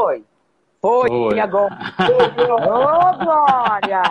foi. 0.00 0.24
Foi, 0.80 1.08
foi. 1.08 1.40
agora. 1.40 1.74
Ô, 1.74 1.76
oh, 2.48 3.24
Glória! 3.24 4.02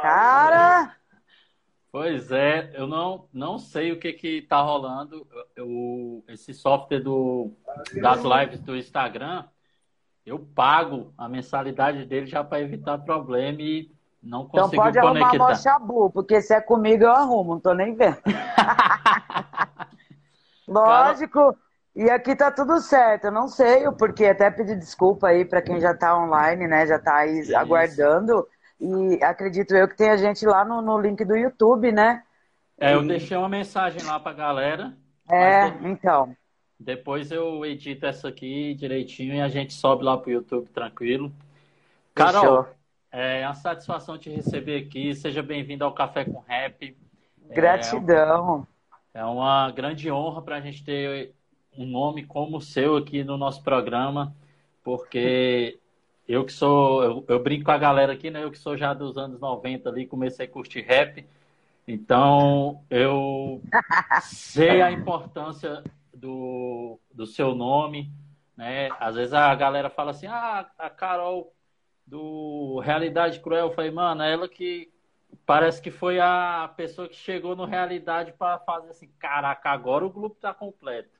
Cara! 0.00 0.96
Pois 1.92 2.30
é, 2.30 2.70
eu 2.74 2.86
não, 2.86 3.26
não 3.32 3.58
sei 3.58 3.90
o 3.92 3.98
que 3.98 4.12
que 4.12 4.42
tá 4.42 4.60
rolando. 4.60 5.26
Eu, 5.54 6.22
esse 6.28 6.54
software 6.54 7.00
do, 7.00 7.52
das 8.00 8.22
lives 8.22 8.60
do 8.60 8.76
Instagram, 8.76 9.44
eu 10.24 10.38
pago 10.38 11.12
a 11.16 11.28
mensalidade 11.28 12.04
dele 12.04 12.26
já 12.26 12.44
para 12.44 12.60
evitar 12.60 12.98
problema 12.98 13.60
e 13.60 13.90
não 14.22 14.46
consigo 14.46 14.66
então 14.66 14.84
pode 14.84 15.00
conectar. 15.00 15.28
arrumar 15.28 15.54
chabu, 15.54 16.10
porque 16.10 16.42
se 16.42 16.54
é 16.54 16.60
comigo 16.60 17.04
eu 17.04 17.12
arrumo, 17.12 17.54
não 17.54 17.60
tô 17.60 17.72
nem 17.72 17.94
vendo. 17.94 18.18
Lógico. 20.68 21.56
E 21.96 22.10
aqui 22.10 22.36
tá 22.36 22.50
tudo 22.50 22.78
certo. 22.78 23.24
Eu 23.24 23.32
não 23.32 23.48
sei 23.48 23.88
o 23.88 23.92
porquê. 23.92 24.26
Até 24.26 24.50
pedir 24.50 24.78
desculpa 24.78 25.28
aí 25.28 25.46
para 25.46 25.62
quem 25.62 25.80
já 25.80 25.94
tá 25.94 26.14
online, 26.14 26.68
né? 26.68 26.86
Já 26.86 26.98
tá 26.98 27.16
aí 27.16 27.38
Isso. 27.38 27.56
aguardando. 27.56 28.46
E 28.78 29.24
acredito 29.24 29.74
eu 29.74 29.88
que 29.88 29.96
tem 29.96 30.10
a 30.10 30.16
gente 30.18 30.44
lá 30.44 30.62
no, 30.62 30.82
no 30.82 31.00
link 31.00 31.24
do 31.24 31.34
YouTube, 31.34 31.90
né? 31.90 32.22
É, 32.78 32.92
eu 32.92 33.06
deixei 33.06 33.34
uma 33.34 33.48
mensagem 33.48 34.02
lá 34.02 34.20
pra 34.20 34.34
galera. 34.34 34.92
É, 35.30 35.68
então. 35.88 36.36
Depois 36.78 37.30
eu 37.32 37.64
edito 37.64 38.04
essa 38.04 38.28
aqui 38.28 38.74
direitinho 38.74 39.34
e 39.34 39.40
a 39.40 39.48
gente 39.48 39.72
sobe 39.72 40.04
lá 40.04 40.18
pro 40.18 40.30
YouTube 40.30 40.68
tranquilo. 40.68 41.32
Carol, 42.14 42.66
é 43.10 43.46
uma 43.46 43.54
satisfação 43.54 44.18
te 44.18 44.28
receber 44.28 44.84
aqui. 44.84 45.14
Seja 45.14 45.42
bem-vindo 45.42 45.82
ao 45.82 45.94
Café 45.94 46.26
com 46.26 46.40
Rap. 46.40 46.94
Gratidão. 47.48 48.66
É, 49.14 49.20
é 49.20 49.24
uma 49.24 49.70
grande 49.70 50.10
honra 50.10 50.42
para 50.42 50.56
a 50.56 50.60
gente 50.60 50.84
ter 50.84 51.34
um 51.76 51.86
nome 51.86 52.24
como 52.24 52.58
o 52.58 52.60
seu 52.60 52.96
aqui 52.96 53.24
no 53.24 53.36
nosso 53.36 53.62
programa, 53.62 54.34
porque 54.82 55.78
eu 56.28 56.44
que 56.44 56.52
sou, 56.52 57.02
eu, 57.02 57.24
eu, 57.28 57.42
brinco 57.42 57.64
com 57.64 57.70
a 57.70 57.78
galera 57.78 58.12
aqui, 58.12 58.30
né? 58.30 58.42
Eu 58.42 58.50
que 58.50 58.58
sou 58.58 58.76
já 58.76 58.92
dos 58.92 59.16
anos 59.16 59.40
90 59.40 59.88
ali, 59.88 60.06
comecei 60.06 60.46
a 60.46 60.48
curtir 60.48 60.80
rap. 60.80 61.26
Então, 61.86 62.82
eu 62.90 63.62
sei 64.22 64.82
a 64.82 64.90
importância 64.90 65.84
do, 66.12 66.98
do 67.12 67.26
seu 67.26 67.54
nome, 67.54 68.10
né? 68.56 68.88
Às 68.98 69.14
vezes 69.14 69.32
a 69.32 69.54
galera 69.54 69.88
fala 69.88 70.10
assim, 70.10 70.26
ah, 70.26 70.68
a 70.78 70.90
Carol 70.90 71.52
do 72.06 72.80
Realidade 72.80 73.40
Cruel. 73.40 73.66
Eu 73.66 73.74
falei, 73.74 73.90
mano, 73.90 74.22
é 74.22 74.32
ela 74.32 74.48
que 74.48 74.90
parece 75.44 75.80
que 75.80 75.90
foi 75.90 76.18
a 76.18 76.72
pessoa 76.76 77.08
que 77.08 77.16
chegou 77.16 77.54
no 77.54 77.64
Realidade 77.64 78.32
para 78.32 78.58
fazer 78.60 78.90
assim, 78.90 79.08
caraca, 79.18 79.70
agora 79.70 80.04
o 80.04 80.10
grupo 80.10 80.36
tá 80.40 80.54
completo. 80.54 81.15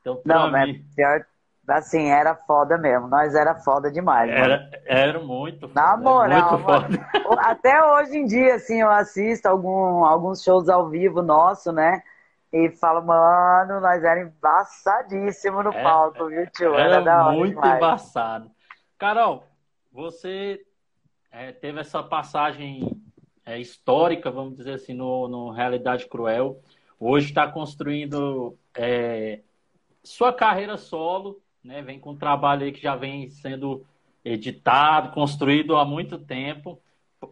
Então, 0.00 0.20
Não, 0.24 0.50
mim... 0.50 0.84
pior, 0.94 1.24
assim, 1.68 2.08
era 2.08 2.34
foda 2.34 2.78
mesmo. 2.78 3.08
Nós 3.08 3.34
era 3.34 3.54
foda 3.54 3.90
demais. 3.90 4.30
Era, 4.30 4.70
era 4.86 5.18
muito 5.20 5.68
foda. 5.68 5.80
Na 5.80 5.96
moral, 5.96 6.52
muito 6.52 6.64
foda. 6.64 7.38
até 7.40 7.82
hoje 7.84 8.16
em 8.16 8.26
dia, 8.26 8.54
assim, 8.54 8.80
eu 8.80 8.90
assisto 8.90 9.48
algum, 9.48 10.04
alguns 10.04 10.42
shows 10.42 10.68
ao 10.68 10.88
vivo 10.88 11.22
nosso, 11.22 11.72
né? 11.72 12.02
E 12.52 12.70
falo, 12.70 13.04
mano, 13.04 13.80
nós 13.80 14.02
era 14.02 14.20
embaçadíssimo 14.22 15.62
no 15.62 15.70
é, 15.70 15.82
palco, 15.82 16.26
viu, 16.28 16.46
tio? 16.50 16.74
Era, 16.74 16.96
era 16.96 17.30
muito 17.32 17.54
demais. 17.54 17.76
embaçado. 17.76 18.50
Carol, 18.96 19.44
você 19.92 20.60
é, 21.30 21.52
teve 21.52 21.80
essa 21.80 22.02
passagem 22.02 22.98
é, 23.44 23.58
histórica, 23.58 24.30
vamos 24.30 24.56
dizer 24.56 24.74
assim, 24.74 24.94
no, 24.94 25.28
no 25.28 25.50
Realidade 25.50 26.06
Cruel. 26.06 26.60
Hoje 26.98 27.28
está 27.28 27.46
construindo 27.46 28.56
é, 28.74 29.40
sua 30.08 30.32
carreira 30.32 30.76
solo, 30.76 31.40
né? 31.62 31.82
Vem 31.82 32.00
com 32.00 32.10
um 32.10 32.16
trabalho 32.16 32.64
aí 32.64 32.72
que 32.72 32.80
já 32.80 32.96
vem 32.96 33.28
sendo 33.28 33.84
editado, 34.24 35.12
construído 35.12 35.76
há 35.76 35.84
muito 35.84 36.18
tempo. 36.18 36.80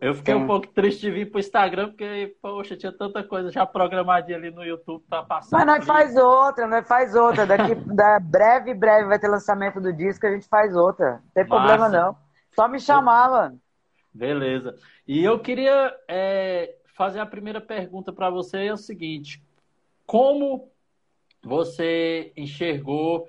Eu 0.00 0.14
fiquei 0.14 0.34
Sim. 0.34 0.40
um 0.40 0.46
pouco 0.46 0.66
triste 0.66 1.02
de 1.02 1.10
vir 1.12 1.30
para 1.30 1.36
o 1.36 1.40
Instagram, 1.40 1.88
porque, 1.88 2.36
poxa, 2.42 2.76
tinha 2.76 2.90
tanta 2.90 3.22
coisa 3.22 3.52
já 3.52 3.64
programadinha 3.64 4.36
ali 4.36 4.50
no 4.50 4.64
YouTube 4.64 5.04
para 5.08 5.22
passar. 5.22 5.56
Mas 5.56 5.66
nós 5.66 5.86
faz 5.86 6.16
outra, 6.16 6.66
nós 6.66 6.86
faz 6.88 7.14
outra. 7.14 7.46
Daqui 7.46 7.74
da 7.94 8.18
breve, 8.18 8.74
breve 8.74 9.08
vai 9.08 9.18
ter 9.18 9.28
lançamento 9.28 9.80
do 9.80 9.92
disco, 9.92 10.26
a 10.26 10.32
gente 10.32 10.48
faz 10.48 10.74
outra. 10.74 11.12
Não 11.12 11.30
tem 11.32 11.46
Massa. 11.46 11.66
problema 11.66 11.88
não. 11.88 12.16
Só 12.52 12.66
me 12.66 12.80
chamar, 12.80 13.30
mano. 13.30 13.60
Beleza. 14.12 14.74
E 15.06 15.22
eu 15.22 15.38
queria 15.38 15.94
é, 16.08 16.74
fazer 16.96 17.20
a 17.20 17.26
primeira 17.26 17.60
pergunta 17.60 18.12
para 18.12 18.28
você 18.28 18.66
é 18.66 18.72
o 18.72 18.76
seguinte: 18.76 19.40
como 20.04 20.68
você 21.46 22.32
enxergou, 22.36 23.28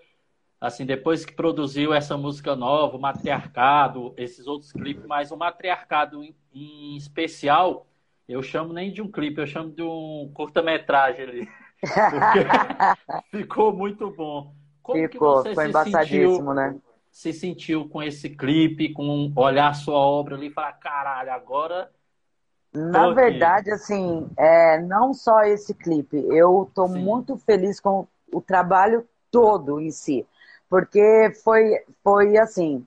assim, 0.60 0.86
depois 0.86 1.24
que 1.24 1.34
produziu 1.34 1.94
essa 1.94 2.18
música 2.18 2.56
nova, 2.56 2.98
o 2.98 3.00
Matriarcado, 3.00 4.14
esses 4.18 4.48
outros 4.48 4.72
clipes, 4.72 5.06
mas 5.06 5.32
o 5.32 5.38
Matriarcado 5.38 6.24
em, 6.24 6.36
em 6.52 6.98
especial, 6.98 7.86
eu 8.28 8.42
chamo 8.42 8.74
nem 8.74 8.92
de 8.92 9.04
um 9.04 9.12
clipe, 9.12 9.40
eu 9.40 9.46
chamo 9.46 9.72
de 9.72 9.84
um 9.84 10.32
curta-metragem 10.34 11.22
ali. 11.22 11.50
ficou 13.30 13.72
muito 13.72 14.10
bom. 14.10 14.56
Como 14.82 15.08
ficou, 15.08 15.44
que 15.44 15.50
você 15.50 15.54
foi 15.54 15.72
se 15.72 15.92
sentiu, 15.92 16.54
né? 16.54 16.76
Se 17.12 17.34
sentiu 17.34 17.88
com 17.88 18.02
esse 18.02 18.32
clipe, 18.32 18.94
com 18.94 19.32
olhar 19.36 19.74
sua 19.74 19.98
obra 19.98 20.36
ali 20.36 20.48
e 20.48 20.52
falar, 20.52 20.74
caralho, 20.74 21.32
agora 21.32 21.92
na 22.78 23.12
verdade, 23.14 23.72
assim, 23.72 24.30
é, 24.38 24.80
não 24.82 25.14
só 25.14 25.42
esse 25.44 25.74
clipe, 25.74 26.18
eu 26.30 26.68
estou 26.68 26.88
muito 26.88 27.38
feliz 27.38 27.80
com 27.80 28.08
o 28.32 28.42
trabalho 28.42 29.08
todo 29.32 29.80
em 29.80 29.92
si, 29.92 30.26
porque 30.70 31.32
foi, 31.44 31.84
foi 32.04 32.38
assim, 32.38 32.86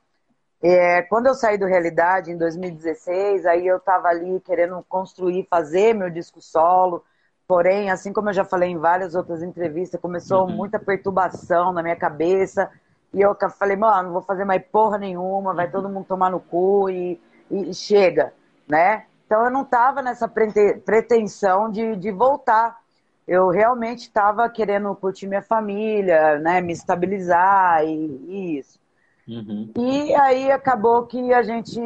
é, 0.63 1.03
quando 1.03 1.27
eu 1.27 1.35
saí 1.35 1.59
do 1.59 1.67
Realidade 1.67 2.31
em 2.31 2.37
2016, 2.37 3.47
aí 3.47 3.67
eu 3.67 3.79
estava 3.79 4.09
ali 4.09 4.41
querendo 4.41 4.85
construir, 4.89 5.47
fazer 5.49 5.95
meu 5.95 6.11
disco 6.11 6.41
solo, 6.41 7.03
porém, 7.49 7.91
assim 7.91 8.13
como 8.13 8.29
eu 8.29 8.35
já 8.35 8.45
falei 8.45 8.71
em 8.71 8.79
várias 8.79 9.15
outras 9.15 9.43
entrevistas, 9.43 10.01
começou 10.01 10.47
uhum. 10.47 10.55
muita 10.55 10.79
perturbação 10.79 11.73
na 11.73 11.83
minha 11.83 11.97
cabeça, 11.97 12.71
e 13.13 13.21
eu 13.21 13.37
falei, 13.59 13.77
mano, 13.77 14.05
não 14.05 14.13
vou 14.13 14.23
fazer 14.23 14.45
mais 14.45 14.63
porra 14.71 14.99
nenhuma, 14.99 15.53
vai 15.53 15.69
todo 15.69 15.89
mundo 15.89 16.07
tomar 16.07 16.31
no 16.31 16.39
cu 16.39 16.89
e, 16.91 17.21
e 17.51 17.75
chega, 17.75 18.33
né? 18.69 19.07
Então 19.31 19.45
eu 19.45 19.51
não 19.53 19.63
estava 19.63 20.03
nessa 20.03 20.27
pretensão 20.27 21.71
de, 21.71 21.95
de 21.95 22.11
voltar. 22.11 22.81
Eu 23.29 23.49
realmente 23.49 24.01
estava 24.01 24.51
querendo 24.51 24.93
curtir 24.97 25.29
minha 25.29 25.41
família, 25.41 26.41
né, 26.41 26.61
me 26.61 26.73
estabilizar 26.73 27.85
e, 27.85 27.95
e 28.27 28.59
isso. 28.59 28.81
Uhum. 29.29 29.71
E 29.79 30.13
aí 30.17 30.51
acabou 30.51 31.07
que 31.07 31.33
a 31.33 31.45
gente, 31.45 31.81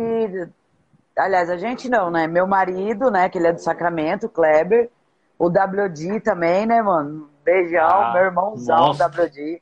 aliás, 1.14 1.50
a 1.50 1.58
gente 1.58 1.86
não, 1.86 2.10
né? 2.10 2.26
Meu 2.26 2.46
marido, 2.46 3.10
né, 3.10 3.28
que 3.28 3.36
ele 3.36 3.48
é 3.48 3.52
do 3.52 3.60
Sacramento, 3.60 4.26
Kleber, 4.26 4.90
o 5.38 5.48
WD 5.48 6.20
também, 6.20 6.64
né, 6.64 6.80
mano? 6.80 7.28
Beijão, 7.44 7.86
ah, 7.86 8.12
meu 8.14 8.22
irmãozão, 8.22 8.86
nossa. 8.86 9.06
WD. 9.06 9.60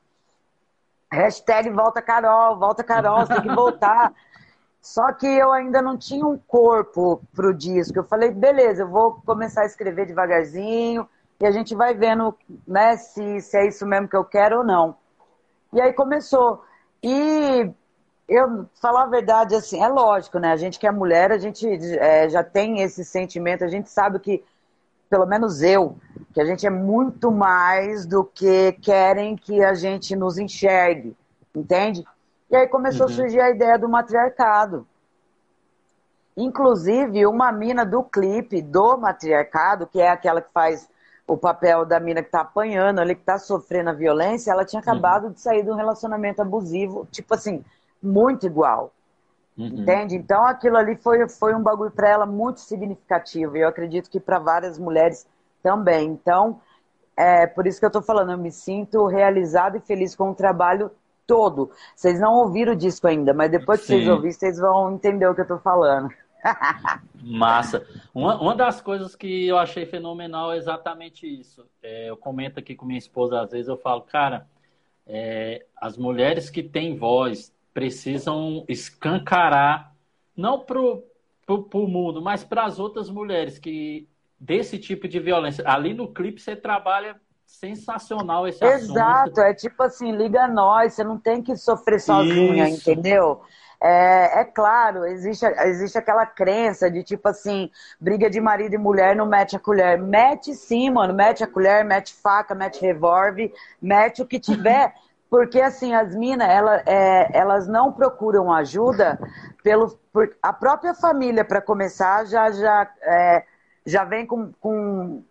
Hashtag 1.11 1.69
volta 1.69 2.01
Carol, 2.01 2.57
volta 2.57 2.81
Carol, 2.81 3.25
você 3.25 3.33
tem 3.33 3.41
que 3.41 3.53
voltar. 3.53 4.13
Só 4.83 5.13
que 5.13 5.25
eu 5.25 5.53
ainda 5.53 5.81
não 5.81 5.97
tinha 5.97 6.27
um 6.27 6.37
corpo 6.37 7.21
para 7.33 7.47
o 7.47 7.53
disco. 7.53 7.97
Eu 7.97 8.03
falei, 8.03 8.31
beleza, 8.31 8.83
eu 8.83 8.89
vou 8.89 9.13
começar 9.25 9.61
a 9.61 9.65
escrever 9.65 10.05
devagarzinho 10.05 11.07
e 11.39 11.45
a 11.45 11.51
gente 11.51 11.73
vai 11.73 11.93
vendo 11.93 12.37
né, 12.67 12.97
se, 12.97 13.39
se 13.39 13.57
é 13.57 13.65
isso 13.65 13.85
mesmo 13.85 14.09
que 14.09 14.15
eu 14.17 14.25
quero 14.25 14.57
ou 14.57 14.63
não. 14.63 14.97
E 15.71 15.79
aí 15.79 15.93
começou. 15.93 16.65
E 17.01 17.71
eu, 18.27 18.65
falar 18.81 19.03
a 19.03 19.07
verdade, 19.07 19.55
assim, 19.55 19.81
é 19.81 19.87
lógico, 19.87 20.37
né? 20.37 20.51
A 20.51 20.57
gente 20.57 20.77
que 20.77 20.85
é 20.85 20.91
mulher, 20.91 21.31
a 21.31 21.37
gente 21.37 21.65
é, 21.97 22.27
já 22.27 22.43
tem 22.43 22.81
esse 22.81 23.05
sentimento, 23.05 23.63
a 23.63 23.69
gente 23.69 23.89
sabe 23.89 24.19
que, 24.19 24.43
pelo 25.09 25.25
menos 25.25 25.61
eu, 25.61 25.95
que 26.33 26.41
a 26.41 26.45
gente 26.45 26.67
é 26.67 26.69
muito 26.69 27.31
mais 27.31 28.05
do 28.05 28.25
que 28.25 28.73
querem 28.81 29.37
que 29.37 29.63
a 29.63 29.73
gente 29.73 30.13
nos 30.13 30.37
enxergue, 30.37 31.15
entende? 31.55 32.03
E 32.53 32.55
aí 32.55 32.67
começou 32.67 33.07
uhum. 33.07 33.11
a 33.11 33.15
surgir 33.15 33.39
a 33.39 33.49
ideia 33.49 33.79
do 33.79 33.89
matriarcado. 33.89 34.85
Inclusive, 36.37 37.25
uma 37.25 37.51
mina 37.51 37.83
do 37.83 38.03
clipe 38.03 38.61
do 38.61 38.95
matriarcado, 38.95 39.87
que 39.87 39.99
é 39.99 40.07
aquela 40.07 40.39
que 40.39 40.51
faz 40.53 40.87
o 41.25 41.35
papel 41.35 41.83
da 41.83 41.99
mina 41.99 42.21
que 42.21 42.29
tá 42.29 42.41
apanhando, 42.41 42.99
ali 42.99 43.15
que 43.15 43.23
tá 43.23 43.39
sofrendo 43.39 43.89
a 43.89 43.93
violência, 43.93 44.51
ela 44.51 44.63
tinha 44.63 44.79
acabado 44.79 45.25
uhum. 45.25 45.31
de 45.31 45.41
sair 45.41 45.63
de 45.63 45.71
um 45.71 45.75
relacionamento 45.75 46.43
abusivo, 46.43 47.07
tipo 47.11 47.33
assim, 47.33 47.65
muito 47.99 48.45
igual. 48.45 48.93
Uhum. 49.57 49.65
Entende? 49.65 50.15
Então 50.15 50.45
aquilo 50.45 50.77
ali 50.77 50.95
foi, 50.95 51.27
foi 51.27 51.55
um 51.55 51.63
bagulho 51.63 51.89
para 51.89 52.07
ela 52.07 52.27
muito 52.27 52.59
significativo. 52.59 53.57
E 53.57 53.61
eu 53.61 53.67
acredito 53.67 54.11
que 54.11 54.19
para 54.19 54.37
várias 54.37 54.77
mulheres 54.77 55.25
também. 55.63 56.07
Então, 56.07 56.61
é 57.17 57.47
por 57.47 57.65
isso 57.65 57.79
que 57.79 57.85
eu 57.87 57.91
tô 57.91 58.03
falando, 58.03 58.31
eu 58.31 58.37
me 58.37 58.51
sinto 58.51 59.07
realizada 59.07 59.77
e 59.77 59.81
feliz 59.81 60.15
com 60.15 60.29
o 60.29 60.35
trabalho 60.35 60.91
todo. 61.25 61.71
Vocês 61.95 62.19
não 62.19 62.33
ouviram 62.35 62.73
o 62.73 62.75
disco 62.75 63.07
ainda, 63.07 63.33
mas 63.33 63.51
depois 63.51 63.81
que 63.81 63.87
Sim. 63.87 63.93
vocês 63.93 64.09
ouvirem, 64.09 64.31
vocês 64.31 64.57
vão 64.57 64.93
entender 64.93 65.27
o 65.27 65.35
que 65.35 65.41
eu 65.41 65.47
tô 65.47 65.59
falando. 65.59 66.09
Massa. 67.23 67.85
Uma, 68.13 68.39
uma 68.41 68.55
das 68.55 68.81
coisas 68.81 69.15
que 69.15 69.47
eu 69.47 69.57
achei 69.57 69.85
fenomenal 69.85 70.51
é 70.51 70.57
exatamente 70.57 71.25
isso. 71.25 71.65
É, 71.81 72.09
eu 72.09 72.17
comento 72.17 72.59
aqui 72.59 72.75
com 72.75 72.85
minha 72.85 72.99
esposa, 72.99 73.41
às 73.41 73.51
vezes 73.51 73.67
eu 73.67 73.77
falo, 73.77 74.01
cara, 74.01 74.47
é, 75.07 75.65
as 75.77 75.97
mulheres 75.97 76.49
que 76.49 76.61
têm 76.61 76.97
voz 76.97 77.53
precisam 77.73 78.63
escancarar, 78.67 79.93
não 80.35 80.59
para 80.59 80.79
o 80.79 81.87
mundo, 81.87 82.21
mas 82.21 82.43
para 82.43 82.65
as 82.65 82.79
outras 82.79 83.09
mulheres 83.09 83.57
que 83.57 84.07
desse 84.39 84.77
tipo 84.77 85.07
de 85.07 85.19
violência. 85.19 85.63
Ali 85.67 85.93
no 85.93 86.13
clipe 86.13 86.41
você 86.41 86.55
trabalha 86.55 87.19
sensacional 87.45 88.47
esse 88.47 88.63
Exato, 88.63 89.41
assunto. 89.41 89.41
é 89.41 89.53
tipo 89.53 89.83
assim, 89.83 90.11
liga 90.11 90.43
a 90.43 90.47
nós, 90.47 90.93
você 90.93 91.03
não 91.03 91.17
tem 91.17 91.41
que 91.41 91.55
sofrer 91.55 91.99
sozinha, 91.99 92.69
Isso. 92.69 92.91
entendeu? 92.91 93.41
É, 93.81 94.39
é, 94.39 94.45
claro, 94.45 95.05
existe, 95.05 95.45
existe 95.45 95.97
aquela 95.97 96.25
crença 96.25 96.89
de 96.89 97.03
tipo 97.03 97.27
assim, 97.27 97.69
briga 97.99 98.29
de 98.29 98.39
marido 98.39 98.75
e 98.75 98.77
mulher 98.77 99.13
não 99.13 99.25
mete 99.25 99.57
a 99.57 99.59
colher. 99.59 99.99
Mete 99.99 100.53
sim, 100.55 100.89
mano, 100.89 101.13
mete 101.13 101.43
a 101.43 101.47
colher, 101.47 101.83
mete 101.83 102.13
faca, 102.13 102.55
mete 102.55 102.79
revólver, 102.79 103.53
mete 103.81 104.21
o 104.21 104.25
que 104.25 104.39
tiver. 104.39 104.93
Porque 105.29 105.59
assim, 105.59 105.93
as 105.93 106.15
minas, 106.15 106.47
ela, 106.47 106.81
é, 106.85 107.37
elas 107.37 107.67
não 107.67 107.91
procuram 107.91 108.53
ajuda 108.53 109.19
pelo. 109.63 109.89
Por, 110.13 110.33
a 110.41 110.53
própria 110.53 110.93
família, 110.93 111.43
para 111.43 111.59
começar, 111.59 112.25
já, 112.25 112.51
já, 112.51 112.89
é, 113.01 113.43
já 113.85 114.05
vem 114.05 114.25
com, 114.27 114.53
com, 114.61 115.23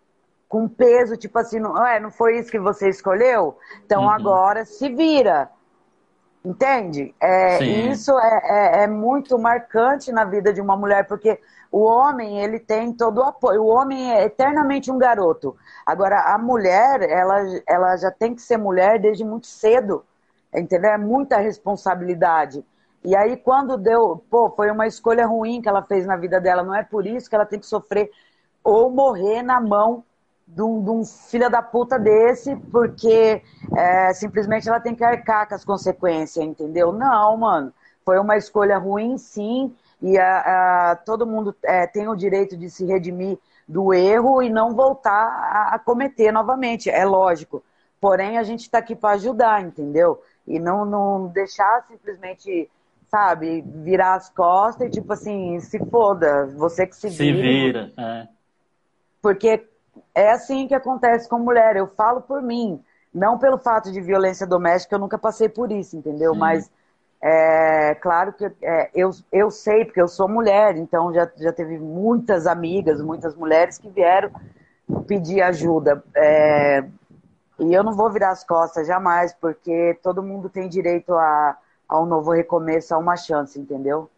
com 0.53 0.67
peso, 0.67 1.17
tipo 1.17 1.39
assim, 1.39 1.59
não, 1.59 1.83
é, 1.83 1.99
não 1.99 2.11
foi 2.11 2.37
isso 2.37 2.51
que 2.51 2.59
você 2.59 2.87
escolheu? 2.87 3.57
Então 3.83 4.03
uhum. 4.03 4.09
agora 4.11 4.65
se 4.65 4.87
vira. 4.87 5.49
Entende? 6.45 7.15
É, 7.19 7.63
isso 7.63 8.11
é, 8.19 8.41
é, 8.43 8.83
é, 8.83 8.87
muito 8.87 9.39
marcante 9.39 10.11
na 10.11 10.23
vida 10.23 10.53
de 10.53 10.61
uma 10.61 10.77
mulher, 10.77 11.07
porque 11.07 11.39
o 11.71 11.81
homem, 11.81 12.39
ele 12.39 12.59
tem 12.59 12.93
todo 12.93 13.17
o 13.17 13.23
apoio. 13.23 13.63
O 13.63 13.67
homem 13.67 14.13
é 14.13 14.25
eternamente 14.25 14.91
um 14.91 14.97
garoto. 14.99 15.57
Agora, 15.83 16.35
a 16.35 16.37
mulher, 16.37 17.01
ela, 17.01 17.39
ela 17.67 17.97
já 17.97 18.11
tem 18.11 18.35
que 18.35 18.41
ser 18.43 18.57
mulher 18.57 18.99
desde 18.99 19.25
muito 19.25 19.47
cedo. 19.47 20.05
Entendeu? 20.53 20.91
É 20.91 20.99
muita 20.99 21.37
responsabilidade. 21.37 22.63
E 23.03 23.15
aí, 23.15 23.35
quando 23.37 23.75
deu, 23.75 24.23
pô, 24.29 24.51
foi 24.51 24.69
uma 24.69 24.85
escolha 24.85 25.25
ruim 25.25 25.63
que 25.63 25.67
ela 25.67 25.81
fez 25.81 26.05
na 26.05 26.15
vida 26.15 26.39
dela. 26.39 26.61
Não 26.61 26.75
é 26.75 26.83
por 26.83 27.07
isso 27.07 27.27
que 27.27 27.33
ela 27.33 27.45
tem 27.45 27.59
que 27.59 27.65
sofrer 27.65 28.11
ou 28.63 28.91
morrer 28.91 29.41
na 29.41 29.59
mão 29.59 30.03
de 30.47 30.61
um, 30.61 30.83
de 30.83 30.89
um 30.89 31.05
filho 31.05 31.49
da 31.49 31.61
puta 31.61 31.97
desse, 31.97 32.55
porque 32.71 33.41
é, 33.75 34.13
simplesmente 34.13 34.67
ela 34.67 34.79
tem 34.79 34.93
que 34.95 35.03
arcar 35.03 35.47
com 35.47 35.55
as 35.55 35.65
consequências, 35.65 36.43
entendeu? 36.43 36.91
Não, 36.91 37.37
mano. 37.37 37.73
Foi 38.05 38.19
uma 38.19 38.35
escolha 38.35 38.77
ruim, 38.77 39.17
sim, 39.17 39.73
e 40.01 40.17
a, 40.17 40.91
a 40.91 40.95
todo 40.97 41.25
mundo 41.25 41.55
é, 41.63 41.87
tem 41.87 42.07
o 42.09 42.15
direito 42.15 42.57
de 42.57 42.69
se 42.69 42.85
redimir 42.85 43.39
do 43.65 43.93
erro 43.93 44.41
e 44.41 44.49
não 44.49 44.75
voltar 44.75 45.11
a, 45.11 45.75
a 45.75 45.79
cometer 45.79 46.31
novamente, 46.31 46.89
é 46.89 47.05
lógico. 47.05 47.63
Porém, 48.01 48.37
a 48.37 48.43
gente 48.43 48.61
está 48.61 48.79
aqui 48.79 48.95
para 48.95 49.15
ajudar, 49.15 49.63
entendeu? 49.63 50.21
E 50.45 50.59
não, 50.59 50.83
não 50.83 51.27
deixar 51.27 51.85
simplesmente, 51.87 52.69
sabe, 53.07 53.61
virar 53.65 54.15
as 54.15 54.29
costas 54.29 54.87
e 54.87 54.91
tipo 54.91 55.13
assim, 55.13 55.57
se 55.61 55.79
foda, 55.85 56.47
você 56.47 56.85
que 56.85 56.95
se, 56.97 57.09
se 57.09 57.31
vira. 57.31 57.37
Se 57.37 57.41
vira, 57.41 57.93
é. 57.97 58.27
Porque 59.21 59.65
é 60.13 60.31
assim 60.31 60.67
que 60.67 60.75
acontece 60.75 61.27
com 61.27 61.39
mulher. 61.39 61.75
Eu 61.75 61.87
falo 61.87 62.21
por 62.21 62.41
mim, 62.41 62.83
não 63.13 63.37
pelo 63.37 63.57
fato 63.57 63.91
de 63.91 64.01
violência 64.01 64.47
doméstica, 64.47 64.95
eu 64.95 64.99
nunca 64.99 65.17
passei 65.17 65.49
por 65.49 65.71
isso, 65.71 65.97
entendeu? 65.97 66.33
Sim. 66.33 66.39
Mas 66.39 66.71
é 67.21 67.95
claro 67.95 68.33
que 68.33 68.51
é, 68.61 68.89
eu, 68.93 69.11
eu 69.31 69.49
sei, 69.49 69.85
porque 69.85 70.01
eu 70.01 70.07
sou 70.07 70.27
mulher, 70.27 70.75
então 70.75 71.13
já, 71.13 71.29
já 71.37 71.53
teve 71.53 71.79
muitas 71.79 72.45
amigas, 72.45 73.01
muitas 73.01 73.33
mulheres 73.33 73.77
que 73.77 73.89
vieram 73.89 74.29
pedir 75.07 75.41
ajuda. 75.41 76.03
É, 76.15 76.83
e 77.59 77.73
eu 77.73 77.83
não 77.83 77.93
vou 77.93 78.11
virar 78.11 78.31
as 78.31 78.43
costas 78.43 78.87
jamais, 78.87 79.33
porque 79.33 79.97
todo 80.03 80.21
mundo 80.21 80.49
tem 80.49 80.67
direito 80.67 81.13
a, 81.13 81.57
a 81.87 82.01
um 82.01 82.05
novo 82.05 82.31
recomeço, 82.31 82.93
a 82.93 82.97
uma 82.97 83.15
chance, 83.15 83.57
entendeu? 83.59 84.09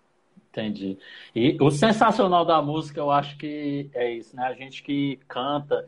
Entendi. 0.56 0.98
E 1.36 1.58
o 1.60 1.70
sensacional 1.70 2.46
da 2.46 2.62
música, 2.62 3.02
eu 3.02 3.12
acho 3.12 3.38
que 3.38 3.90
é 3.94 4.14
isso, 4.14 4.34
né? 4.34 4.44
A 4.44 4.54
gente 4.54 4.82
que 4.82 5.20
canta, 5.28 5.86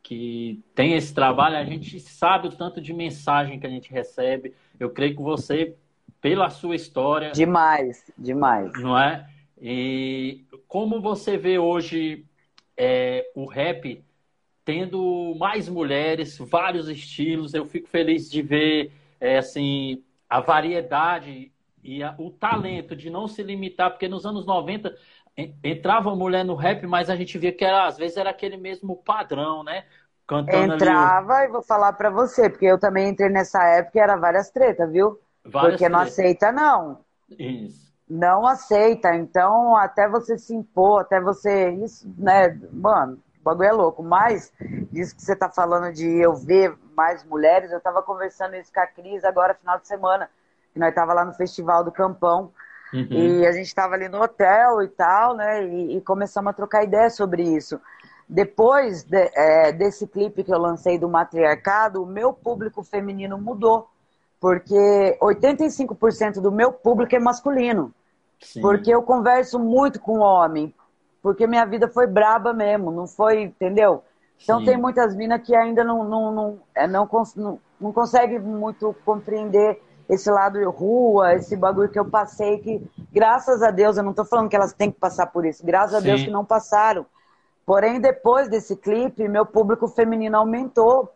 que 0.00 0.62
tem 0.76 0.94
esse 0.94 1.12
trabalho, 1.12 1.56
a 1.56 1.64
gente 1.64 1.98
sabe 1.98 2.46
o 2.46 2.52
tanto 2.52 2.80
de 2.80 2.92
mensagem 2.92 3.58
que 3.58 3.66
a 3.66 3.70
gente 3.70 3.90
recebe. 3.90 4.54
Eu 4.78 4.90
creio 4.90 5.16
que 5.16 5.22
você, 5.22 5.74
pela 6.20 6.48
sua 6.50 6.76
história. 6.76 7.32
Demais, 7.32 8.04
demais. 8.16 8.72
Não 8.80 8.96
é? 8.96 9.28
E 9.60 10.44
como 10.68 11.00
você 11.00 11.36
vê 11.36 11.58
hoje 11.58 12.24
é, 12.76 13.28
o 13.34 13.44
rap 13.44 14.04
tendo 14.64 15.34
mais 15.36 15.68
mulheres, 15.68 16.38
vários 16.38 16.88
estilos, 16.88 17.54
eu 17.54 17.64
fico 17.64 17.88
feliz 17.88 18.30
de 18.30 18.40
ver 18.40 18.92
é, 19.20 19.38
assim 19.38 20.00
a 20.28 20.40
variedade 20.40 21.50
e 21.86 22.02
a, 22.02 22.14
o 22.18 22.30
talento 22.30 22.96
de 22.96 23.08
não 23.08 23.28
se 23.28 23.42
limitar, 23.42 23.90
porque 23.90 24.08
nos 24.08 24.26
anos 24.26 24.44
90 24.44 24.92
entrava 25.62 26.16
mulher 26.16 26.44
no 26.44 26.56
rap, 26.56 26.84
mas 26.86 27.08
a 27.08 27.14
gente 27.14 27.38
via 27.38 27.52
que 27.52 27.64
era, 27.64 27.86
às 27.86 27.96
vezes 27.96 28.16
era 28.16 28.30
aquele 28.30 28.56
mesmo 28.56 28.96
padrão, 28.96 29.62
né? 29.62 29.84
Cantando 30.26 30.74
entrava 30.74 31.34
ali... 31.34 31.48
e 31.48 31.52
vou 31.52 31.62
falar 31.62 31.92
para 31.92 32.10
você, 32.10 32.50
porque 32.50 32.66
eu 32.66 32.78
também 32.78 33.10
entrei 33.10 33.28
nessa 33.28 33.62
época 33.62 33.98
e 33.98 34.00
era 34.00 34.16
várias 34.16 34.50
tretas, 34.50 34.90
viu? 34.90 35.20
Várias 35.44 35.74
porque 35.74 35.84
tretas. 35.84 35.90
não 35.92 36.00
aceita, 36.00 36.52
não. 36.52 37.04
Isso. 37.38 37.94
Não 38.08 38.46
aceita. 38.46 39.14
Então, 39.14 39.76
até 39.76 40.08
você 40.08 40.36
se 40.36 40.54
impor, 40.54 41.02
até 41.02 41.20
você. 41.20 41.70
Isso, 41.70 42.12
né? 42.18 42.58
Mano, 42.72 43.18
o 43.40 43.44
bagulho 43.44 43.68
é 43.68 43.72
louco. 43.72 44.02
Mas, 44.02 44.52
disso 44.90 45.14
que 45.14 45.22
você 45.22 45.36
tá 45.36 45.48
falando 45.48 45.92
de 45.92 46.06
eu 46.06 46.34
ver 46.34 46.76
mais 46.96 47.24
mulheres, 47.24 47.70
eu 47.70 47.80
tava 47.80 48.02
conversando 48.02 48.56
isso 48.56 48.72
com 48.72 48.80
a 48.80 48.86
Cris 48.86 49.24
agora, 49.24 49.54
final 49.54 49.78
de 49.78 49.86
semana 49.86 50.28
que 50.76 50.80
nós 50.80 50.94
tava 50.94 51.14
lá 51.14 51.24
no 51.24 51.32
Festival 51.32 51.82
do 51.82 51.90
Campão. 51.90 52.52
Uhum. 52.92 53.08
E 53.10 53.46
a 53.46 53.52
gente 53.52 53.66
estava 53.66 53.94
ali 53.94 54.10
no 54.10 54.22
hotel 54.22 54.82
e 54.82 54.88
tal, 54.88 55.34
né? 55.34 55.66
E, 55.66 55.96
e, 55.96 56.00
começamos 56.02 56.50
a 56.50 56.52
trocar 56.52 56.84
ideia 56.84 57.08
sobre 57.08 57.42
isso. 57.42 57.80
Depois 58.28 59.02
de, 59.02 59.30
é, 59.34 59.72
desse 59.72 60.06
clipe 60.06 60.44
que 60.44 60.52
eu 60.52 60.58
lancei 60.58 60.98
do 60.98 61.08
matriarcado, 61.08 62.02
o 62.02 62.06
meu 62.06 62.30
público 62.30 62.82
feminino 62.82 63.38
mudou. 63.38 63.88
Porque 64.38 65.16
85% 65.22 66.42
do 66.42 66.52
meu 66.52 66.70
público 66.70 67.16
é 67.16 67.18
masculino. 67.18 67.90
Sim. 68.38 68.60
Porque 68.60 68.90
eu 68.90 69.02
converso 69.02 69.58
muito 69.58 69.98
com 69.98 70.18
homem. 70.18 70.74
Porque 71.22 71.46
minha 71.46 71.64
vida 71.64 71.88
foi 71.88 72.06
braba 72.06 72.52
mesmo, 72.52 72.90
não 72.90 73.06
foi, 73.06 73.44
entendeu? 73.44 74.04
Então 74.42 74.58
Sim. 74.58 74.66
tem 74.66 74.76
muitas 74.76 75.16
minas 75.16 75.40
que 75.40 75.56
ainda 75.56 75.82
não, 75.82 76.04
não, 76.04 76.32
não, 76.32 76.58
é, 76.74 76.86
não, 76.86 77.08
não, 77.34 77.58
não 77.80 77.92
consegue 77.94 78.38
muito 78.38 78.94
compreender 79.06 79.80
esse 80.08 80.30
lado 80.30 80.58
rua, 80.70 81.34
esse 81.34 81.56
bagulho 81.56 81.88
que 81.88 81.98
eu 81.98 82.04
passei, 82.04 82.58
que 82.58 82.82
graças 83.12 83.62
a 83.62 83.70
Deus, 83.70 83.96
eu 83.96 84.02
não 84.02 84.12
tô 84.12 84.24
falando 84.24 84.48
que 84.48 84.56
elas 84.56 84.72
têm 84.72 84.90
que 84.90 84.98
passar 84.98 85.26
por 85.26 85.44
isso, 85.44 85.64
graças 85.64 85.90
Sim. 85.90 85.96
a 85.96 86.00
Deus 86.00 86.22
que 86.22 86.30
não 86.30 86.44
passaram. 86.44 87.06
Porém, 87.64 88.00
depois 88.00 88.48
desse 88.48 88.76
clipe, 88.76 89.28
meu 89.28 89.44
público 89.44 89.88
feminino 89.88 90.36
aumentou. 90.36 91.12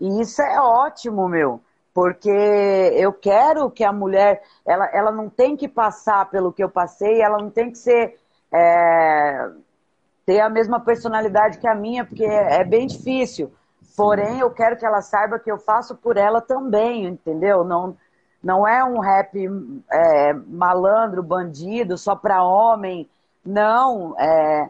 E 0.00 0.20
isso 0.20 0.40
é 0.40 0.60
ótimo, 0.60 1.28
meu. 1.28 1.60
Porque 1.92 2.30
eu 2.30 3.12
quero 3.12 3.68
que 3.68 3.82
a 3.82 3.92
mulher, 3.92 4.40
ela, 4.64 4.86
ela 4.92 5.10
não 5.10 5.28
tem 5.28 5.56
que 5.56 5.66
passar 5.66 6.30
pelo 6.30 6.52
que 6.52 6.62
eu 6.62 6.68
passei, 6.68 7.20
ela 7.20 7.38
não 7.38 7.50
tem 7.50 7.72
que 7.72 7.78
ser. 7.78 8.18
É, 8.52 9.50
ter 10.24 10.40
a 10.40 10.48
mesma 10.48 10.78
personalidade 10.78 11.58
que 11.58 11.66
a 11.66 11.74
minha, 11.74 12.04
porque 12.04 12.24
é, 12.24 12.60
é 12.60 12.64
bem 12.64 12.86
difícil. 12.86 13.52
Porém, 13.96 14.38
eu 14.38 14.50
quero 14.50 14.76
que 14.76 14.86
ela 14.86 15.02
saiba 15.02 15.40
que 15.40 15.50
eu 15.50 15.58
faço 15.58 15.96
por 15.96 16.16
ela 16.16 16.40
também, 16.40 17.04
entendeu? 17.06 17.64
Não, 17.64 17.96
não 18.42 18.66
é 18.66 18.82
um 18.82 18.98
rap 18.98 19.36
é, 19.90 20.32
malandro, 20.32 21.22
bandido, 21.22 21.98
só 21.98 22.16
para 22.16 22.42
homem. 22.42 23.08
Não, 23.44 24.18
é 24.18 24.68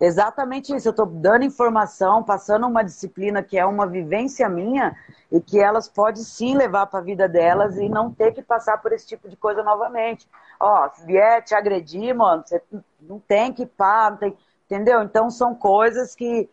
exatamente 0.00 0.74
isso. 0.74 0.88
Eu 0.88 0.90
estou 0.90 1.06
dando 1.06 1.44
informação, 1.44 2.22
passando 2.22 2.66
uma 2.66 2.82
disciplina 2.82 3.42
que 3.42 3.58
é 3.58 3.64
uma 3.64 3.86
vivência 3.86 4.48
minha 4.48 4.96
e 5.30 5.40
que 5.40 5.60
elas 5.60 5.88
podem 5.88 6.22
sim 6.22 6.56
levar 6.56 6.86
para 6.86 7.00
a 7.00 7.02
vida 7.02 7.28
delas 7.28 7.76
e 7.76 7.88
não 7.88 8.12
ter 8.12 8.32
que 8.32 8.42
passar 8.42 8.78
por 8.78 8.92
esse 8.92 9.06
tipo 9.06 9.28
de 9.28 9.36
coisa 9.36 9.62
novamente. 9.62 10.26
Ó, 10.58 10.88
se 10.90 11.06
vier 11.06 11.42
te 11.44 11.54
agredir, 11.54 12.14
mano, 12.14 12.42
você 12.44 12.62
não 13.00 13.20
tem 13.20 13.52
que 13.52 13.66
pá, 13.66 14.10
não 14.10 14.16
tem... 14.16 14.36
entendeu? 14.66 15.02
Então 15.02 15.30
são 15.30 15.54
coisas 15.54 16.14
que 16.14 16.48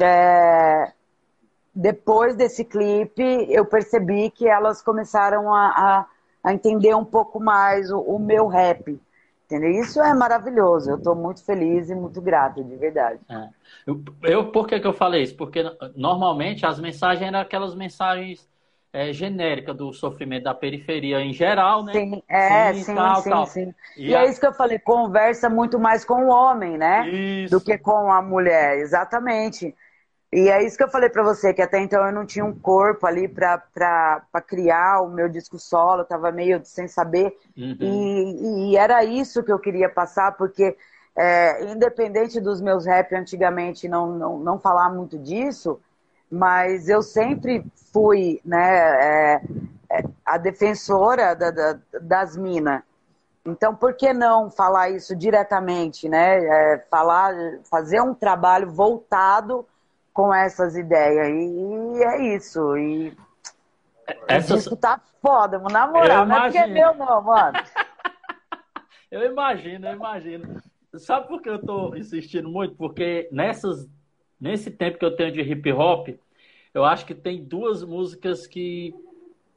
é, 0.00 0.92
depois 1.74 2.36
desse 2.36 2.64
clipe, 2.64 3.22
eu 3.50 3.64
percebi 3.64 4.30
que 4.30 4.46
elas 4.46 4.82
começaram 4.82 5.52
a, 5.54 5.68
a, 5.68 6.06
a 6.44 6.52
entender 6.52 6.94
um 6.94 7.04
pouco 7.04 7.40
mais 7.40 7.90
o, 7.90 7.98
o, 7.98 8.18
meu 8.18 8.46
rap. 8.46 9.00
Entendeu? 9.46 9.70
Isso 9.70 10.00
é 10.00 10.14
maravilhoso. 10.14 10.90
Eu 10.90 10.96
estou 10.96 11.14
muito 11.14 11.44
feliz 11.44 11.90
e 11.90 11.94
muito 11.94 12.20
grato, 12.20 12.62
de 12.62 12.76
verdade. 12.76 13.20
É. 13.28 13.48
Eu, 13.86 14.02
eu, 14.22 14.50
por 14.50 14.66
que, 14.66 14.80
que 14.80 14.86
eu 14.86 14.92
falei 14.92 15.22
isso? 15.22 15.36
Porque 15.36 15.62
normalmente 15.94 16.64
as 16.64 16.78
mensagens 16.78 17.26
eram 17.26 17.40
aquelas 17.40 17.74
mensagens 17.74 18.48
é, 18.92 19.12
genéricas 19.12 19.74
do 19.74 19.92
sofrimento 19.92 20.44
da 20.44 20.54
periferia 20.54 21.20
em 21.20 21.32
geral, 21.32 21.82
né? 21.82 21.92
Sim, 21.92 22.22
é, 22.28 22.74
sim, 22.74 22.82
sim, 22.82 22.94
tal, 22.94 23.16
sim, 23.22 23.30
tal. 23.30 23.46
sim. 23.46 23.74
E, 23.96 24.10
e 24.10 24.14
a... 24.14 24.22
é 24.22 24.28
isso 24.28 24.38
que 24.38 24.46
eu 24.46 24.52
falei, 24.52 24.78
conversa 24.78 25.48
muito 25.48 25.78
mais 25.78 26.04
com 26.04 26.26
o 26.26 26.28
homem, 26.28 26.76
né? 26.76 27.08
Isso. 27.08 27.56
Do 27.58 27.64
que 27.64 27.78
com 27.78 28.12
a 28.12 28.20
mulher, 28.20 28.78
exatamente. 28.78 29.74
E 30.32 30.48
é 30.48 30.64
isso 30.64 30.78
que 30.78 30.82
eu 30.82 30.88
falei 30.88 31.10
para 31.10 31.22
você, 31.22 31.52
que 31.52 31.60
até 31.60 31.78
então 31.78 32.06
eu 32.06 32.12
não 32.12 32.24
tinha 32.24 32.42
um 32.42 32.58
corpo 32.58 33.06
ali 33.06 33.28
para 33.28 34.22
criar 34.46 35.02
o 35.02 35.10
meu 35.10 35.28
disco 35.28 35.58
solo, 35.58 36.00
eu 36.00 36.06
tava 36.06 36.32
meio 36.32 36.64
sem 36.64 36.88
saber. 36.88 37.36
Uhum. 37.54 37.76
E, 37.78 38.70
e, 38.70 38.76
era 38.78 39.04
isso 39.04 39.42
que 39.42 39.52
eu 39.52 39.58
queria 39.58 39.90
passar, 39.90 40.32
porque 40.32 40.74
é, 41.14 41.70
independente 41.70 42.40
dos 42.40 42.62
meus 42.62 42.86
rap 42.86 43.14
antigamente 43.14 43.86
não, 43.86 44.16
não, 44.16 44.38
não 44.38 44.58
falar 44.58 44.88
muito 44.88 45.18
disso, 45.18 45.78
mas 46.30 46.88
eu 46.88 47.02
sempre 47.02 47.62
fui 47.92 48.40
né, 48.42 49.34
é, 49.34 49.42
é, 49.90 50.04
a 50.24 50.38
defensora 50.38 51.34
da, 51.36 51.50
da, 51.50 51.78
das 52.00 52.38
minas. 52.38 52.80
Então, 53.44 53.74
por 53.74 53.92
que 53.94 54.14
não 54.14 54.50
falar 54.50 54.88
isso 54.88 55.14
diretamente, 55.14 56.08
né? 56.08 56.42
É, 56.42 56.78
falar, 56.88 57.34
fazer 57.64 58.00
um 58.00 58.14
trabalho 58.14 58.70
voltado 58.70 59.66
com 60.12 60.34
essas 60.34 60.76
ideias. 60.76 61.28
E, 61.28 62.04
é 62.04 62.34
isso. 62.34 62.76
E 62.76 63.16
Essa... 64.28 64.56
isso 64.56 64.76
tá 64.76 65.00
foda, 65.20 65.58
mano. 65.58 65.70
Na 65.70 65.86
moral, 65.86 66.26
não 66.26 66.36
é 66.36 66.42
porque 66.42 66.58
é 66.58 66.66
meu, 66.66 66.94
não, 66.94 67.22
mano. 67.22 67.58
eu 69.10 69.24
imagino, 69.24 69.86
eu 69.86 69.94
imagino. 69.94 70.62
Sabe 70.96 71.28
por 71.28 71.40
que 71.40 71.48
eu 71.48 71.58
tô 71.58 71.94
insistindo 71.94 72.48
muito? 72.48 72.74
Porque 72.74 73.28
nessas, 73.32 73.88
nesse 74.38 74.70
tempo 74.70 74.98
que 74.98 75.04
eu 75.04 75.16
tenho 75.16 75.32
de 75.32 75.40
hip 75.40 75.72
hop, 75.72 76.08
eu 76.74 76.84
acho 76.84 77.06
que 77.06 77.14
tem 77.14 77.42
duas 77.42 77.82
músicas 77.82 78.46
que 78.46 78.94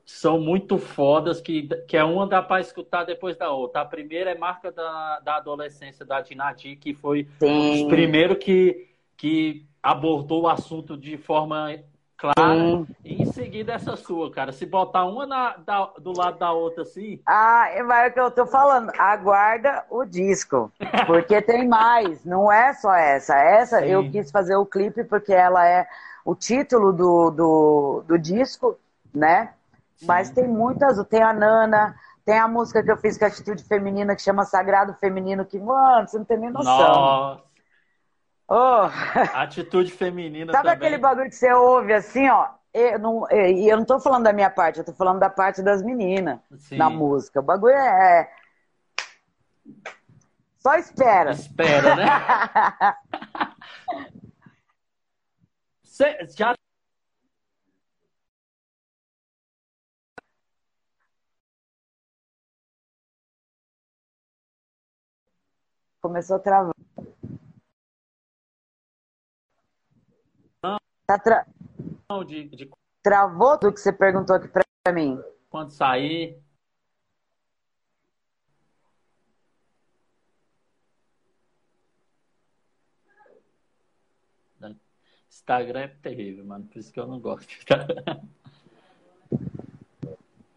são 0.05 0.39
muito 0.39 0.77
fodas, 0.77 1.41
que, 1.41 1.67
que 1.87 1.97
é 1.97 2.03
uma 2.03 2.27
dá 2.27 2.41
para 2.41 2.61
escutar 2.61 3.03
depois 3.03 3.35
da 3.35 3.51
outra. 3.51 3.81
A 3.81 3.85
primeira 3.85 4.31
é 4.31 4.37
marca 4.37 4.71
da, 4.71 5.19
da 5.19 5.37
adolescência 5.37 6.05
da 6.05 6.21
Dinadi, 6.21 6.75
que 6.75 6.93
foi 6.93 7.27
Sim. 7.39 7.85
o 7.85 7.87
primeiro 7.89 8.35
que, 8.35 8.87
que 9.17 9.65
abordou 9.85 10.41
o 10.41 10.47
assunto 10.47 10.97
de 10.97 11.15
forma 11.15 11.79
clara. 12.17 12.55
Sim. 12.55 12.87
E 13.03 13.21
em 13.21 13.25
seguida 13.27 13.73
essa 13.73 13.95
sua, 13.95 14.31
cara. 14.31 14.51
Se 14.51 14.65
botar 14.65 15.05
uma 15.05 15.27
na, 15.27 15.57
da, 15.57 15.85
do 15.99 16.11
lado 16.11 16.39
da 16.39 16.51
outra 16.51 16.81
assim. 16.81 17.21
Ah, 17.23 17.67
é 17.69 17.83
o 17.83 18.11
que 18.11 18.19
eu 18.19 18.31
tô 18.31 18.47
falando. 18.47 18.91
Aguarda 18.97 19.85
o 19.91 20.03
disco. 20.03 20.71
Porque 21.05 21.39
tem 21.39 21.67
mais. 21.67 22.25
Não 22.25 22.51
é 22.51 22.73
só 22.73 22.95
essa. 22.95 23.37
Essa 23.37 23.79
Sim. 23.79 23.85
eu 23.85 24.09
quis 24.09 24.31
fazer 24.31 24.55
o 24.55 24.65
clipe 24.65 25.03
porque 25.03 25.31
ela 25.31 25.67
é 25.67 25.87
o 26.25 26.33
título 26.33 26.91
do, 26.91 27.29
do, 27.29 28.03
do 28.07 28.17
disco, 28.17 28.75
né? 29.13 29.53
Sim. 29.97 30.07
Mas 30.07 30.31
tem 30.31 30.47
muitas. 30.47 30.97
Tem 31.05 31.21
a 31.21 31.31
Nana. 31.31 31.95
Tem 32.25 32.39
a 32.39 32.47
música 32.47 32.81
que 32.81 32.91
eu 32.91 32.97
fiz 32.97 33.19
com 33.19 33.25
a 33.25 33.27
Atitude 33.27 33.63
Feminina, 33.63 34.15
que 34.15 34.21
chama 34.23 34.45
Sagrado 34.45 34.95
Feminino, 34.95 35.45
que, 35.45 35.59
mano, 35.59 36.07
você 36.07 36.17
não 36.17 36.25
tem 36.25 36.39
nem 36.39 36.49
noção. 36.49 36.75
Nossa. 36.75 37.54
Oh. 38.47 38.89
Atitude 39.33 39.91
feminina 39.91 40.51
Sabe 40.51 40.69
também. 40.69 40.87
aquele 40.87 40.97
bagulho 40.97 41.29
que 41.29 41.35
você 41.35 41.51
ouve 41.51 41.93
assim, 41.93 42.29
ó? 42.29 42.49
Eu 42.73 42.99
não, 42.99 43.31
e 43.31 43.69
eu 43.69 43.77
não 43.77 43.85
tô 43.85 43.99
falando 43.99 44.25
da 44.25 44.33
minha 44.33 44.49
parte, 44.49 44.79
eu 44.79 44.85
tô 44.85 44.93
falando 44.93 45.19
da 45.19 45.29
parte 45.29 45.63
das 45.63 45.81
meninas 45.81 46.39
Sim. 46.57 46.77
na 46.77 46.89
música. 46.89 47.39
O 47.39 47.43
bagulho 47.43 47.73
é. 47.73 48.21
é 48.21 48.29
só 50.59 50.75
espera. 50.75 51.31
Espera, 51.31 51.95
né? 51.95 52.05
Você 55.83 56.17
já 56.37 56.53
começou 66.01 66.35
a 66.35 66.39
travar. 66.39 66.75
Tá 71.05 71.19
tra... 71.19 71.45
de, 72.25 72.49
de... 72.49 72.69
Travou 73.03 73.57
tudo 73.57 73.73
que 73.73 73.79
você 73.79 73.93
perguntou 73.93 74.35
aqui 74.35 74.47
pra 74.47 74.63
mim. 74.91 75.21
Quando 75.49 75.69
sair. 75.69 76.43
Instagram 85.29 85.81
é 85.81 85.87
terrível, 85.87 86.43
mano. 86.45 86.65
Por 86.65 86.79
isso 86.79 86.91
que 86.91 86.99
eu 86.99 87.05
não 87.05 87.19
gosto. 87.19 87.47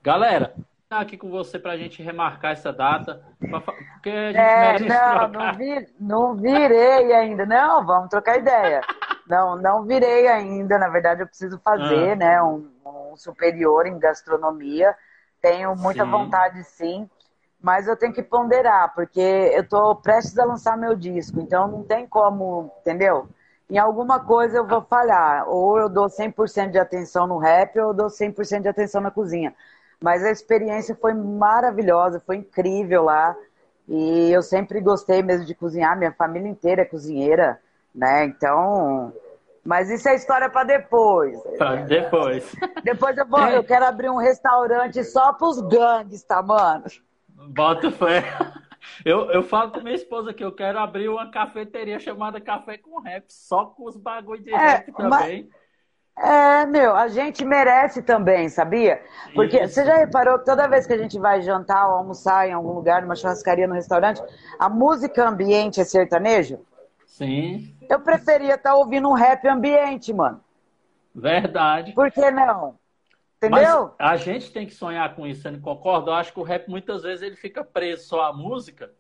Galera, 0.02 0.54
aqui 0.88 1.18
com 1.18 1.28
você 1.28 1.58
pra 1.58 1.76
gente 1.76 2.02
remarcar 2.02 2.52
essa 2.52 2.72
data. 2.72 3.22
Porque 3.38 4.08
a 4.08 4.78
gente 4.78 4.90
é, 4.90 5.28
não, 5.28 5.28
não, 5.28 5.54
vi, 5.54 5.94
não 6.00 6.34
virei 6.36 7.12
ainda. 7.12 7.44
Não, 7.44 7.84
vamos 7.84 8.08
trocar 8.08 8.38
ideia. 8.38 8.80
Não, 9.28 9.56
não 9.56 9.84
virei 9.84 10.26
ainda. 10.26 10.78
Na 10.78 10.88
verdade, 10.88 11.22
eu 11.22 11.26
preciso 11.26 11.58
fazer, 11.58 12.12
ah. 12.12 12.16
né, 12.16 12.42
um, 12.42 12.68
um, 12.84 13.16
superior 13.16 13.86
em 13.86 13.98
gastronomia. 13.98 14.96
Tenho 15.40 15.76
muita 15.76 16.04
sim. 16.04 16.10
vontade, 16.10 16.64
sim. 16.64 17.08
Mas 17.60 17.86
eu 17.86 17.96
tenho 17.96 18.12
que 18.12 18.22
ponderar, 18.22 18.94
porque 18.94 19.20
eu 19.20 19.62
estou 19.62 19.94
prestes 19.96 20.38
a 20.38 20.44
lançar 20.44 20.76
meu 20.76 20.94
disco. 20.96 21.40
Então, 21.40 21.68
não 21.68 21.84
tem 21.84 22.06
como, 22.06 22.72
entendeu? 22.80 23.28
Em 23.68 23.76
alguma 23.76 24.20
coisa 24.20 24.58
eu 24.58 24.66
vou 24.66 24.80
falhar. 24.82 25.46
Ou 25.48 25.78
eu 25.78 25.88
dou 25.88 26.08
100% 26.08 26.70
de 26.70 26.78
atenção 26.78 27.26
no 27.26 27.36
rap, 27.36 27.78
ou 27.78 27.88
eu 27.88 27.94
dou 27.94 28.06
100% 28.06 28.62
de 28.62 28.68
atenção 28.68 29.00
na 29.00 29.10
cozinha. 29.10 29.54
Mas 30.00 30.24
a 30.24 30.30
experiência 30.30 30.96
foi 30.98 31.12
maravilhosa, 31.12 32.22
foi 32.24 32.36
incrível 32.36 33.02
lá. 33.04 33.36
E 33.88 34.30
eu 34.30 34.42
sempre 34.42 34.80
gostei 34.80 35.22
mesmo 35.22 35.44
de 35.44 35.54
cozinhar. 35.54 35.98
Minha 35.98 36.12
família 36.12 36.48
inteira 36.48 36.82
é 36.82 36.84
cozinheira 36.84 37.60
né? 37.94 38.24
Então, 38.26 39.12
mas 39.64 39.90
isso 39.90 40.08
é 40.08 40.14
história 40.14 40.48
para 40.48 40.64
depois. 40.64 41.38
Depois. 41.86 42.56
Depois 42.82 43.18
eu 43.18 43.26
vou, 43.26 43.40
eu 43.48 43.62
quero 43.62 43.84
abrir 43.84 44.08
um 44.08 44.16
restaurante 44.16 45.04
só 45.04 45.32
para 45.32 45.48
os 45.48 45.60
gangues, 45.60 46.22
tá, 46.22 46.42
mano? 46.42 46.84
Bota 47.28 47.90
fé. 47.90 48.24
Eu, 49.04 49.30
eu 49.30 49.42
falo 49.42 49.70
com 49.70 49.80
minha 49.80 49.94
esposa 49.94 50.32
que 50.32 50.42
eu 50.42 50.52
quero 50.52 50.78
abrir 50.78 51.08
uma 51.08 51.30
cafeteria 51.30 51.98
chamada 51.98 52.40
Café 52.40 52.78
com 52.78 53.00
Rap, 53.00 53.24
só 53.28 53.66
com 53.66 53.84
os 53.84 53.96
bagulho 53.96 54.42
de 54.42 54.52
é, 54.52 54.56
rap 54.56 54.92
também. 54.92 55.48
Mas... 55.50 55.68
É, 56.18 56.66
meu, 56.66 56.96
a 56.96 57.06
gente 57.06 57.44
merece 57.44 58.02
também, 58.02 58.48
sabia? 58.48 59.00
Porque 59.34 59.56
Isso. 59.56 59.74
você 59.74 59.84
já 59.84 59.96
reparou 59.98 60.38
que 60.38 60.46
toda 60.46 60.66
vez 60.66 60.86
que 60.86 60.92
a 60.92 60.98
gente 60.98 61.18
vai 61.18 61.42
jantar 61.42 61.86
ou 61.88 61.94
almoçar 61.94 62.48
em 62.48 62.52
algum 62.52 62.72
lugar, 62.72 63.02
numa 63.02 63.14
churrascaria, 63.14 63.68
no 63.68 63.74
restaurante, 63.74 64.20
a 64.58 64.68
música 64.68 65.28
ambiente 65.28 65.80
é 65.80 65.84
sertanejo? 65.84 66.58
Sim. 67.08 67.74
Eu 67.88 68.00
preferia 68.00 68.54
estar 68.54 68.70
tá 68.70 68.76
ouvindo 68.76 69.08
um 69.08 69.14
rap 69.14 69.48
ambiente, 69.48 70.12
mano. 70.12 70.44
Verdade. 71.14 71.92
Por 71.92 72.12
que 72.12 72.30
não? 72.30 72.78
Entendeu? 73.38 73.94
Mas 73.98 74.10
a 74.10 74.16
gente 74.16 74.52
tem 74.52 74.66
que 74.66 74.74
sonhar 74.74 75.16
com 75.16 75.26
isso, 75.26 75.42
você 75.42 75.50
não 75.50 75.60
concorda? 75.60 76.10
Eu 76.10 76.14
acho 76.14 76.32
que 76.32 76.38
o 76.38 76.44
rap 76.44 76.68
muitas 76.68 77.02
vezes 77.02 77.22
ele 77.22 77.34
fica 77.34 77.64
preso 77.64 78.06
só 78.06 78.22
à 78.22 78.32
música 78.32 78.92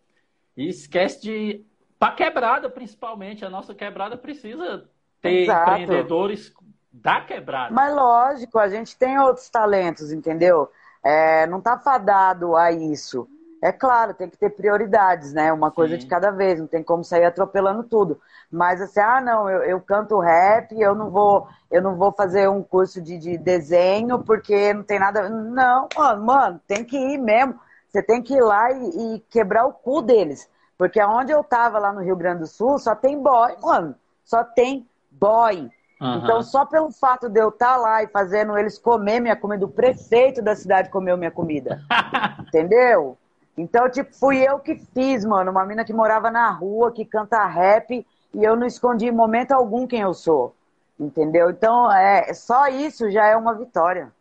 e 0.56 0.68
esquece 0.68 1.20
de. 1.22 1.66
Pra 1.98 2.12
quebrada, 2.12 2.70
principalmente. 2.70 3.44
A 3.44 3.50
nossa 3.50 3.74
quebrada 3.74 4.16
precisa 4.16 4.88
ter 5.20 5.42
Exato. 5.42 5.70
empreendedores 5.70 6.52
da 6.90 7.20
quebrada. 7.20 7.74
Mas 7.74 7.94
lógico, 7.94 8.58
a 8.58 8.68
gente 8.68 8.96
tem 8.96 9.18
outros 9.18 9.50
talentos, 9.50 10.12
entendeu? 10.12 10.70
É, 11.04 11.46
não 11.46 11.60
tá 11.60 11.78
fadado 11.78 12.56
a 12.56 12.72
isso. 12.72 13.28
É 13.62 13.72
claro, 13.72 14.14
tem 14.14 14.28
que 14.28 14.36
ter 14.36 14.50
prioridades, 14.50 15.32
né? 15.32 15.52
Uma 15.52 15.70
coisa 15.70 15.94
Sim. 15.94 16.00
de 16.00 16.06
cada 16.06 16.30
vez, 16.30 16.60
não 16.60 16.66
tem 16.66 16.82
como 16.82 17.02
sair 17.02 17.24
atropelando 17.24 17.82
tudo. 17.82 18.20
Mas 18.50 18.80
assim, 18.80 19.00
ah, 19.00 19.20
não, 19.20 19.50
eu, 19.50 19.62
eu 19.64 19.80
canto 19.80 20.18
rap, 20.20 20.78
eu 20.78 20.94
não 20.94 21.10
vou, 21.10 21.48
eu 21.70 21.82
não 21.82 21.96
vou 21.96 22.12
fazer 22.12 22.48
um 22.48 22.62
curso 22.62 23.02
de, 23.02 23.18
de 23.18 23.36
desenho 23.36 24.20
porque 24.20 24.72
não 24.72 24.82
tem 24.82 24.98
nada. 24.98 25.28
Não, 25.28 25.88
mano, 25.96 26.24
mano, 26.24 26.60
tem 26.66 26.84
que 26.84 26.96
ir 26.96 27.18
mesmo. 27.18 27.58
Você 27.88 28.02
tem 28.02 28.22
que 28.22 28.34
ir 28.34 28.42
lá 28.42 28.70
e, 28.70 29.16
e 29.16 29.20
quebrar 29.30 29.66
o 29.66 29.72
cu 29.72 30.02
deles. 30.02 30.48
Porque 30.76 31.02
onde 31.02 31.32
eu 31.32 31.42
tava 31.42 31.78
lá 31.78 31.92
no 31.92 32.00
Rio 32.00 32.14
Grande 32.14 32.40
do 32.40 32.46
Sul, 32.46 32.78
só 32.78 32.94
tem 32.94 33.20
boy, 33.20 33.56
mano. 33.60 33.94
Só 34.24 34.44
tem 34.44 34.86
boy. 35.10 35.68
Uhum. 36.00 36.18
Então, 36.18 36.42
só 36.42 36.64
pelo 36.64 36.92
fato 36.92 37.28
de 37.28 37.40
eu 37.40 37.48
estar 37.48 37.74
tá 37.74 37.76
lá 37.76 38.02
e 38.04 38.06
fazendo 38.06 38.56
eles 38.56 38.78
comer 38.78 39.18
minha 39.18 39.34
comida, 39.34 39.64
o 39.64 39.68
prefeito 39.68 40.40
da 40.40 40.54
cidade 40.54 40.90
comeu 40.90 41.16
minha 41.16 41.32
comida. 41.32 41.80
entendeu? 42.46 43.18
Então, 43.58 43.90
tipo, 43.90 44.14
fui 44.14 44.38
eu 44.38 44.60
que 44.60 44.76
fiz, 44.76 45.24
mano. 45.24 45.50
Uma 45.50 45.66
mina 45.66 45.84
que 45.84 45.92
morava 45.92 46.30
na 46.30 46.48
rua, 46.50 46.92
que 46.92 47.04
canta 47.04 47.44
rap, 47.44 48.06
e 48.32 48.44
eu 48.44 48.54
não 48.54 48.66
escondi 48.66 49.06
em 49.06 49.12
momento 49.12 49.50
algum 49.52 49.86
quem 49.86 50.00
eu 50.00 50.14
sou. 50.14 50.54
Entendeu? 50.98 51.50
Então, 51.50 51.90
é, 51.92 52.32
só 52.32 52.68
isso 52.68 53.10
já 53.10 53.26
é 53.26 53.36
uma 53.36 53.54
vitória. 53.54 54.12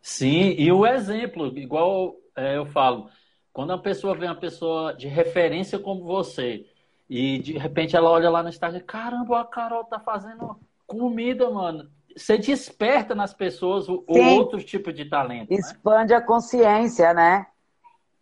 Sim, 0.00 0.54
e 0.58 0.70
o 0.72 0.84
exemplo, 0.84 1.46
igual 1.56 2.16
é, 2.34 2.56
eu 2.56 2.66
falo, 2.66 3.08
quando 3.52 3.70
uma 3.70 3.80
pessoa 3.80 4.16
vê 4.16 4.26
uma 4.26 4.34
pessoa 4.34 4.92
de 4.94 5.06
referência 5.06 5.78
como 5.78 6.04
você, 6.04 6.66
e 7.08 7.38
de 7.38 7.56
repente 7.56 7.94
ela 7.94 8.10
olha 8.10 8.28
lá 8.28 8.42
no 8.42 8.48
Instagram, 8.48 8.80
caramba, 8.80 9.40
a 9.40 9.44
Carol 9.44 9.84
tá 9.84 10.00
fazendo 10.00 10.58
comida, 10.86 11.48
mano. 11.50 11.88
Você 12.16 12.36
desperta 12.36 13.14
nas 13.14 13.32
pessoas 13.32 13.88
o, 13.88 14.04
outro 14.08 14.62
tipo 14.62 14.92
de 14.92 15.04
talento. 15.04 15.50
Né? 15.50 15.56
Expande 15.56 16.12
né? 16.12 16.18
a 16.18 16.22
consciência, 16.22 17.14
né? 17.14 17.46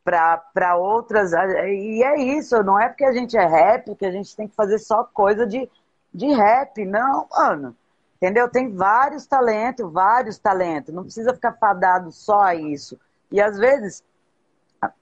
Para 0.05 0.77
outras. 0.77 1.33
E 1.33 2.03
é 2.03 2.21
isso, 2.21 2.63
não 2.63 2.79
é 2.79 2.89
porque 2.89 3.05
a 3.05 3.13
gente 3.13 3.37
é 3.37 3.47
rap 3.47 3.95
que 3.95 4.07
a 4.07 4.11
gente 4.11 4.35
tem 4.35 4.49
que 4.49 4.55
fazer 4.55 4.79
só 4.79 5.05
coisa 5.05 5.47
de, 5.47 5.69
de 6.13 6.27
rap, 6.33 6.85
não, 6.85 7.27
mano. 7.31 7.77
Entendeu? 8.17 8.51
Tem 8.51 8.71
vários 8.75 9.27
talentos, 9.27 9.91
vários 9.91 10.39
talentos. 10.39 10.93
Não 10.93 11.05
precisa 11.05 11.33
ficar 11.33 11.53
fadado 11.55 12.13
só 12.13 12.41
a 12.41 12.55
isso. 12.55 12.99
E 13.33 13.41
às 13.41 13.57
vezes 13.57 14.05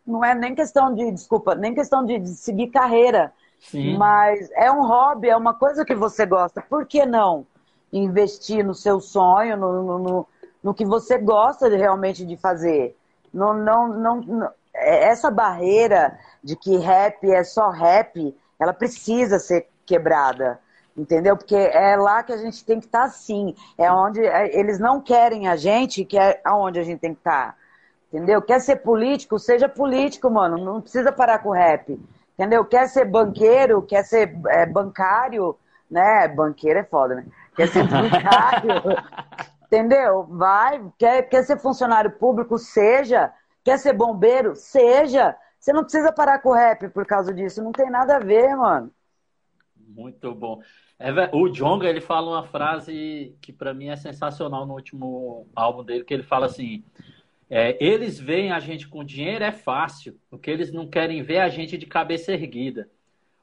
não 0.07 0.25
é 0.25 0.35
nem 0.35 0.55
questão 0.55 0.95
de, 0.95 1.11
desculpa, 1.11 1.55
nem 1.55 1.75
questão 1.75 2.05
de, 2.05 2.19
de 2.19 2.31
seguir 2.31 2.69
carreira. 2.69 3.33
Sim. 3.59 3.97
Mas 3.97 4.49
é 4.53 4.71
um 4.71 4.87
hobby, 4.87 5.29
é 5.29 5.37
uma 5.37 5.55
coisa 5.55 5.85
que 5.85 5.95
você 5.95 6.25
gosta. 6.25 6.63
Por 6.63 6.87
que 6.87 7.05
não 7.05 7.47
investir 7.93 8.65
no 8.65 8.75
seu 8.75 9.01
sonho, 9.01 9.57
no, 9.57 9.83
no, 9.83 9.99
no, 9.99 10.27
no 10.63 10.75
que 10.75 10.85
você 10.85 11.19
gosta 11.19 11.69
de, 11.69 11.77
realmente 11.77 12.25
de 12.25 12.37
fazer? 12.37 12.97
Não, 13.33 13.53
não, 13.53 13.89
não, 13.89 14.21
não, 14.21 14.51
essa 14.79 15.31
barreira 15.31 16.19
de 16.43 16.57
que 16.57 16.77
rap 16.77 17.31
é 17.31 17.43
só 17.45 17.71
rap, 17.71 18.35
ela 18.59 18.73
precisa 18.73 19.39
ser 19.39 19.69
quebrada. 19.85 20.61
Entendeu? 20.97 21.37
Porque 21.37 21.55
é 21.55 21.97
lá 21.97 22.25
que 22.25 22.33
a 22.33 22.37
gente 22.37 22.65
tem 22.65 22.81
que 22.81 22.87
estar 22.87 23.05
tá, 23.05 23.09
sim. 23.09 23.55
É 23.79 23.91
onde 23.91 24.21
é, 24.25 24.59
eles 24.59 24.81
não 24.81 25.01
querem 25.01 25.47
a 25.47 25.55
gente, 25.55 26.05
que 26.05 26.19
é 26.19 26.41
aonde 26.45 26.81
a 26.81 26.83
gente 26.83 26.99
tem 26.99 27.15
que 27.15 27.21
estar. 27.21 27.53
Tá. 27.53 27.55
Entendeu? 28.13 28.43
Quer 28.43 28.61
ser 28.61 28.77
político, 28.77 29.39
seja 29.39 29.69
político, 29.69 30.29
mano. 30.29 30.59
Não 30.59 30.81
precisa 30.81 31.13
parar 31.13 31.39
com 31.39 31.51
o 31.51 31.53
rap. 31.53 32.01
Entendeu? 32.35 32.65
Quer 32.65 32.89
ser 32.89 33.05
banqueiro, 33.05 33.83
quer 33.83 34.05
ser 34.05 34.37
é, 34.49 34.67
bancário, 34.67 35.57
né? 35.89 36.27
Banqueiro 36.27 36.81
é 36.81 36.85
foda, 36.85 37.17
né? 37.17 37.27
Quer 37.55 37.69
ser 37.69 37.85
bancário. 37.87 38.73
entendeu? 39.67 40.27
Vai. 40.29 40.83
Quer, 40.99 41.23
quer 41.29 41.45
ser 41.45 41.59
funcionário 41.59 42.11
público, 42.11 42.59
seja. 42.59 43.33
Quer 43.69 43.79
ser 43.79 43.93
bombeiro, 43.93 44.57
seja. 44.57 45.37
Você 45.61 45.75
não 45.75 45.83
precisa 45.83 46.11
parar 46.11 46.39
com 46.39 46.49
o 46.49 46.55
rap 46.55 46.89
por 46.89 47.05
causa 47.05 47.35
disso. 47.35 47.63
Não 47.63 47.71
tem 47.71 47.91
nada 47.91 48.17
a 48.17 48.19
ver, 48.19 48.57
mano. 48.57 48.91
Muito 49.77 50.35
bom. 50.35 50.63
É, 50.99 51.11
o 51.35 51.51
Jonga, 51.51 51.87
ele 51.87 52.01
fala 52.01 52.31
uma 52.31 52.47
frase 52.47 53.37
que 53.43 53.53
para 53.53 53.75
mim 53.75 53.89
é 53.89 53.97
sensacional 53.97 54.65
no 54.65 54.73
último 54.73 55.47
álbum 55.55 55.85
dele, 55.85 56.03
que 56.03 56.15
ele 56.15 56.23
fala 56.23 56.47
assim: 56.47 56.83
é, 57.51 57.77
eles 57.85 58.19
veem 58.19 58.53
a 58.53 58.59
gente 58.59 58.89
com 58.89 59.05
dinheiro 59.05 59.45
é 59.45 59.53
fácil, 59.53 60.19
o 60.31 60.39
que 60.39 60.51
eles 60.51 60.73
não 60.73 60.89
querem 60.89 61.23
ver 61.23 61.35
é 61.35 61.43
a 61.43 61.49
gente 61.51 61.77
de 61.77 61.85
cabeça 61.85 62.33
erguida. 62.33 62.89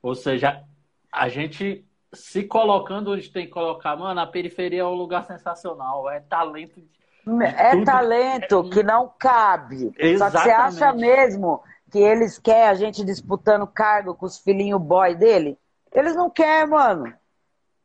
Ou 0.02 0.16
seja, 0.16 0.64
a 1.12 1.30
gente 1.30 1.86
se 2.12 2.44
colocando 2.44 3.12
onde 3.12 3.30
tem 3.30 3.46
que 3.46 3.52
colocar, 3.52 3.96
mano, 3.96 4.20
a 4.20 4.26
periferia 4.26 4.82
é 4.82 4.86
um 4.86 4.96
lugar 4.96 5.24
sensacional, 5.24 6.10
é 6.10 6.20
talento. 6.20 6.82
É 7.42 7.72
tudo. 7.72 7.86
talento 7.86 8.70
que 8.70 8.84
não 8.84 9.12
cabe. 9.18 9.92
Exatamente. 9.98 10.20
Só 10.20 10.30
que 10.30 10.38
você 10.38 10.52
acha 10.52 10.94
mesmo 10.94 11.64
que 11.92 12.00
eles 12.00 12.38
querem 12.38 12.70
a 12.70 12.74
gente 12.76 13.04
disputando 13.04 13.66
cargo 13.66 14.14
com 14.14 14.26
os 14.26 14.38
filhinhos 14.38 14.82
boy 14.82 15.16
dele? 15.16 15.58
Eles 15.92 16.16
não 16.16 16.30
querem, 16.30 16.70
mano. 16.70 17.12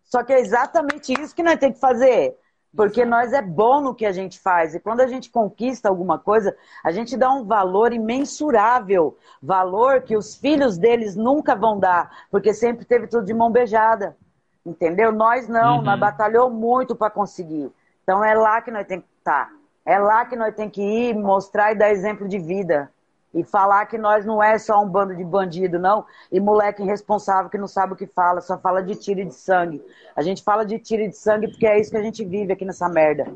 Só 0.05 0.23
que 0.23 0.33
é 0.33 0.41
exatamente 0.41 1.13
isso 1.13 1.35
que 1.35 1.43
nós 1.43 1.59
temos 1.59 1.77
que 1.77 1.81
fazer. 1.81 2.37
Porque 2.77 3.05
nós 3.05 3.33
é 3.33 3.43
bom 3.43 3.81
no 3.81 3.95
que 3.95 4.07
a 4.07 4.13
gente 4.13 4.39
faz. 4.39 4.75
E 4.75 4.81
quando 4.81 5.01
a 5.01 5.07
gente 5.07 5.31
conquista 5.31 5.89
alguma 5.89 6.19
coisa, 6.19 6.57
a 6.85 6.93
gente 6.93 7.17
dá 7.17 7.33
um 7.33 7.45
valor 7.45 7.93
imensurável. 7.93 9.17
Valor 9.43 10.03
que 10.03 10.17
os 10.17 10.37
filhos 10.37 10.77
deles 10.77 11.17
nunca 11.17 11.55
vão 11.55 11.79
dar. 11.79 12.27
Porque 12.31 12.53
sempre 12.53 12.85
teve 12.85 13.07
tudo 13.07 13.25
de 13.25 13.35
mão 13.35 13.51
beijada. 13.51 14.17
Entendeu? 14.65 15.11
Nós 15.11 15.49
não, 15.49 15.79
uhum. 15.79 15.83
nós 15.83 15.99
batalhou 15.99 16.51
muito 16.51 16.95
para 16.95 17.11
conseguir. 17.11 17.73
Então 18.03 18.23
é 18.25 18.35
lá 18.35 18.61
que 18.61 18.71
nós 18.71 18.87
temos 18.87 19.05
estar. 19.21 19.53
É 19.85 19.99
lá 19.99 20.25
que 20.25 20.37
nós 20.37 20.55
temos 20.55 20.73
que 20.73 20.83
ir, 20.83 21.15
mostrar 21.15 21.73
e 21.73 21.77
dar 21.77 21.91
exemplo 21.91 22.29
de 22.29 22.39
vida. 22.39 22.91
E 23.33 23.45
falar 23.45 23.87
que 23.87 23.97
nós 23.97 24.27
não 24.27 24.43
é 24.43 24.59
só 24.59 24.83
um 24.83 24.89
bando 24.89 25.15
de 25.15 25.23
bandido, 25.23 25.79
não. 25.79 26.05
E 26.33 26.41
moleque 26.41 26.83
irresponsável 26.83 27.49
que 27.49 27.59
não 27.59 27.69
sabe 27.69 27.93
o 27.93 27.97
que 27.97 28.07
fala, 28.07 28.41
só 28.41 28.59
fala 28.59 28.83
de 28.83 28.97
tiro 28.97 29.21
e 29.21 29.25
de 29.25 29.35
sangue. 29.35 29.81
A 30.17 30.23
gente 30.23 30.43
fala 30.43 30.67
de 30.67 30.79
tiro 30.81 31.03
e 31.03 31.09
de 31.09 31.17
sangue 31.17 31.49
porque 31.49 31.67
é 31.67 31.79
isso 31.79 31.93
que 31.93 31.97
a 31.97 32.03
gente 32.03 32.25
vive 32.25 32.53
aqui 32.53 32.65
nessa 32.65 32.89
merda. 32.89 33.33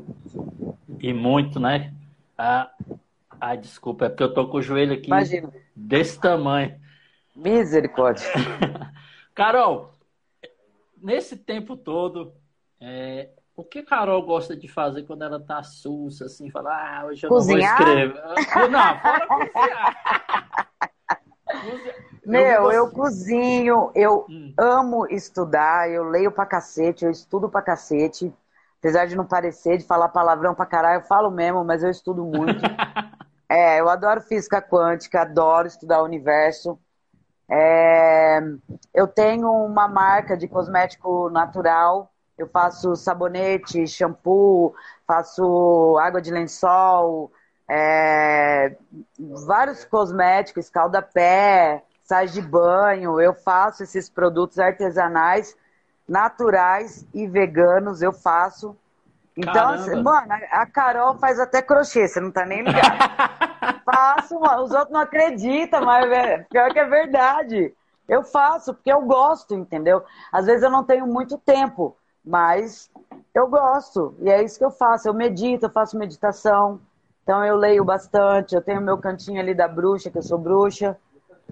E 0.99 1.13
muito, 1.13 1.61
né? 1.61 1.93
Ah, 2.37 2.69
ah 3.39 3.55
desculpa, 3.55 4.05
é 4.05 4.09
porque 4.09 4.23
eu 4.23 4.33
tô 4.33 4.47
com 4.49 4.57
o 4.57 4.61
joelho 4.61 4.93
aqui 4.93 5.07
Imagina. 5.07 5.49
desse 5.73 6.19
tamanho. 6.19 6.75
Misericórdia. 7.33 8.27
Carol, 9.33 9.93
nesse 11.01 11.37
tempo 11.37 11.77
todo, 11.77 12.33
é, 12.81 13.29
o 13.55 13.63
que 13.63 13.81
Carol 13.83 14.21
gosta 14.23 14.55
de 14.55 14.67
fazer 14.67 15.03
quando 15.03 15.23
ela 15.23 15.39
tá 15.39 15.63
sussa, 15.63 16.25
assim, 16.25 16.49
falar, 16.49 16.99
ah, 16.99 17.05
hoje 17.05 17.25
eu 17.25 17.29
cozinhar? 17.29 17.79
não 17.79 17.85
vou 17.85 18.39
escrever. 18.39 18.69
Não, 18.69 18.99
fora 18.99 19.27
cozinhar. 19.27 20.69
Meu, 22.25 22.71
eu 22.71 22.91
cozinho, 22.91 23.91
eu 23.95 24.25
hum. 24.29 24.53
amo 24.57 25.07
estudar, 25.07 25.89
eu 25.89 26.03
leio 26.03 26.31
pra 26.31 26.45
cacete, 26.45 27.05
eu 27.05 27.11
estudo 27.11 27.47
pra 27.47 27.61
cacete. 27.61 28.33
Apesar 28.79 29.05
de 29.05 29.15
não 29.15 29.25
parecer, 29.25 29.77
de 29.77 29.85
falar 29.85 30.09
palavrão 30.09 30.53
pra 30.53 30.65
caralho, 30.65 30.99
eu 31.01 31.07
falo 31.07 31.31
mesmo, 31.31 31.63
mas 31.63 31.81
eu 31.81 31.89
estudo 31.89 32.25
muito. 32.25 32.61
é, 33.49 33.79
eu 33.79 33.87
adoro 33.89 34.21
física 34.21 34.61
quântica, 34.61 35.21
adoro 35.21 35.67
estudar 35.67 36.01
o 36.01 36.05
universo. 36.05 36.77
É, 37.49 38.41
eu 38.93 39.07
tenho 39.07 39.49
uma 39.51 39.87
marca 39.87 40.35
de 40.35 40.47
cosmético 40.47 41.29
natural 41.29 42.11
eu 42.37 42.47
faço 42.47 42.95
sabonete, 42.95 43.87
shampoo, 43.87 44.75
faço 45.07 45.97
água 45.99 46.21
de 46.21 46.31
lençol, 46.31 47.31
é, 47.69 48.75
vários 49.45 49.85
cosméticos, 49.85 50.65
escalda-pé, 50.65 51.83
sais 52.03 52.33
de 52.33 52.41
banho. 52.41 53.19
Eu 53.19 53.33
faço 53.33 53.83
esses 53.83 54.09
produtos 54.09 54.59
artesanais, 54.59 55.55
naturais 56.07 57.05
e 57.13 57.27
veganos. 57.27 58.01
Eu 58.01 58.11
faço. 58.11 58.75
Então, 59.37 59.69
assim, 59.69 60.01
mano, 60.01 60.33
a 60.51 60.65
Carol 60.65 61.17
faz 61.17 61.39
até 61.39 61.61
crochê, 61.61 62.07
você 62.07 62.21
não 62.21 62.31
tá 62.31 62.45
nem 62.45 62.63
ligado. 62.63 62.97
faço, 63.83 64.39
mano. 64.39 64.63
Os 64.63 64.71
outros 64.71 64.91
não 64.91 65.01
acreditam, 65.01 65.83
mas 65.83 66.09
é, 66.11 66.45
pior 66.49 66.71
que 66.71 66.79
é 66.79 66.85
verdade. 66.85 67.73
Eu 68.07 68.23
faço 68.23 68.73
porque 68.73 68.91
eu 68.91 69.01
gosto, 69.01 69.55
entendeu? 69.55 70.03
Às 70.31 70.45
vezes 70.45 70.63
eu 70.63 70.69
não 70.69 70.83
tenho 70.83 71.07
muito 71.07 71.37
tempo. 71.39 71.97
Mas 72.25 72.89
eu 73.33 73.47
gosto, 73.47 74.15
e 74.19 74.29
é 74.29 74.43
isso 74.43 74.57
que 74.57 74.65
eu 74.65 74.71
faço. 74.71 75.07
Eu 75.07 75.13
medito, 75.13 75.65
eu 75.65 75.69
faço 75.69 75.97
meditação. 75.97 76.79
Então 77.23 77.43
eu 77.43 77.55
leio 77.55 77.83
bastante, 77.83 78.55
eu 78.55 78.61
tenho 78.61 78.81
meu 78.81 78.97
cantinho 78.97 79.39
ali 79.39 79.53
da 79.53 79.67
bruxa, 79.67 80.09
que 80.09 80.17
eu 80.17 80.23
sou 80.23 80.37
bruxa. 80.37 80.97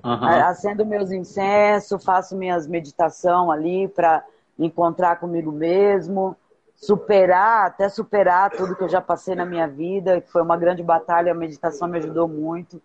Uhum. 0.04 0.26
Acendo 0.26 0.86
meus 0.86 1.12
incensos, 1.12 2.04
faço 2.04 2.36
minhas 2.36 2.68
meditação 2.68 3.52
ali 3.52 3.88
para 3.88 4.24
encontrar 4.58 5.18
comigo 5.18 5.52
mesmo, 5.52 6.36
superar, 6.76 7.68
até 7.68 7.90
superar 7.90 8.52
tudo 8.52 8.76
que 8.76 8.84
eu 8.84 8.90
já 8.90 9.02
passei 9.02 9.36
na 9.36 9.46
minha 9.46 9.68
vida, 9.68 10.22
que 10.22 10.32
foi 10.32 10.42
uma 10.42 10.58
grande 10.58 10.84
batalha, 10.84 11.32
a 11.32 11.36
meditação 11.36 11.88
me 11.88 11.98
ajudou 11.98 12.28
muito. 12.28 12.82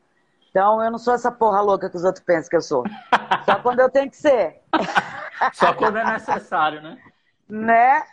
Então 0.50 0.82
eu 0.82 0.90
não 0.90 0.98
sou 0.98 1.14
essa 1.14 1.30
porra 1.30 1.60
louca 1.60 1.90
que 1.90 1.96
os 1.96 2.04
outros 2.04 2.24
pensam 2.24 2.50
que 2.50 2.56
eu 2.56 2.62
sou. 2.62 2.84
Só 3.44 3.58
quando 3.60 3.80
eu 3.80 3.90
tenho 3.90 4.10
que 4.10 4.16
ser. 4.16 4.62
Só 5.52 5.74
quando 5.74 5.98
é 5.98 6.04
necessário, 6.04 6.80
né? 6.80 6.98
Né? 7.48 8.04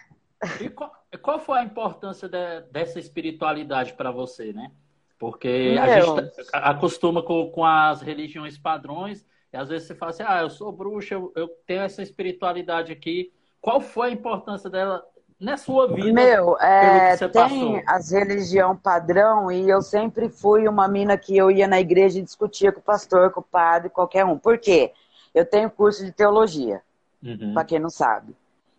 E 0.62 0.70
qual, 0.70 0.92
qual 1.22 1.40
foi 1.40 1.60
a 1.60 1.64
importância 1.64 2.28
de, 2.28 2.62
dessa 2.72 3.00
espiritualidade 3.00 3.94
para 3.94 4.12
você, 4.12 4.54
né? 4.54 4.72
Porque 5.18 5.74
Meu. 5.74 5.82
a 5.82 6.00
gente 6.00 6.34
acostuma 6.54 7.24
com, 7.24 7.50
com 7.50 7.64
as 7.64 8.02
religiões 8.02 8.58
padrões, 8.58 9.26
e 9.52 9.58
às 9.58 9.70
vezes 9.70 9.88
você 9.88 9.96
fala 9.96 10.12
assim, 10.12 10.24
ah, 10.28 10.42
eu 10.42 10.50
sou 10.50 10.72
bruxa, 10.72 11.16
eu, 11.16 11.32
eu 11.36 11.48
tenho 11.66 11.82
essa 11.82 12.04
espiritualidade 12.04 12.92
aqui. 12.92 13.32
Qual 13.62 13.80
foi 13.80 14.10
a 14.10 14.12
importância 14.12 14.70
dela 14.70 15.04
na 15.40 15.56
sua 15.56 15.88
vida? 15.88 16.12
Meu, 16.12 16.58
é, 16.60 17.16
tem 17.18 17.30
passou? 17.30 17.82
as 17.88 18.12
religião 18.12 18.76
padrão 18.76 19.50
e 19.50 19.70
eu 19.70 19.82
sempre 19.82 20.30
fui 20.30 20.68
uma 20.68 20.88
mina 20.88 21.18
que 21.18 21.36
eu 21.36 21.50
ia 21.50 21.68
na 21.68 21.80
igreja 21.80 22.20
e 22.20 22.24
discutia 22.24 22.72
com 22.72 22.80
o 22.80 22.84
pastor, 22.84 23.32
com 23.32 23.40
o 23.40 23.44
padre, 23.44 23.90
qualquer 23.90 24.26
um. 24.26 24.38
Por 24.38 24.58
quê? 24.58 24.92
Eu 25.34 25.46
tenho 25.46 25.70
curso 25.70 26.06
de 26.06 26.12
teologia, 26.12 26.82
uhum. 27.24 27.54
para 27.54 27.64
quem 27.64 27.80
não 27.80 27.90
sabe. 27.90 28.36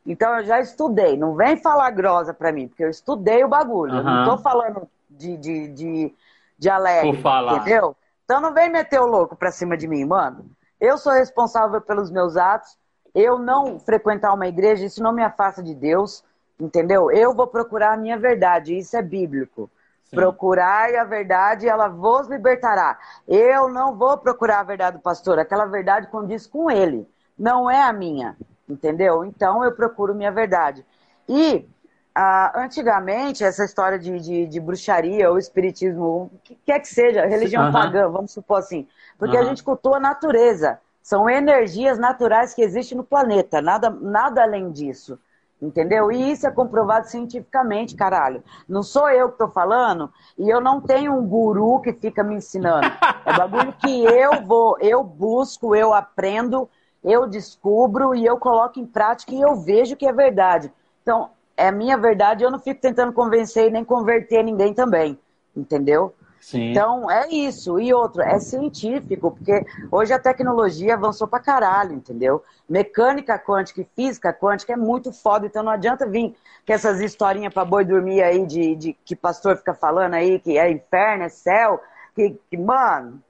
Então 0.07 0.39
eu 0.39 0.45
já 0.45 0.61
estudei. 0.61 1.17
Não 1.17 1.35
vem 1.35 1.57
falar 1.57 1.91
grosa 1.91 2.33
pra 2.33 2.53
mim, 2.53 2.69
porque 2.69 2.85
eu 2.85 2.91
estudei 2.91 3.43
o 3.43 3.49
bagulho. 3.49 3.93
Uhum. 3.93 3.99
Eu 3.99 4.05
não 4.05 4.25
tô 4.25 4.39
falando 4.39 4.89
de, 5.11 5.37
de, 5.37 5.69
de, 5.69 6.15
de 6.57 6.71
alegre, 6.71 7.13
Por 7.13 7.21
falar. 7.21 7.57
entendeu? 7.57 7.97
Então 8.25 8.41
não 8.41 8.55
vem 8.55 8.71
meter 8.71 9.01
o 9.01 9.07
louco 9.07 9.35
pra 9.35 9.51
cima 9.51 9.77
de 9.77 9.89
mim, 9.89 10.05
mano. 10.05 10.47
Eu 10.81 10.97
sou 10.97 11.13
responsável 11.13 11.81
pelos 11.81 12.11
meus 12.11 12.37
atos. 12.37 12.79
Eu 13.15 13.39
não 13.39 13.81
frequentar 13.81 14.33
uma 14.33 14.47
igreja, 14.47 14.85
isso 14.85 15.03
não 15.03 15.13
me 15.13 15.23
afasta 15.23 15.63
de 15.63 15.75
Deus, 15.75 16.23
entendeu? 16.61 17.11
Eu 17.11 17.35
vou 17.35 17.47
procurar 17.47 17.95
a 17.95 17.97
minha 17.97 18.19
verdade, 18.19 18.77
isso 18.77 18.97
é 18.97 19.03
bíblico. 19.03 19.71
Sim. 20.05 20.17
Procurai 20.17 20.97
a 20.97 21.05
verdade, 21.05 21.67
ela 21.67 21.89
vos 21.89 22.29
libertará. 22.29 22.99
Eu 23.27 23.69
não 23.71 23.97
vou 23.97 24.19
procurar 24.19 24.61
a 24.61 24.65
verdade 24.65 24.99
do 24.99 25.03
pastor, 25.03 25.39
aquela 25.39 25.65
verdade 25.65 26.09
condiz 26.09 26.47
com 26.47 26.71
ele, 26.71 27.09
não 27.39 27.71
é 27.71 27.83
a 27.83 27.93
minha 27.93 28.37
entendeu? 28.69 29.25
Então 29.25 29.65
eu 29.65 29.73
procuro 29.73 30.15
minha 30.15 30.33
verdade. 30.33 30.85
E 31.29 31.69
ah, 32.15 32.53
antigamente, 32.55 33.45
essa 33.45 33.65
história 33.65 33.99
de, 33.99 34.19
de, 34.19 34.47
de, 34.47 34.59
bruxaria 34.59 35.31
ou 35.31 35.39
espiritismo, 35.39 36.31
o 36.33 36.41
que 36.43 36.55
quer 36.65 36.81
que 36.81 36.89
seja, 36.89 37.27
religião 37.27 37.67
uhum. 37.67 37.73
pagã, 37.73 38.09
vamos 38.09 38.33
supor 38.33 38.59
assim, 38.59 38.89
porque 39.19 39.37
uhum. 39.37 39.43
a 39.43 39.45
gente 39.47 39.63
cultua 39.63 39.99
a 39.99 40.01
natureza. 40.01 40.81
São 41.03 41.29
energias 41.31 41.99
naturais 41.99 42.55
que 42.55 42.63
existem 42.63 42.97
no 42.97 43.05
planeta, 43.05 43.61
nada, 43.61 43.91
nada 43.91 44.43
além 44.43 44.73
disso. 44.73 45.19
Entendeu? 45.61 46.13
E 46.13 46.33
isso 46.33 46.47
é 46.47 46.51
comprovado 46.51 47.07
cientificamente, 47.07 47.95
caralho. 47.95 48.43
Não 48.69 48.83
sou 48.83 49.09
eu 49.09 49.31
que 49.31 49.39
tô 49.39 49.49
falando 49.49 50.13
e 50.37 50.51
eu 50.51 50.61
não 50.61 50.81
tenho 50.83 51.15
um 51.15 51.27
guru 51.27 51.81
que 51.81 51.93
fica 51.95 52.23
me 52.23 52.35
ensinando. 52.35 52.87
É 53.25 53.33
bagulho 53.37 53.73
que 53.73 54.05
eu 54.05 54.45
vou, 54.45 54.77
eu 54.81 55.03
busco, 55.03 55.75
eu 55.75 55.95
aprendo, 55.95 56.69
eu 57.07 57.27
descubro 57.27 58.15
e 58.15 58.27
eu 58.27 58.37
coloco 58.37 58.81
em 58.81 58.85
prática 58.85 59.33
e 59.33 59.41
eu 59.41 59.55
vejo 59.55 59.97
que 59.97 60.07
é 60.07 60.13
verdade. 60.13 60.73
Então, 61.03 61.31
é 61.57 61.71
minha 61.71 61.97
verdade, 61.97 62.43
eu 62.43 62.51
não 62.51 62.59
fico 62.59 62.81
tentando 62.81 63.13
convencer 63.13 63.69
e 63.69 63.71
nem 63.71 63.85
converter 63.85 64.43
ninguém 64.43 64.75
também. 64.75 65.17
Entendeu? 65.57 66.13
Sim. 66.41 66.73
Então, 66.73 67.11
é 67.11 67.29
isso. 67.29 67.79
E 67.81 67.95
outro, 67.95 68.23
é 68.23 68.39
científico, 68.41 69.31
porque 69.31 69.65
hoje 69.91 70.13
a 70.13 70.19
tecnologia 70.19 70.95
avançou 70.95 71.29
pra 71.29 71.39
caralho, 71.39 71.93
entendeu? 71.93 72.43
Mecânica 72.69 73.39
quântica 73.39 73.81
e 73.81 73.89
física 73.97 74.33
quântica 74.33 74.73
é 74.73 74.77
muito 74.77 75.13
foda, 75.13 75.47
então 75.47 75.63
não 75.63 75.73
adianta 75.73 76.07
vir 76.09 76.35
com 76.67 76.73
essas 76.73 77.01
historinhas 77.01 77.55
pra 77.55 77.65
boi 77.65 77.85
dormir 77.85 78.23
aí 78.23 78.45
de, 78.45 78.75
de 78.75 78.93
que 79.05 79.15
pastor 79.15 79.57
fica 79.57 79.75
falando 79.75 80.15
aí 80.15 80.39
que 80.41 80.59
é 80.59 80.71
inferno, 80.71 81.25
é 81.25 81.29
céu, 81.29 81.81
que, 82.15 82.37
que 82.51 82.57
mano. 82.57 83.23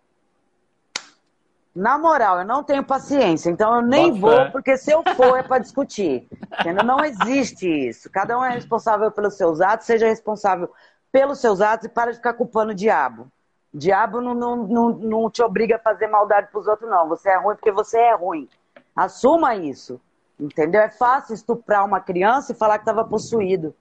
Na 1.77 1.99
moral, 1.99 2.39
eu 2.39 2.47
não 2.47 2.65
tenho 2.65 2.83
paciência, 2.83 3.51
então 3.51 3.77
eu 3.77 3.83
nem 3.83 4.11
Boa 4.19 4.21
vou, 4.35 4.45
fé. 4.47 4.51
porque 4.51 4.79
se 4.79 4.91
eu 4.91 5.03
for 5.15 5.37
é 5.39 5.43
para 5.43 5.59
discutir. 5.59 6.27
Entendeu? 6.61 6.83
Não 6.83 7.05
existe 7.05 7.69
isso. 7.69 8.09
Cada 8.11 8.39
um 8.39 8.43
é 8.43 8.49
responsável 8.49 9.11
pelos 9.11 9.37
seus 9.37 9.61
atos, 9.61 9.87
seja 9.87 10.07
responsável 10.07 10.73
pelos 11.13 11.39
seus 11.39 11.61
atos 11.61 11.85
e 11.85 11.89
para 11.91 12.13
de 12.13 12.17
ficar 12.17 12.33
culpando 12.33 12.73
o 12.73 12.75
diabo. 12.75 13.31
O 13.75 13.79
diabo 13.79 14.23
não, 14.23 14.35
não, 14.35 14.57
não, 14.57 14.89
não 14.89 15.31
te 15.31 15.43
obriga 15.43 15.77
a 15.77 15.79
fazer 15.79 16.07
maldade 16.07 16.49
para 16.51 16.61
os 16.61 16.67
outros, 16.67 16.89
não. 16.89 17.11
Você 17.11 17.29
é 17.29 17.37
ruim 17.37 17.57
porque 17.57 17.71
você 17.71 17.99
é 17.99 18.15
ruim. 18.15 18.49
Assuma 18.97 19.55
isso. 19.55 20.01
Entendeu? 20.41 20.81
É 20.81 20.89
fácil 20.89 21.35
estuprar 21.35 21.85
uma 21.85 22.01
criança 22.01 22.53
e 22.53 22.55
falar 22.55 22.79
que 22.79 22.85
estava 22.85 23.05
possuído. 23.05 23.75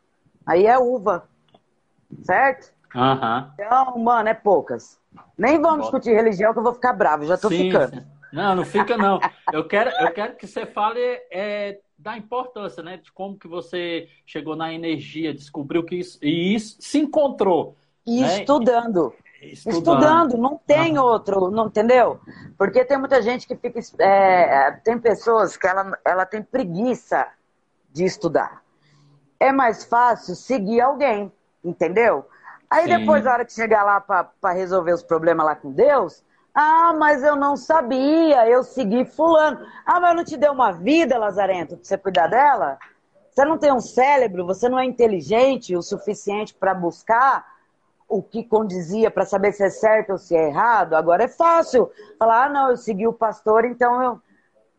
Aí 0.45 0.65
é 0.65 0.77
uva. 0.77 1.29
Certo? 2.23 2.74
Uhum. 2.95 3.51
Então, 3.53 3.97
mano, 3.99 4.29
é 4.29 4.33
poucas. 4.33 4.97
Nem 5.37 5.61
vamos 5.61 5.81
discutir 5.81 6.13
religião 6.13 6.53
que 6.53 6.59
eu 6.59 6.63
vou 6.63 6.73
ficar 6.73 6.93
bravo, 6.93 7.25
já 7.25 7.37
tô 7.37 7.49
Sim. 7.49 7.71
ficando. 7.71 8.03
Não, 8.31 8.55
não 8.55 8.65
fica 8.65 8.97
não. 8.97 9.19
Eu 9.51 9.65
quero, 9.67 9.89
eu 9.91 10.11
quero 10.11 10.35
que 10.35 10.47
você 10.47 10.65
fale 10.65 10.99
é, 11.31 11.79
da 11.97 12.17
importância, 12.17 12.83
né? 12.83 12.97
De 12.97 13.11
como 13.11 13.37
que 13.37 13.47
você 13.47 14.09
chegou 14.25 14.55
na 14.55 14.73
energia, 14.73 15.33
descobriu 15.33 15.83
que 15.83 15.95
isso, 15.95 16.17
e 16.21 16.53
isso 16.53 16.77
se 16.79 16.99
encontrou. 16.99 17.75
E 18.05 18.21
né? 18.21 18.39
estudando. 18.39 19.13
Estudando. 19.41 19.77
estudando. 19.77 20.37
não 20.37 20.57
tem 20.57 20.97
outro, 20.97 21.49
não 21.49 21.67
entendeu? 21.67 22.19
Porque 22.57 22.83
tem 22.83 22.97
muita 22.97 23.21
gente 23.21 23.47
que 23.47 23.55
fica. 23.55 23.79
É, 23.99 24.71
tem 24.83 24.97
pessoas 24.97 25.55
que 25.55 25.67
ela, 25.67 25.97
ela 26.03 26.25
tem 26.25 26.41
preguiça 26.41 27.27
de 27.91 28.03
estudar. 28.03 28.63
É 29.39 29.51
mais 29.51 29.85
fácil 29.85 30.35
seguir 30.35 30.81
alguém, 30.81 31.31
entendeu? 31.63 32.25
Aí 32.69 32.83
Sim. 32.83 32.99
depois, 32.99 33.23
na 33.23 33.33
hora 33.33 33.45
que 33.45 33.53
chegar 33.53 33.83
lá 33.83 34.01
para 34.01 34.53
resolver 34.53 34.93
os 34.93 35.03
problemas 35.03 35.45
lá 35.45 35.55
com 35.55 35.71
Deus, 35.71 36.23
ah, 36.53 36.93
mas 36.97 37.21
eu 37.23 37.35
não 37.35 37.57
sabia, 37.57 38.47
eu 38.47 38.63
segui 38.63 39.05
fulano. 39.05 39.59
Ah, 39.85 39.99
mas 39.99 40.15
não 40.15 40.23
te 40.23 40.37
deu 40.37 40.53
uma 40.53 40.71
vida, 40.71 41.17
Lazarento, 41.17 41.75
pra 41.75 41.85
você 41.85 41.97
cuidar 41.97 42.27
dela? 42.27 42.77
Você 43.29 43.43
não 43.43 43.57
tem 43.57 43.73
um 43.73 43.81
cérebro, 43.81 44.45
você 44.45 44.69
não 44.69 44.79
é 44.79 44.85
inteligente 44.85 45.75
o 45.75 45.81
suficiente 45.81 46.53
para 46.53 46.73
buscar 46.73 47.45
o 48.07 48.23
que 48.23 48.43
condizia 48.43 49.11
para 49.11 49.25
saber 49.25 49.51
se 49.51 49.63
é 49.63 49.69
certo 49.69 50.11
ou 50.11 50.17
se 50.17 50.33
é 50.35 50.47
errado. 50.47 50.95
Agora 50.95 51.25
é 51.25 51.27
fácil 51.27 51.91
falar, 52.17 52.45
ah, 52.45 52.49
não, 52.49 52.69
eu 52.69 52.77
segui 52.77 53.05
o 53.05 53.11
pastor, 53.11 53.65
então 53.65 54.01
eu, 54.01 54.21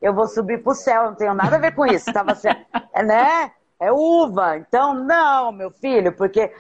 eu 0.01 0.15
vou 0.15 0.27
subir 0.27 0.63
para 0.63 0.73
o 0.73 0.75
céu, 0.75 1.05
não 1.05 1.15
tenho 1.15 1.35
nada 1.35 1.57
a 1.57 1.59
ver 1.59 1.75
com 1.75 1.85
isso. 1.85 2.11
Tava 2.13 2.35
certo. 2.35 2.65
É, 2.97 3.03
né? 3.03 3.53
É 3.79 3.93
uva. 3.93 4.57
Então, 4.57 4.95
não, 4.95 5.53
meu 5.53 5.71
filho, 5.71 6.11
porque 6.17 6.51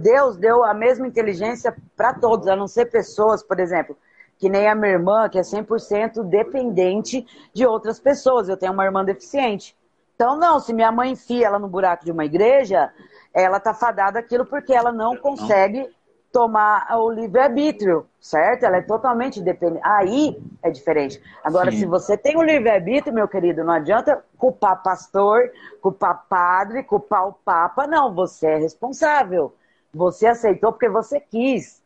Deus 0.00 0.36
deu 0.36 0.64
a 0.64 0.74
mesma 0.74 1.06
inteligência 1.06 1.76
para 1.96 2.14
todos, 2.14 2.48
a 2.48 2.56
não 2.56 2.66
ser 2.66 2.86
pessoas, 2.86 3.42
por 3.42 3.58
exemplo, 3.60 3.96
que 4.38 4.48
nem 4.48 4.68
a 4.68 4.74
minha 4.74 4.92
irmã, 4.92 5.28
que 5.28 5.38
é 5.38 5.42
100% 5.42 6.22
dependente 6.24 7.26
de 7.52 7.66
outras 7.66 7.98
pessoas. 7.98 8.48
Eu 8.48 8.56
tenho 8.56 8.72
uma 8.72 8.84
irmã 8.84 9.04
deficiente. 9.04 9.76
Então, 10.14 10.36
não, 10.36 10.58
se 10.58 10.72
minha 10.72 10.90
mãe 10.90 11.12
enfia 11.12 11.46
ela 11.46 11.58
no 11.58 11.68
buraco 11.68 12.04
de 12.04 12.10
uma 12.10 12.24
igreja, 12.24 12.92
ela 13.32 13.60
tá 13.60 13.72
fadada 13.72 14.18
aquilo 14.18 14.44
porque 14.44 14.72
ela 14.72 14.90
não 14.90 15.16
consegue 15.16 15.88
tomar 16.32 16.86
o 16.98 17.10
livre-arbítrio, 17.10 18.06
certo? 18.20 18.64
Ela 18.64 18.78
é 18.78 18.82
totalmente 18.82 19.40
dependente. 19.40 19.80
Aí 19.84 20.40
é 20.62 20.70
diferente. 20.70 21.20
Agora, 21.42 21.70
Sim. 21.70 21.78
se 21.78 21.86
você 21.86 22.16
tem 22.16 22.36
o 22.36 22.42
livre-arbítrio, 22.42 23.14
meu 23.14 23.26
querido, 23.26 23.64
não 23.64 23.72
adianta 23.72 24.22
culpar 24.36 24.82
pastor, 24.82 25.50
culpar 25.80 26.24
padre, 26.28 26.82
culpar 26.82 27.28
o 27.28 27.32
papa. 27.32 27.86
Não, 27.86 28.14
você 28.14 28.46
é 28.48 28.56
responsável. 28.58 29.54
Você 29.92 30.26
aceitou 30.26 30.72
porque 30.72 30.88
você 30.88 31.18
quis. 31.18 31.82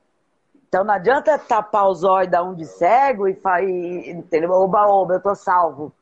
Então 0.69 0.85
não 0.85 0.95
adianta 0.95 1.39
tapar 1.39 1.89
os 1.89 2.03
olhos 2.03 2.31
da 2.31 2.43
um 2.43 2.55
de 2.55 2.67
cego 2.67 3.29
e, 3.29 3.39
e 3.61 4.11
entendeu? 4.11 4.51
Oba, 4.53 4.87
oba, 4.87 5.15
eu 5.15 5.21
tô 5.21 5.35
salvo. 5.35 5.93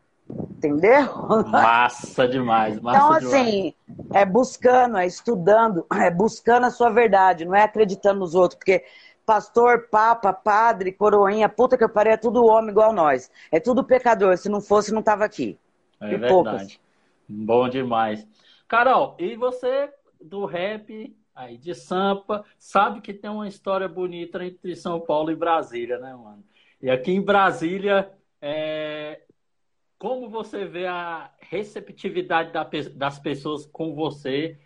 Entendeu? 0.61 1.07
Massa 1.49 2.29
demais. 2.29 2.79
Massa 2.79 2.99
então, 2.99 3.13
assim, 3.13 3.75
demais. 3.89 4.11
é 4.13 4.27
buscando, 4.27 4.99
é 4.99 5.07
estudando, 5.07 5.87
é 5.91 6.11
buscando 6.11 6.67
a 6.67 6.71
sua 6.71 6.91
verdade, 6.91 7.47
não 7.47 7.55
é 7.55 7.63
acreditando 7.63 8.21
nos 8.21 8.35
outros, 8.35 8.59
porque 8.59 8.85
pastor, 9.25 9.89
papa, 9.91 10.35
padre, 10.35 10.93
coroinha, 10.93 11.49
puta 11.49 11.79
que 11.79 11.85
eu 11.85 11.89
parei, 11.89 12.13
é 12.13 12.19
tudo 12.19 12.45
homem 12.45 12.71
igual 12.71 12.93
nós. 12.93 13.31
É 13.51 13.59
tudo 13.59 13.83
pecador. 13.83 14.37
Se 14.37 14.51
não 14.51 14.61
fosse, 14.61 14.93
não 14.93 15.03
tava 15.03 15.25
aqui. 15.25 15.59
É 15.99 16.07
e 16.07 16.11
verdade. 16.11 16.29
Poucas. 16.31 16.81
Bom 17.27 17.67
demais. 17.67 18.29
Carol, 18.69 19.17
e 19.19 19.37
você 19.37 19.89
do 20.21 20.45
rap 20.45 21.17
aí 21.35 21.57
de 21.57 21.75
Sampa, 21.75 22.45
sabe 22.59 23.01
que 23.01 23.15
tem 23.15 23.31
uma 23.31 23.49
história 23.49 23.89
bonita 23.89 24.45
entre 24.45 24.77
São 24.77 25.01
Paulo 25.01 25.31
e 25.31 25.37
Brasília, 25.37 25.99
né, 25.99 26.15
mano? 26.15 26.45
E 26.83 26.91
aqui 26.91 27.13
em 27.13 27.23
Brasília, 27.23 28.11
é, 28.43 29.23
como 30.01 30.31
você 30.31 30.65
vê 30.65 30.87
a 30.87 31.31
receptividade 31.39 32.51
das 32.95 33.19
pessoas 33.19 33.67
com 33.67 33.95
você 33.95 34.59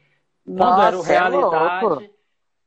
quando 0.47 0.59
Nossa, 0.59 0.87
era 0.87 0.97
é 0.97 1.03
realidade 1.03 2.05
é 2.05 2.11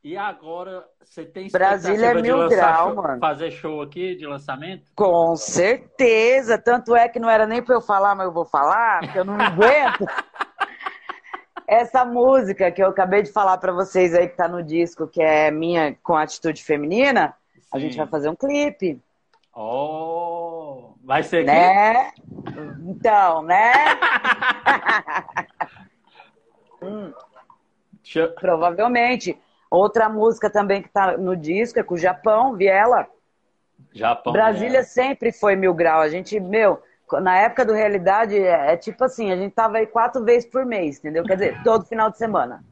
e 0.04 0.16
agora 0.16 0.86
você 1.02 1.24
tem 1.24 1.48
Brasília 1.50 2.08
é 2.08 2.14
mil 2.14 2.46
grau, 2.46 2.88
show, 2.88 3.02
mano. 3.02 3.18
fazer 3.18 3.50
show 3.50 3.80
aqui 3.80 4.14
de 4.14 4.26
lançamento? 4.26 4.92
Com 4.94 5.34
certeza, 5.34 6.58
tanto 6.58 6.94
é 6.94 7.08
que 7.08 7.18
não 7.18 7.28
era 7.28 7.46
nem 7.46 7.62
para 7.62 7.74
eu 7.74 7.80
falar, 7.80 8.14
mas 8.14 8.26
eu 8.26 8.32
vou 8.32 8.44
falar, 8.44 9.00
porque 9.00 9.18
eu 9.18 9.24
não 9.24 9.40
aguento. 9.40 10.04
Essa 11.66 12.04
música 12.04 12.70
que 12.70 12.82
eu 12.82 12.88
acabei 12.88 13.22
de 13.22 13.32
falar 13.32 13.56
para 13.58 13.72
vocês 13.72 14.14
aí 14.14 14.28
que 14.28 14.36
tá 14.36 14.46
no 14.46 14.62
disco, 14.62 15.08
que 15.08 15.22
é 15.22 15.50
minha 15.50 15.96
com 16.02 16.16
atitude 16.16 16.62
feminina, 16.62 17.34
Sim. 17.54 17.60
a 17.72 17.78
gente 17.78 17.96
vai 17.96 18.06
fazer 18.06 18.28
um 18.28 18.36
clipe. 18.36 19.00
Oh, 19.54 20.47
vai 21.08 21.22
ser 21.22 21.38
aqui? 21.38 21.46
Né? 21.46 22.12
Então, 22.86 23.42
né? 23.42 23.72
hum. 26.82 27.12
Provavelmente. 28.38 29.40
Outra 29.70 30.08
música 30.08 30.50
também 30.50 30.82
que 30.82 30.90
tá 30.90 31.16
no 31.16 31.34
disco 31.34 31.78
é 31.78 31.82
com 31.82 31.94
o 31.94 31.98
Japão, 31.98 32.54
Viela. 32.54 33.06
Japão. 33.92 34.34
Brasília 34.34 34.82
sempre 34.82 35.32
foi 35.32 35.56
mil 35.56 35.72
grau. 35.72 36.00
A 36.00 36.08
gente, 36.08 36.38
meu, 36.38 36.82
na 37.22 37.38
época 37.38 37.64
do 37.64 37.72
realidade, 37.72 38.36
é, 38.36 38.72
é, 38.72 38.76
tipo 38.76 39.02
assim, 39.04 39.32
a 39.32 39.36
gente 39.36 39.54
tava 39.54 39.78
aí 39.78 39.86
quatro 39.86 40.22
vezes 40.24 40.48
por 40.48 40.66
mês, 40.66 40.98
entendeu? 40.98 41.24
Quer 41.24 41.34
dizer, 41.34 41.62
todo 41.62 41.86
final 41.86 42.10
de 42.10 42.18
semana. 42.18 42.62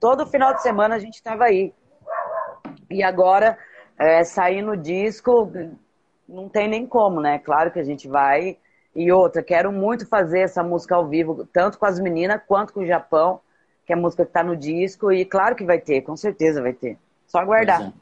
Todo 0.00 0.26
final 0.26 0.54
de 0.54 0.62
semana 0.62 0.94
a 0.94 0.98
gente 0.98 1.22
tava 1.22 1.44
aí. 1.44 1.74
E 2.90 3.02
agora, 3.02 3.58
é, 3.98 4.24
sair 4.24 4.62
no 4.62 4.76
disco, 4.76 5.50
não 6.28 6.48
tem 6.48 6.68
nem 6.68 6.86
como, 6.86 7.20
né? 7.20 7.38
Claro 7.38 7.70
que 7.70 7.78
a 7.78 7.84
gente 7.84 8.06
vai. 8.06 8.58
E 8.94 9.10
outra, 9.10 9.42
quero 9.42 9.72
muito 9.72 10.06
fazer 10.06 10.40
essa 10.40 10.62
música 10.62 10.94
ao 10.94 11.06
vivo, 11.06 11.48
tanto 11.52 11.78
com 11.78 11.86
as 11.86 11.98
meninas 11.98 12.40
quanto 12.46 12.72
com 12.72 12.80
o 12.80 12.86
Japão, 12.86 13.40
que 13.86 13.92
é 13.92 13.96
a 13.96 13.98
música 13.98 14.26
que 14.26 14.32
tá 14.32 14.42
no 14.42 14.56
disco. 14.56 15.10
E 15.10 15.24
claro 15.24 15.56
que 15.56 15.64
vai 15.64 15.80
ter, 15.80 16.02
com 16.02 16.16
certeza 16.16 16.60
vai 16.60 16.72
ter. 16.72 16.98
Só 17.26 17.38
aguardar. 17.38 17.92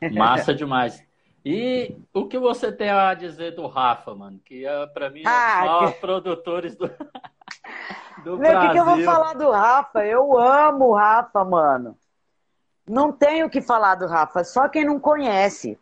É. 0.00 0.10
Massa 0.10 0.54
demais. 0.54 1.04
E 1.44 1.96
o 2.12 2.26
que 2.26 2.38
você 2.38 2.72
tem 2.72 2.90
a 2.90 3.14
dizer 3.14 3.52
do 3.52 3.66
Rafa, 3.66 4.14
mano? 4.14 4.40
Que 4.44 4.66
é, 4.66 4.86
para 4.88 5.10
mim, 5.10 5.22
é 5.22 5.28
ah, 5.28 5.30
um 5.30 5.60
dos 5.60 5.70
maiores 5.70 5.94
que... 5.94 6.00
produtores 6.00 6.76
do, 6.76 6.88
do 8.24 8.36
Meu, 8.36 8.38
Brasil. 8.38 8.58
O 8.58 8.62
que, 8.62 8.72
que 8.72 8.78
eu 8.78 8.84
vou 8.84 9.02
falar 9.04 9.34
do 9.34 9.50
Rafa? 9.50 10.04
Eu 10.04 10.38
amo 10.38 10.86
o 10.86 10.94
Rafa, 10.94 11.44
mano. 11.44 11.96
Não 12.88 13.12
tenho 13.12 13.46
o 13.46 13.50
que 13.50 13.60
falar 13.60 13.96
do 13.96 14.06
Rafa, 14.06 14.44
só 14.44 14.68
quem 14.68 14.84
não 14.84 15.00
conhece. 15.00 15.78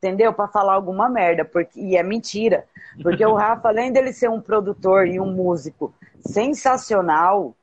Entendeu? 0.00 0.32
Para 0.32 0.48
falar 0.48 0.74
alguma 0.74 1.08
merda, 1.08 1.44
porque 1.44 1.78
e 1.78 1.96
é 1.96 2.02
mentira. 2.02 2.64
Porque 3.02 3.24
o 3.24 3.34
Rafa, 3.34 3.68
além 3.68 3.92
dele 3.92 4.12
ser 4.12 4.30
um 4.30 4.40
produtor 4.40 5.06
e 5.06 5.20
um 5.20 5.30
músico 5.30 5.94
sensacional, 6.26 7.54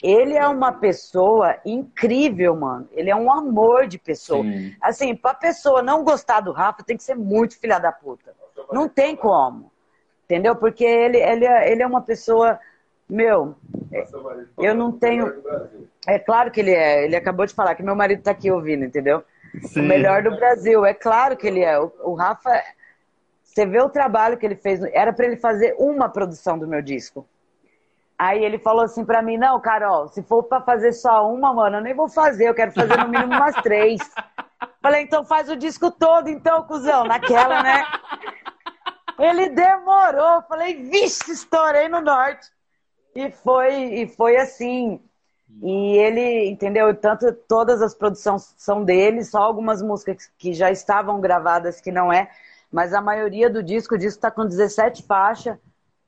ele 0.00 0.34
é 0.34 0.46
uma 0.46 0.72
pessoa 0.72 1.56
incrível, 1.64 2.54
mano. 2.54 2.88
Ele 2.92 3.10
é 3.10 3.16
um 3.16 3.32
amor 3.32 3.86
de 3.86 3.98
pessoa. 3.98 4.42
Sim. 4.42 4.74
Assim, 4.80 5.16
pra 5.16 5.34
pessoa 5.34 5.82
não 5.82 6.04
gostar 6.04 6.40
do 6.40 6.52
Rafa, 6.52 6.84
tem 6.84 6.96
que 6.96 7.02
ser 7.02 7.16
muito 7.16 7.58
filha 7.58 7.78
da 7.78 7.90
puta. 7.90 8.32
Não 8.70 8.88
tem 8.88 9.16
como. 9.16 9.70
Entendeu? 10.24 10.54
Porque 10.56 10.84
ele, 10.84 11.18
ele, 11.18 11.44
é, 11.44 11.70
ele 11.70 11.82
é 11.82 11.86
uma 11.86 12.00
pessoa. 12.00 12.58
Meu, 13.08 13.54
Eu 14.58 14.74
não 14.74 14.92
tenho. 14.92 15.32
É 16.06 16.18
claro 16.18 16.50
que 16.50 16.60
ele 16.60 16.72
é. 16.72 17.04
Ele 17.04 17.16
acabou 17.16 17.44
de 17.44 17.54
falar 17.54 17.74
que 17.74 17.82
meu 17.82 17.94
marido 17.94 18.20
está 18.20 18.30
aqui 18.30 18.50
ouvindo, 18.50 18.84
entendeu? 18.84 19.22
Sim. 19.62 19.80
O 19.80 19.84
melhor 19.84 20.22
do 20.22 20.36
Brasil. 20.36 20.84
É 20.84 20.94
claro 20.94 21.36
que 21.36 21.46
ele 21.46 21.60
é. 21.60 21.78
O, 21.78 21.92
o 22.02 22.14
Rafa, 22.14 22.62
você 23.42 23.64
vê 23.64 23.80
o 23.80 23.88
trabalho 23.88 24.36
que 24.36 24.44
ele 24.44 24.56
fez. 24.56 24.82
Era 24.92 25.12
para 25.12 25.26
ele 25.26 25.36
fazer 25.36 25.74
uma 25.78 26.08
produção 26.08 26.58
do 26.58 26.66
meu 26.66 26.82
disco. 26.82 27.26
Aí 28.18 28.44
ele 28.44 28.58
falou 28.58 28.84
assim 28.84 29.04
para 29.04 29.22
mim: 29.22 29.36
Não, 29.36 29.60
Carol, 29.60 30.08
se 30.08 30.22
for 30.22 30.44
para 30.44 30.60
fazer 30.60 30.92
só 30.92 31.28
uma, 31.28 31.52
mano, 31.52 31.76
eu 31.76 31.82
nem 31.82 31.94
vou 31.94 32.08
fazer. 32.08 32.48
Eu 32.48 32.54
quero 32.54 32.72
fazer 32.72 32.96
no 32.96 33.08
mínimo 33.08 33.34
umas 33.34 33.54
três. 33.56 34.00
Falei: 34.80 35.02
Então 35.02 35.24
faz 35.24 35.48
o 35.48 35.56
disco 35.56 35.90
todo, 35.90 36.28
então, 36.28 36.62
cuzão. 36.64 37.04
Naquela, 37.04 37.62
né? 37.62 37.84
Ele 39.18 39.48
demorou. 39.50 40.42
Falei: 40.42 40.82
Vixe, 40.82 41.32
estourei 41.32 41.88
no 41.88 42.00
norte. 42.00 42.46
E 43.14 43.30
foi, 43.30 43.74
e 43.74 44.08
foi 44.08 44.36
assim. 44.36 45.00
E 45.62 45.96
ele, 45.96 46.48
entendeu? 46.48 46.94
Tanto 46.94 47.32
todas 47.48 47.80
as 47.80 47.94
produções 47.94 48.54
são 48.56 48.84
dele, 48.84 49.24
só 49.24 49.38
algumas 49.38 49.80
músicas 49.80 50.30
que 50.38 50.52
já 50.52 50.70
estavam 50.70 51.20
gravadas 51.20 51.80
que 51.80 51.92
não 51.92 52.12
é, 52.12 52.30
mas 52.70 52.92
a 52.92 53.00
maioria 53.00 53.48
do 53.48 53.62
disco, 53.62 53.94
o 53.94 53.98
disco 53.98 54.20
tá 54.20 54.30
com 54.30 54.46
17 54.46 55.04
faixas. 55.04 55.56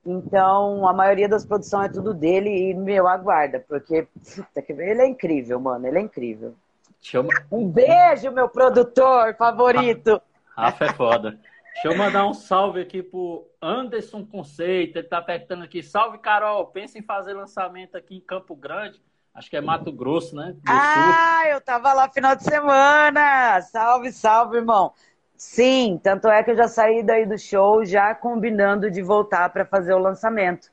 Então, 0.04 0.86
a 0.86 0.92
maioria 0.92 1.28
das 1.28 1.44
produções 1.44 1.86
é 1.86 1.92
tudo 1.92 2.14
dele 2.14 2.70
e, 2.70 2.74
meu, 2.74 3.08
aguarda, 3.08 3.64
porque 3.68 4.06
puta, 4.36 4.64
ele 4.68 5.02
é 5.02 5.06
incrível, 5.06 5.58
mano, 5.58 5.86
ele 5.86 5.98
é 5.98 6.02
incrível. 6.02 6.54
Chama... 7.00 7.28
Um 7.50 7.68
beijo, 7.68 8.30
meu 8.32 8.48
produtor 8.48 9.34
favorito. 9.36 10.20
Rafa 10.56 10.86
é 10.86 10.92
foda. 10.92 11.38
Deixa 11.74 11.88
eu 11.88 11.96
mandar 11.96 12.26
um 12.26 12.32
salve 12.32 12.80
aqui 12.80 13.02
pro 13.02 13.46
Anderson 13.60 14.24
Conceito. 14.24 14.96
Ele 14.96 15.06
tá 15.06 15.18
apertando 15.18 15.62
aqui. 15.62 15.82
Salve, 15.82 16.16
Carol. 16.18 16.66
Pensa 16.66 16.98
em 16.98 17.02
fazer 17.02 17.34
lançamento 17.34 17.96
aqui 17.96 18.16
em 18.16 18.20
Campo 18.20 18.56
Grande. 18.56 18.98
Acho 19.36 19.50
que 19.50 19.56
é 19.56 19.60
Mato 19.60 19.92
Grosso, 19.92 20.34
né? 20.34 20.54
Do 20.54 20.62
ah, 20.66 21.40
Sul. 21.42 21.52
eu 21.52 21.60
tava 21.60 21.92
lá 21.92 22.08
final 22.08 22.34
de 22.34 22.42
semana. 22.42 23.60
Salve, 23.60 24.10
salve, 24.10 24.56
irmão. 24.56 24.94
Sim, 25.36 26.00
tanto 26.02 26.26
é 26.28 26.42
que 26.42 26.52
eu 26.52 26.56
já 26.56 26.66
saí 26.66 27.02
daí 27.02 27.26
do 27.26 27.38
show 27.38 27.84
já 27.84 28.14
combinando 28.14 28.90
de 28.90 29.02
voltar 29.02 29.50
para 29.50 29.66
fazer 29.66 29.92
o 29.92 29.98
lançamento, 29.98 30.70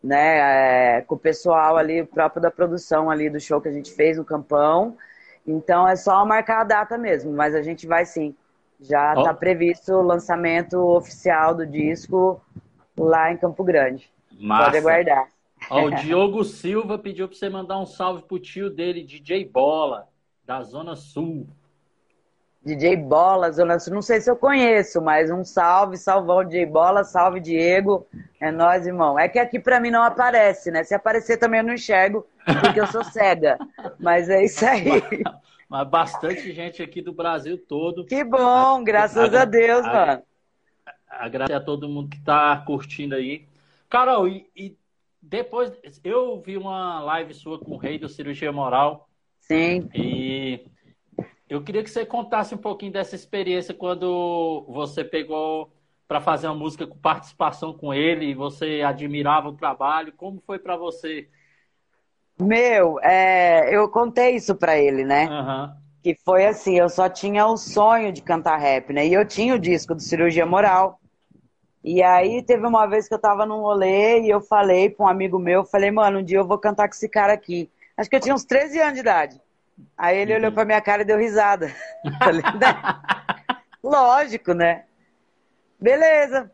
né? 0.00 0.98
É, 0.98 1.02
com 1.02 1.16
o 1.16 1.18
pessoal 1.18 1.76
ali, 1.76 2.04
próprio 2.04 2.40
da 2.40 2.52
produção 2.52 3.10
ali 3.10 3.28
do 3.28 3.40
show 3.40 3.60
que 3.60 3.68
a 3.68 3.72
gente 3.72 3.92
fez 3.92 4.16
no 4.16 4.24
Campão. 4.24 4.96
Então 5.44 5.88
é 5.88 5.96
só 5.96 6.24
marcar 6.24 6.60
a 6.60 6.64
data 6.64 6.96
mesmo, 6.96 7.32
mas 7.32 7.52
a 7.52 7.62
gente 7.62 7.84
vai 7.84 8.06
sim. 8.06 8.36
Já 8.80 9.14
está 9.14 9.32
oh. 9.32 9.34
previsto 9.34 9.92
o 9.92 10.02
lançamento 10.02 10.78
oficial 10.78 11.52
do 11.52 11.66
disco 11.66 12.40
lá 12.96 13.32
em 13.32 13.36
Campo 13.36 13.64
Grande. 13.64 14.08
Massa. 14.38 14.66
Pode 14.66 14.78
aguardar. 14.78 15.33
Ó, 15.70 15.84
o 15.84 15.90
Diogo 15.90 16.44
Silva 16.44 16.98
pediu 16.98 17.28
para 17.28 17.36
você 17.36 17.48
mandar 17.48 17.78
um 17.78 17.86
salve 17.86 18.22
pro 18.22 18.38
tio 18.38 18.70
dele, 18.70 19.02
DJ 19.02 19.44
Bola, 19.44 20.08
da 20.44 20.62
Zona 20.62 20.94
Sul. 20.96 21.48
DJ 22.64 22.96
Bola, 22.96 23.52
Zona 23.52 23.78
Sul, 23.78 23.94
não 23.94 24.02
sei 24.02 24.20
se 24.20 24.30
eu 24.30 24.36
conheço, 24.36 25.00
mas 25.02 25.30
um 25.30 25.44
salve, 25.44 25.98
salvão 25.98 26.44
DJ 26.44 26.64
Bola, 26.66 27.04
salve 27.04 27.40
Diego. 27.40 28.06
É 28.40 28.50
nós, 28.50 28.86
irmão. 28.86 29.18
É 29.18 29.28
que 29.28 29.38
aqui 29.38 29.58
para 29.58 29.78
mim 29.78 29.90
não 29.90 30.02
aparece, 30.02 30.70
né? 30.70 30.82
Se 30.82 30.94
aparecer 30.94 31.36
também 31.36 31.60
eu 31.60 31.66
não 31.66 31.74
enxergo, 31.74 32.26
porque 32.62 32.80
eu 32.80 32.86
sou 32.86 33.04
cega. 33.12 33.58
Mas 33.98 34.30
é 34.30 34.44
isso 34.44 34.64
aí. 34.64 34.84
Mas 35.68 35.88
bastante 35.88 36.52
gente 36.52 36.82
aqui 36.82 37.02
do 37.02 37.12
Brasil 37.12 37.58
todo. 37.58 38.04
Que 38.06 38.22
bom, 38.22 38.84
graças 38.84 39.34
a, 39.34 39.42
a 39.42 39.44
Deus, 39.44 39.84
a, 39.84 39.92
mano. 39.92 40.22
Agradecer 41.08 41.54
a 41.54 41.60
todo 41.60 41.88
mundo 41.88 42.10
que 42.10 42.20
tá 42.22 42.62
curtindo 42.66 43.14
aí. 43.14 43.46
Carol, 43.88 44.28
e, 44.28 44.48
e, 44.56 44.76
depois 45.28 45.72
eu 46.02 46.40
vi 46.40 46.56
uma 46.56 47.00
live 47.00 47.34
sua 47.34 47.58
com 47.58 47.72
o 47.72 47.78
rei 47.78 47.98
do 47.98 48.08
cirurgia 48.08 48.52
moral. 48.52 49.08
Sim. 49.40 49.88
E 49.94 50.64
eu 51.48 51.62
queria 51.62 51.82
que 51.82 51.90
você 51.90 52.04
contasse 52.04 52.54
um 52.54 52.58
pouquinho 52.58 52.92
dessa 52.92 53.14
experiência 53.14 53.74
quando 53.74 54.64
você 54.68 55.04
pegou 55.04 55.72
para 56.06 56.20
fazer 56.20 56.46
uma 56.46 56.54
música 56.54 56.86
com 56.86 56.96
participação 56.98 57.72
com 57.72 57.92
ele 57.92 58.26
e 58.26 58.34
você 58.34 58.82
admirava 58.82 59.48
o 59.48 59.56
trabalho. 59.56 60.12
Como 60.16 60.42
foi 60.46 60.58
para 60.58 60.76
você 60.76 61.28
meu, 62.40 62.98
é, 63.00 63.74
eu 63.74 63.88
contei 63.88 64.34
isso 64.34 64.54
pra 64.54 64.76
ele, 64.76 65.04
né? 65.04 65.28
Uhum. 65.28 65.72
Que 66.02 66.16
foi 66.24 66.44
assim, 66.46 66.76
eu 66.78 66.88
só 66.88 67.08
tinha 67.08 67.46
o 67.46 67.56
sonho 67.56 68.12
de 68.12 68.22
cantar 68.22 68.58
rap, 68.58 68.92
né? 68.92 69.06
E 69.06 69.14
eu 69.14 69.26
tinha 69.26 69.54
o 69.54 69.58
disco 69.58 69.94
do 69.94 70.02
Cirurgia 70.02 70.44
Moral. 70.44 70.98
E 71.84 72.02
aí 72.02 72.42
teve 72.42 72.66
uma 72.66 72.86
vez 72.86 73.06
que 73.06 73.12
eu 73.12 73.18
tava 73.18 73.44
num 73.44 73.60
rolê 73.60 74.22
e 74.22 74.30
eu 74.30 74.40
falei 74.40 74.88
pra 74.88 75.04
um 75.04 75.08
amigo 75.08 75.38
meu, 75.38 75.66
falei, 75.66 75.90
mano, 75.90 76.20
um 76.20 76.24
dia 76.24 76.38
eu 76.38 76.46
vou 76.46 76.56
cantar 76.56 76.88
com 76.88 76.94
esse 76.94 77.06
cara 77.10 77.34
aqui. 77.34 77.70
Acho 77.94 78.08
que 78.08 78.16
eu 78.16 78.20
tinha 78.20 78.34
uns 78.34 78.46
13 78.46 78.80
anos 78.80 78.94
de 78.94 79.00
idade. 79.00 79.40
Aí 79.96 80.16
ele 80.16 80.32
uhum. 80.32 80.38
olhou 80.38 80.52
pra 80.52 80.64
minha 80.64 80.80
cara 80.80 81.02
e 81.02 81.04
deu 81.04 81.18
risada. 81.18 81.70
falei, 82.18 82.42
né? 82.42 83.60
Lógico, 83.84 84.54
né? 84.54 84.84
Beleza. 85.78 86.50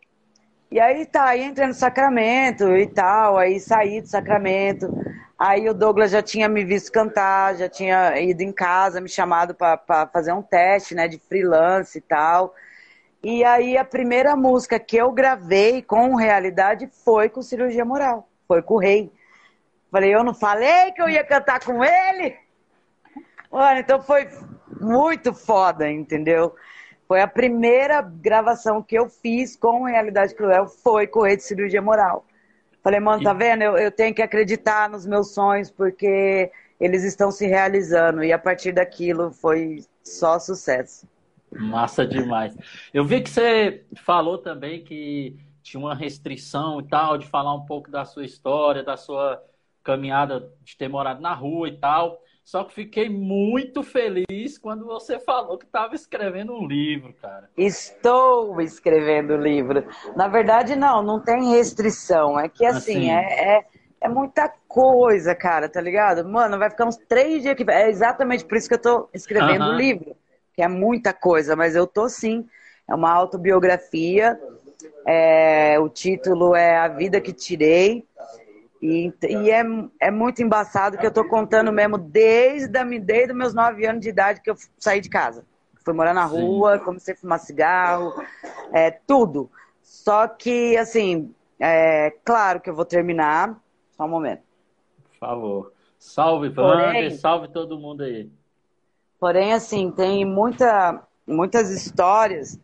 E 0.69 0.81
aí 0.81 1.07
tá, 1.07 1.27
aí 1.27 1.45
entrei 1.45 1.69
no 1.69 1.75
Sacramento 1.75 2.77
e 2.77 2.88
tal, 2.88 3.38
aí 3.38 3.61
saí 3.61 4.01
do 4.01 4.09
Sacramento. 4.09 4.93
Aí 5.38 5.69
o 5.69 5.75
Douglas 5.75 6.11
já 6.11 6.21
tinha 6.21 6.49
me 6.49 6.64
visto 6.64 6.90
cantar, 6.90 7.55
já 7.55 7.69
tinha 7.69 8.21
ido 8.21 8.43
em 8.43 8.53
casa, 8.53 9.01
me 9.01 9.09
chamado 9.09 9.55
para 9.55 10.09
fazer 10.12 10.33
um 10.33 10.43
teste, 10.43 10.95
né, 10.95 11.07
de 11.07 11.19
freelance 11.19 11.99
e 11.99 12.01
tal. 12.01 12.53
E 13.22 13.44
aí 13.44 13.76
a 13.76 13.85
primeira 13.85 14.35
música 14.35 14.78
que 14.78 14.96
eu 14.96 15.12
gravei 15.12 15.83
com 15.83 16.14
realidade 16.14 16.88
foi 17.04 17.28
com 17.28 17.42
cirurgia 17.42 17.85
moral, 17.85 18.28
foi 18.48 18.62
com 18.62 18.74
o 18.74 18.78
Rei. 18.78 19.12
Falei, 19.90 20.14
eu 20.14 20.24
não 20.24 20.33
falei 20.33 20.92
que 20.92 21.02
eu 21.02 21.09
ia 21.09 21.24
cantar 21.24 21.62
com 21.62 21.85
ele? 21.85 22.37
Mano, 23.50 23.80
então 23.80 24.00
foi 24.00 24.28
muito 24.80 25.35
foda, 25.35 25.90
entendeu? 25.90 26.54
Foi 27.06 27.20
a 27.20 27.26
primeira 27.26 28.00
gravação 28.00 28.83
que 28.83 28.96
eu 28.96 29.11
fiz 29.11 29.56
com 29.56 29.85
Realidade 29.85 30.35
Cruel, 30.35 30.68
foi 30.68 31.06
com 31.06 31.20
o 31.20 31.24
Rei 31.24 31.37
de 31.37 31.42
Cirurgia 31.42 31.83
Moral. 31.83 32.24
Falei, 32.83 33.00
mano, 33.00 33.22
tá 33.22 33.33
vendo? 33.35 33.62
Eu, 33.62 33.76
eu 33.76 33.90
tenho 33.90 34.14
que 34.14 34.22
acreditar 34.22 34.88
nos 34.88 35.04
meus 35.04 35.35
sonhos 35.35 35.70
porque 35.70 36.50
eles 36.78 37.04
estão 37.04 37.30
se 37.30 37.46
realizando. 37.46 38.24
E 38.24 38.33
a 38.33 38.38
partir 38.38 38.72
daquilo 38.72 39.30
foi 39.33 39.85
só 40.02 40.38
sucesso. 40.38 41.06
Massa 41.53 42.07
demais. 42.07 42.57
Eu 42.95 43.05
vi 43.05 43.21
que 43.21 43.31
você 43.31 43.85
falou 43.97 44.39
também 44.39 44.85
que 44.85 45.37
tinha 45.63 45.81
uma 45.81 45.95
restrição 45.95 46.81
e 46.81 46.89
tal, 46.89 47.19
de 47.19 47.27
falar 47.27 47.55
um 47.55 47.65
pouco 47.65 47.91
da 47.91 48.05
sua 48.05 48.25
história, 48.25 48.83
da 48.83 48.97
sua 48.97 49.43
caminhada 49.83 50.53
de 50.63 50.77
ter 50.77 50.89
morado 50.89 51.21
na 51.21 51.35
rua 51.35 51.69
e 51.69 51.77
tal. 51.77 52.21
Só 52.45 52.65
que 52.65 52.75
fiquei 52.75 53.09
muito 53.09 53.83
feliz 53.83 54.59
quando 54.59 54.85
você 54.85 55.21
falou 55.21 55.57
que 55.57 55.67
estava 55.67 55.95
escrevendo 55.95 56.53
um 56.53 56.67
livro, 56.67 57.15
cara. 57.21 57.49
Estou 57.57 58.61
escrevendo 58.61 59.35
um 59.35 59.41
livro. 59.41 59.87
Na 60.17 60.27
verdade, 60.27 60.75
não, 60.75 61.03
não 61.03 61.21
tem 61.21 61.51
restrição. 61.51 62.39
É 62.39 62.49
que 62.49 62.65
assim, 62.65 63.11
assim. 63.11 63.11
É, 63.13 63.59
é, 63.59 63.67
é, 64.01 64.09
muita 64.09 64.53
coisa, 64.67 65.33
cara, 65.35 65.69
tá 65.69 65.81
ligado? 65.81 66.29
Mano, 66.29 66.59
vai 66.59 66.71
ficar 66.71 66.87
uns 66.87 66.97
três 66.97 67.43
dias 67.43 67.55
que. 67.55 67.71
É 67.71 67.89
exatamente 67.89 68.45
por 68.45 68.57
isso 68.57 68.69
que 68.69 68.75
eu 68.75 68.83
tô 68.83 69.09
escrevendo 69.15 69.67
o 69.67 69.69
uh 69.69 69.73
-huh. 69.73 69.77
livro. 69.77 70.17
Que 70.55 70.63
é 70.63 70.69
muita 70.69 71.13
coisa, 71.13 71.55
mas 71.55 71.75
eu 71.75 71.87
tô 71.87 72.09
sim. 72.09 72.49
É 72.89 72.95
uma 72.95 73.11
autobiografia. 73.11 74.41
É, 75.07 75.79
o 75.79 75.89
título 75.89 76.55
é 76.55 76.77
A 76.77 76.89
Vida 76.89 77.21
que 77.21 77.33
Tirei. 77.33 78.05
E, 78.83 79.13
e 79.29 79.51
é, 79.51 79.63
é 80.01 80.11
muito 80.11 80.43
embaçado 80.43 80.97
que 80.97 81.07
eu 81.07 81.13
tô 81.13 81.25
contando 81.29 81.71
mesmo 81.71 81.99
desde, 81.99 82.79
a, 82.79 82.85
desde 82.85 83.33
os 83.33 83.39
meus 83.39 83.55
nove 83.55 83.87
anos 83.87 84.01
de 84.01 84.09
idade 84.09 84.41
que 84.41 84.51
eu 84.51 84.57
saí 84.79 85.01
de 85.01 85.11
casa. 85.11 85.45
Fui 85.85 85.95
morar 85.95 86.15
na 86.15 86.25
rua, 86.25 86.79
Sim. 86.79 86.85
comecei 86.85 87.15
a 87.15 87.17
fumar 87.17 87.39
cigarro, 87.39 88.13
é, 88.73 88.91
tudo. 88.91 89.51
Só 89.83 90.27
que, 90.29 90.77
assim, 90.77 91.35
é 91.59 92.13
claro 92.25 92.61
que 92.61 92.71
eu 92.71 92.75
vou 92.75 92.85
terminar. 92.85 93.59
Só 93.97 94.05
um 94.05 94.09
momento. 94.09 94.43
Por 95.11 95.19
favor. 95.19 95.73
Salve, 95.99 96.49
Wander, 96.57 97.19
salve 97.19 97.49
todo 97.49 97.79
mundo 97.79 98.03
aí. 98.03 98.31
Porém, 99.20 99.52
assim, 99.52 99.90
tem 99.90 100.24
muita, 100.24 101.02
muitas 101.26 101.70
histórias 101.70 102.59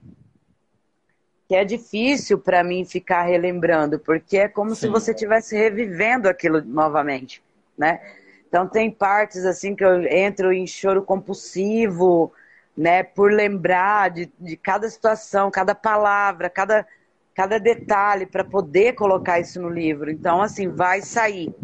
que 1.46 1.54
é 1.54 1.64
difícil 1.64 2.38
para 2.38 2.64
mim 2.64 2.84
ficar 2.84 3.22
relembrando, 3.22 3.98
porque 3.98 4.38
é 4.38 4.48
como 4.48 4.70
Sim. 4.70 4.80
se 4.80 4.88
você 4.88 5.12
estivesse 5.12 5.54
revivendo 5.54 6.28
aquilo 6.28 6.60
novamente, 6.62 7.42
né? 7.78 8.00
Então 8.48 8.66
tem 8.66 8.90
partes 8.90 9.44
assim 9.44 9.76
que 9.76 9.84
eu 9.84 10.02
entro 10.04 10.52
em 10.52 10.66
choro 10.66 11.02
compulsivo, 11.02 12.32
né, 12.76 13.02
por 13.02 13.32
lembrar 13.32 14.10
de, 14.10 14.30
de 14.38 14.56
cada 14.56 14.88
situação, 14.88 15.50
cada 15.50 15.74
palavra, 15.74 16.50
cada, 16.50 16.86
cada 17.34 17.58
detalhe 17.58 18.26
para 18.26 18.44
poder 18.44 18.94
colocar 18.94 19.38
isso 19.40 19.60
no 19.60 19.68
livro. 19.68 20.10
Então, 20.10 20.42
assim, 20.42 20.68
vai 20.68 21.00
sair. 21.00 21.54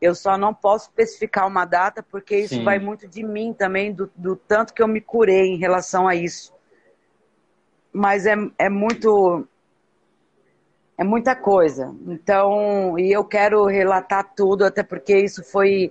Eu 0.00 0.14
só 0.14 0.36
não 0.36 0.52
posso 0.52 0.88
especificar 0.88 1.46
uma 1.46 1.64
data 1.64 2.02
porque 2.02 2.36
isso 2.36 2.56
Sim. 2.56 2.64
vai 2.64 2.78
muito 2.78 3.08
de 3.08 3.22
mim 3.22 3.52
também, 3.52 3.92
do, 3.92 4.10
do 4.14 4.36
tanto 4.36 4.74
que 4.74 4.82
eu 4.82 4.88
me 4.88 5.00
curei 5.00 5.46
em 5.46 5.56
relação 5.56 6.06
a 6.06 6.14
isso 6.14 6.56
mas 7.96 8.26
é, 8.26 8.36
é 8.58 8.68
muito 8.68 9.48
é 10.98 11.04
muita 11.04 11.34
coisa. 11.34 11.94
Então, 12.06 12.98
e 12.98 13.10
eu 13.10 13.24
quero 13.24 13.64
relatar 13.66 14.34
tudo, 14.34 14.64
até 14.64 14.82
porque 14.82 15.16
isso 15.18 15.42
foi, 15.44 15.90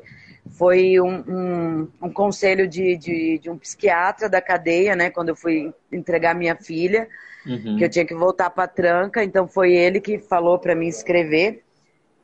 foi 0.50 1.00
um, 1.00 1.24
um, 1.28 1.88
um 2.02 2.12
conselho 2.12 2.68
de, 2.68 2.96
de, 2.96 3.39
de, 3.39 3.50
um 3.50 3.58
psiquiatra 3.58 4.30
da 4.30 4.41
cadeia, 4.41 4.96
né? 4.96 5.10
Quando 5.10 5.30
eu 5.30 5.36
fui 5.36 5.74
entregar 5.91 6.34
minha 6.34 6.56
filha, 6.56 7.08
uhum. 7.46 7.78
que 7.78 7.86
eu 7.86 7.89
tinha 7.89 8.06
que 8.06 8.15
voltar 8.15 8.50
para 8.50 8.68
tranca. 8.68 9.24
Então, 9.24 9.48
foi 9.48 9.74
ele 9.74 10.00
que 10.00 10.18
falou 10.18 10.58
para 10.58 10.76
mim 10.76 10.88
escrever. 10.88 11.63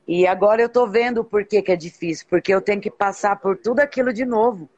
E 0.08 0.28
agora 0.28 0.62
eu 0.62 0.70
tô 0.70 0.88
vendo 0.88 1.24
por 1.24 1.46
que, 1.46 1.62
que 1.62 1.72
é 1.72 1.76
difícil, 1.76 2.26
porque 2.30 2.54
eu 2.54 2.62
tenho 2.62 2.82
que 2.82 2.92
passar 2.92 3.40
por 3.40 3.58
tudo 3.58 3.80
aquilo 3.80 4.12
de 4.12 4.26
novo 4.26 4.70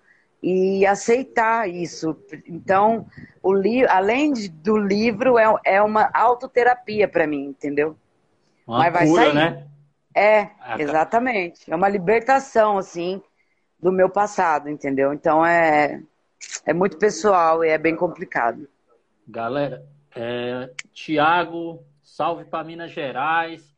e 0.42 0.86
aceitar 0.86 1.70
isso. 1.70 2.18
Então, 2.48 3.08
o 3.42 3.54
li 3.54 3.86
além 3.88 4.34
de, 4.34 4.50
do 4.50 4.78
livro, 4.78 5.38
é, 5.40 5.46
é 5.66 5.82
uma 5.82 6.10
autoterapia 6.14 7.08
para 7.08 7.26
mim, 7.26 7.46
entendeu? 7.46 7.96
Uma 8.68 8.80
Mas 8.80 8.94
vai 8.94 9.08
cura, 9.08 9.24
sair. 9.24 9.34
né? 9.34 9.68
É, 10.14 10.42
ah, 10.60 10.78
tá. 10.78 10.84
exatamente. 10.84 11.72
É 11.72 11.76
uma 11.76 11.88
libertação, 11.88 12.78
assim, 12.78 13.22
do 13.80 13.92
meu 13.92 14.10
passado, 14.10 14.70
entendeu? 14.70 15.14
Então 15.14 15.46
é, 15.46 16.02
é 16.66 16.74
muito 16.74 16.98
pessoal 16.98 17.64
e 17.64 17.70
é 17.70 17.78
bem 17.78 17.96
complicado. 17.96 18.68
Galera, 19.28 19.86
é, 20.16 20.70
Tiago, 20.94 21.84
salve 22.02 22.46
para 22.46 22.64
Minas 22.64 22.92
Gerais. 22.92 23.73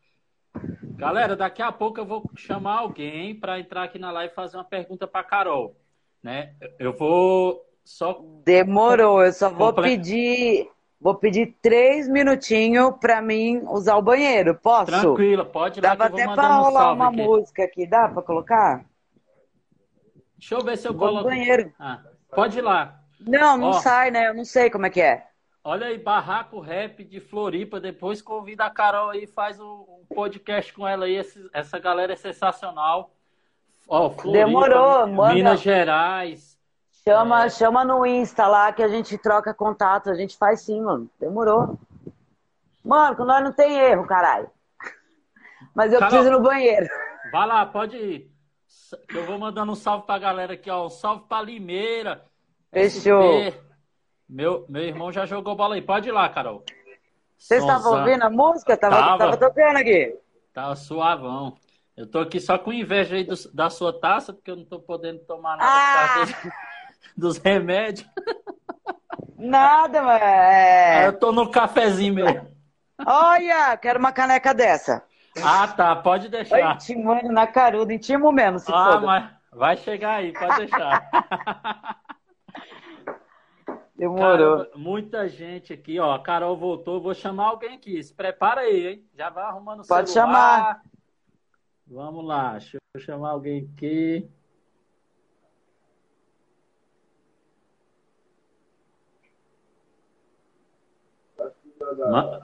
Galera, 0.95 1.35
daqui 1.35 1.61
a 1.61 1.71
pouco 1.71 1.99
eu 1.99 2.05
vou 2.05 2.29
chamar 2.35 2.79
alguém 2.79 3.35
para 3.35 3.59
entrar 3.59 3.83
aqui 3.83 3.99
na 3.99 4.11
live 4.11 4.31
e 4.31 4.35
fazer 4.35 4.57
uma 4.57 4.63
pergunta 4.63 5.05
para 5.07 5.23
Carol 5.23 5.75
né? 6.25 6.55
Eu 6.79 6.91
vou 6.91 7.63
só. 7.83 8.19
Demorou, 8.43 9.23
eu 9.23 9.31
só 9.31 9.47
vou 9.47 9.71
Comple... 9.71 9.91
pedir. 9.91 10.67
Vou 10.99 11.13
pedir 11.13 11.55
três 11.61 12.07
minutinhos 12.07 12.95
para 12.99 13.21
mim 13.21 13.61
usar 13.67 13.95
o 13.95 14.01
banheiro. 14.01 14.55
Posso? 14.55 14.85
Tranquila, 14.87 15.45
pode 15.45 15.79
ir 15.79 15.83
lá 15.83 15.89
Dava 15.89 16.05
até 16.05 16.25
para 16.25 16.57
rolar 16.57 16.93
uma 16.93 17.09
aqui. 17.09 17.17
música 17.17 17.63
aqui, 17.63 17.85
dá 17.85 18.07
para 18.07 18.23
colocar? 18.23 18.85
Deixa 20.35 20.55
eu 20.55 20.63
ver 20.63 20.77
se 20.77 20.87
eu 20.87 20.93
vou 20.93 21.09
coloco. 21.09 21.29
No 21.29 21.29
banheiro. 21.29 21.71
Ah, 21.77 22.01
pode 22.33 22.57
ir 22.57 22.61
lá. 22.61 23.01
Não, 23.19 23.55
não 23.55 23.67
Ó, 23.67 23.73
sai, 23.73 24.09
né? 24.09 24.29
Eu 24.29 24.33
não 24.33 24.45
sei 24.45 24.71
como 24.71 24.87
é 24.87 24.89
que 24.89 25.01
é. 25.01 25.27
Olha 25.67 25.87
aí, 25.87 25.97
Barraco 25.97 26.59
Rap 26.59 27.03
de 27.03 27.19
Floripa. 27.19 27.79
Depois 27.79 28.21
convida 28.21 28.65
a 28.65 28.69
Carol 28.69 29.09
aí, 29.09 29.25
faz 29.25 29.59
um 29.59 30.05
podcast 30.13 30.71
com 30.71 30.87
ela 30.87 31.05
aí. 31.05 31.15
Esse, 31.15 31.49
essa 31.51 31.79
galera 31.79 32.13
é 32.13 32.15
sensacional. 32.15 33.09
Ó, 33.87 34.11
Floripa, 34.11 34.45
Demorou, 34.45 35.07
manda. 35.07 35.33
Minas 35.33 35.61
Gerais. 35.61 36.55
Chama, 37.03 37.45
é... 37.45 37.49
chama 37.49 37.83
no 37.83 38.05
Insta 38.05 38.45
lá 38.45 38.71
que 38.71 38.83
a 38.83 38.87
gente 38.87 39.17
troca 39.17 39.55
contato. 39.55 40.11
A 40.11 40.13
gente 40.13 40.37
faz 40.37 40.61
sim, 40.61 40.79
mano. 40.81 41.09
Demorou. 41.19 41.79
Mano, 42.83 43.15
com 43.15 43.25
nós 43.25 43.43
não 43.43 43.51
tem 43.51 43.75
erro, 43.75 44.05
caralho. 44.05 44.47
Mas 45.73 45.91
eu 45.91 45.97
Carol, 45.97 46.11
preciso 46.11 46.31
ir 46.31 46.37
no 46.37 46.47
banheiro. 46.47 46.85
Vai 47.33 47.47
lá, 47.47 47.65
pode 47.65 47.97
ir. 47.97 48.31
Eu 49.09 49.25
vou 49.25 49.39
mandando 49.39 49.71
um 49.71 49.75
salve 49.75 50.05
pra 50.05 50.19
galera 50.19 50.53
aqui, 50.53 50.69
ó. 50.69 50.85
Um 50.85 50.91
salve 50.91 51.23
pra 51.27 51.41
Limeira. 51.41 52.23
Fechou. 52.71 53.51
Meu, 54.27 54.65
meu 54.67 54.83
irmão 54.83 55.11
já 55.11 55.25
jogou 55.25 55.55
bola 55.55 55.75
aí. 55.75 55.81
Pode 55.81 56.09
ir 56.09 56.11
lá, 56.11 56.27
Carol. 56.29 56.63
Vocês 57.37 57.61
estavam 57.61 57.99
ouvindo 57.99 58.23
a 58.23 58.29
música? 58.29 58.75
Tava, 58.75 58.95
tava. 58.95 59.17
tava 59.17 59.37
tocando 59.37 59.77
aqui. 59.77 60.17
Tava 60.53 60.75
suavão. 60.75 61.57
Eu 61.95 62.09
tô 62.09 62.19
aqui 62.19 62.39
só 62.39 62.57
com 62.57 62.73
inveja 62.73 63.15
aí 63.15 63.23
do, 63.23 63.35
da 63.53 63.69
sua 63.69 63.97
taça, 63.97 64.33
porque 64.33 64.51
eu 64.51 64.55
não 64.55 64.65
tô 64.65 64.79
podendo 64.79 65.19
tomar 65.19 65.57
nada 65.57 65.69
ah! 65.69 66.51
dos, 67.15 67.37
remédios. 67.37 68.07
Nada, 69.37 70.01
mas. 70.01 70.21
É... 70.21 71.07
Eu 71.07 71.19
tô 71.19 71.31
no 71.31 71.49
cafezinho 71.49 72.15
mesmo. 72.15 72.47
Olha, 73.05 73.77
quero 73.77 73.99
uma 73.99 74.11
caneca 74.11 74.53
dessa. 74.53 75.03
Ah, 75.43 75.67
tá, 75.67 75.95
pode 75.95 76.29
deixar. 76.29 76.75
Intimando 76.75 77.31
na 77.31 77.45
caruda, 77.45 77.93
intimo 77.93 78.31
mesmo, 78.31 78.59
se 78.59 78.71
ah, 78.73 78.93
for. 78.93 79.01
mas 79.01 79.29
vai 79.51 79.77
chegar 79.77 80.15
aí, 80.15 80.33
pode 80.33 80.57
deixar. 80.57 81.09
Demorou. 83.95 84.57
Caramba, 84.57 84.71
muita 84.75 85.27
gente 85.29 85.71
aqui, 85.71 85.99
ó. 85.99 86.13
A 86.13 86.19
Carol 86.19 86.57
voltou, 86.57 86.99
vou 86.99 87.13
chamar 87.13 87.45
alguém 87.45 87.75
aqui. 87.75 88.01
Se 88.03 88.13
prepara 88.13 88.61
aí, 88.61 88.87
hein? 88.87 89.09
Já 89.15 89.29
vai 89.29 89.45
arrumando 89.45 89.83
o 89.83 89.87
Pode 89.87 90.09
celular. 90.09 90.33
chamar. 90.33 90.83
Vamos 91.87 92.25
lá, 92.25 92.51
deixa 92.53 92.77
eu 92.93 92.99
chamar 92.99 93.29
alguém 93.29 93.69
aqui. 93.73 94.29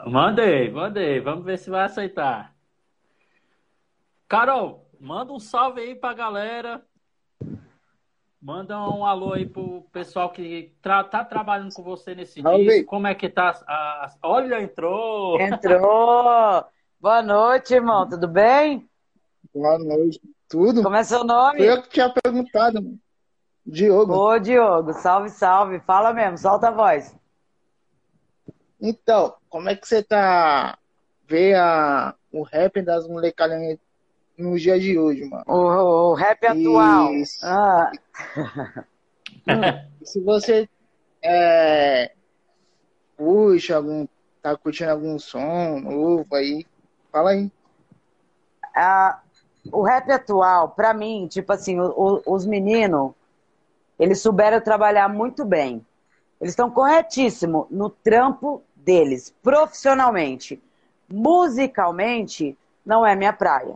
Mandei, 0.07 0.69
mandei. 0.71 1.19
Vamos 1.19 1.45
ver 1.45 1.57
se 1.57 1.69
vai 1.69 1.85
aceitar. 1.85 2.55
Carol, 4.27 4.87
manda 4.99 5.33
um 5.33 5.39
salve 5.39 5.81
aí 5.81 5.95
pra 5.95 6.13
galera. 6.13 6.85
Manda 8.41 8.79
um 8.79 9.05
alô 9.05 9.33
aí 9.33 9.45
pro 9.45 9.85
pessoal 9.93 10.31
que 10.31 10.73
tra 10.81 11.03
tá 11.03 11.23
trabalhando 11.23 11.71
com 11.75 11.83
você 11.83 12.15
nesse 12.15 12.41
dia. 12.41 12.85
Como 12.85 13.05
é 13.05 13.13
que 13.13 13.29
tá? 13.29 13.61
A... 13.67 14.11
Olha, 14.23 14.59
entrou! 14.59 15.39
Entrou! 15.39 16.65
Boa 16.99 17.21
noite, 17.21 17.75
irmão. 17.75 18.09
Tudo 18.09 18.27
bem? 18.27 18.89
Boa 19.53 19.77
noite. 19.77 20.19
Tudo? 20.49 20.81
Como 20.81 20.95
é 20.95 21.03
seu 21.03 21.23
nome? 21.23 21.59
Foi 21.59 21.69
eu 21.69 21.83
que 21.83 21.89
tinha 21.89 22.09
perguntado, 22.09 22.81
mano. 22.81 22.99
Diogo. 23.63 24.13
Ô, 24.13 24.39
Diogo, 24.39 24.91
salve, 24.93 25.29
salve. 25.29 25.79
Fala 25.81 26.11
mesmo, 26.11 26.37
solta 26.37 26.69
a 26.69 26.71
voz. 26.71 27.15
Então, 28.81 29.35
como 29.49 29.69
é 29.69 29.75
que 29.75 29.87
você 29.87 30.01
tá 30.01 30.79
vê 31.27 31.53
a, 31.53 32.15
o 32.31 32.41
rap 32.41 32.81
das 32.81 33.07
molecadinhas 33.07 33.77
nos 34.37 34.61
dias 34.61 34.81
de 34.81 34.97
hoje, 34.97 35.25
mano? 35.25 35.43
O, 35.47 36.11
o 36.11 36.13
rap 36.13 36.45
atual. 36.45 37.11
Ah. 37.43 37.91
Se 40.03 40.19
você 40.21 40.67
é, 41.23 42.11
puxa 43.17 43.75
algum, 43.75 44.07
tá 44.41 44.55
curtindo 44.57 44.91
algum 44.91 45.19
som 45.19 45.79
novo 45.79 46.35
aí, 46.35 46.65
fala 47.11 47.31
aí. 47.31 47.51
Ah, 48.75 49.21
o 49.71 49.83
rap 49.83 50.09
atual, 50.11 50.69
para 50.69 50.93
mim, 50.93 51.27
tipo 51.27 51.51
assim, 51.53 51.79
o, 51.79 51.93
o, 52.25 52.33
os 52.33 52.45
meninos, 52.45 53.11
eles 53.99 54.21
souberam 54.21 54.59
trabalhar 54.59 55.07
muito 55.07 55.45
bem. 55.45 55.85
Eles 56.39 56.53
estão 56.53 56.71
corretíssimos 56.71 57.67
no 57.69 57.89
trampo 57.89 58.63
deles, 58.75 59.33
profissionalmente. 59.43 60.61
Musicalmente, 61.07 62.57
não 62.83 63.05
é 63.05 63.15
minha 63.15 63.33
praia. 63.33 63.75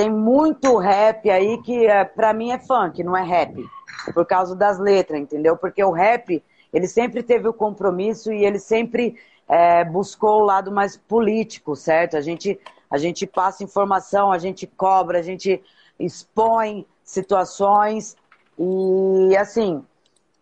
Tem 0.00 0.10
muito 0.10 0.78
rap 0.78 1.28
aí 1.28 1.60
que 1.60 1.86
é, 1.86 2.06
para 2.06 2.32
mim 2.32 2.52
é 2.52 2.58
funk, 2.58 3.04
não 3.04 3.14
é 3.14 3.22
rap. 3.22 3.68
Por 4.14 4.24
causa 4.24 4.56
das 4.56 4.78
letras, 4.78 5.20
entendeu? 5.20 5.58
Porque 5.58 5.84
o 5.84 5.90
rap, 5.90 6.42
ele 6.72 6.88
sempre 6.88 7.22
teve 7.22 7.46
o 7.46 7.52
compromisso 7.52 8.32
e 8.32 8.42
ele 8.42 8.58
sempre 8.58 9.16
é, 9.46 9.84
buscou 9.84 10.40
o 10.40 10.44
lado 10.44 10.72
mais 10.72 10.96
político, 10.96 11.76
certo? 11.76 12.16
A 12.16 12.22
gente 12.22 12.58
a 12.90 12.96
gente 12.96 13.26
passa 13.26 13.62
informação, 13.62 14.32
a 14.32 14.38
gente 14.38 14.66
cobra, 14.66 15.18
a 15.18 15.22
gente 15.22 15.62
expõe 15.98 16.86
situações 17.04 18.16
e 18.58 19.36
assim, 19.36 19.84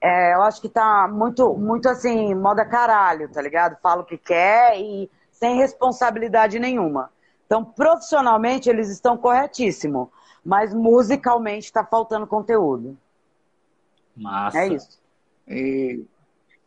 é, 0.01 0.35
eu 0.35 0.43
acho 0.43 0.61
que 0.61 0.69
tá 0.69 1.09
muito, 1.13 1.53
muito 1.55 1.89
assim, 1.89 2.33
moda 2.33 2.65
caralho, 2.65 3.29
tá 3.29 3.43
ligado? 3.43 3.77
Fala 3.83 4.03
o 4.03 4.07
que 4.07 4.19
quer 4.19 4.79
e 4.79 5.11
sem 5.33 5.57
responsabilidade 5.57 6.61
nenhuma. 6.61 7.11
Então, 7.49 7.65
profissionalmente, 7.65 8.69
eles 8.69 8.91
estão 8.91 9.17
corretíssimos, 9.17 10.09
mas 10.45 10.75
musicalmente 10.75 11.65
está 11.65 11.83
faltando 11.83 12.27
conteúdo. 12.27 12.97
Massa. 14.15 14.59
É 14.59 14.69
isso. 14.69 15.01
E 15.49 16.05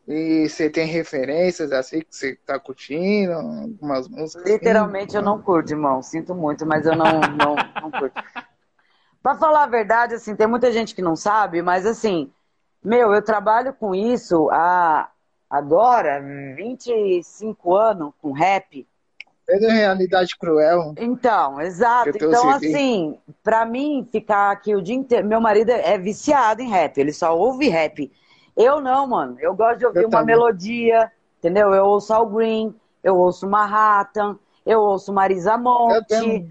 e 0.07 0.49
você 0.49 0.69
tem 0.69 0.87
referências 0.87 1.71
assim 1.71 1.99
que 1.99 2.07
você 2.09 2.35
tá 2.45 2.59
curtindo? 2.59 3.33
Algumas 3.33 4.07
músicas? 4.07 4.45
Literalmente 4.45 5.09
assim? 5.09 5.17
eu 5.17 5.21
não 5.21 5.41
curto, 5.41 5.71
irmão. 5.71 6.01
Sinto 6.01 6.33
muito, 6.33 6.65
mas 6.65 6.85
eu 6.85 6.95
não, 6.95 7.21
não, 7.21 7.55
não 7.81 7.91
curto. 7.91 8.21
Pra 9.21 9.35
falar 9.35 9.63
a 9.63 9.67
verdade, 9.67 10.15
assim, 10.15 10.35
tem 10.35 10.47
muita 10.47 10.71
gente 10.71 10.95
que 10.95 11.01
não 11.01 11.15
sabe, 11.15 11.61
mas 11.61 11.85
assim, 11.85 12.31
meu, 12.83 13.13
eu 13.13 13.21
trabalho 13.21 13.71
com 13.73 13.93
isso 13.93 14.49
há 14.49 15.11
agora 15.47 16.19
25 16.55 17.75
anos 17.75 18.11
com 18.19 18.31
rap. 18.31 18.87
É 19.51 19.59
da 19.59 19.69
realidade 19.69 20.37
cruel. 20.37 20.93
Então, 20.97 21.59
exato. 21.59 22.09
Então, 22.15 22.49
assim, 22.49 23.17
pra 23.43 23.65
mim 23.65 24.07
ficar 24.09 24.49
aqui 24.49 24.73
o 24.73 24.81
dia 24.81 24.95
inteiro. 24.95 25.27
Meu 25.27 25.41
marido 25.41 25.71
é 25.71 25.97
viciado 25.97 26.61
em 26.61 26.69
rap, 26.69 26.97
ele 26.97 27.11
só 27.11 27.37
ouve 27.37 27.67
rap. 27.67 28.09
Eu 28.55 28.79
não, 28.79 29.05
mano. 29.07 29.35
Eu 29.41 29.53
gosto 29.53 29.79
de 29.79 29.85
ouvir 29.85 30.03
eu 30.03 30.07
uma 30.07 30.19
também. 30.19 30.35
melodia, 30.35 31.11
entendeu? 31.37 31.73
Eu 31.73 31.83
ouço 31.83 32.13
Al 32.13 32.25
Green, 32.27 32.73
eu 33.03 33.17
ouço 33.17 33.45
Manhattan, 33.45 34.39
eu 34.65 34.79
ouço 34.79 35.11
Marisa 35.11 35.57
Monte. 35.57 36.47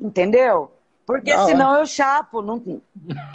Entendeu? 0.00 0.70
Porque 1.04 1.34
não, 1.34 1.46
senão 1.46 1.76
é. 1.76 1.80
eu 1.80 1.86
chapo, 1.86 2.42
não, 2.42 2.62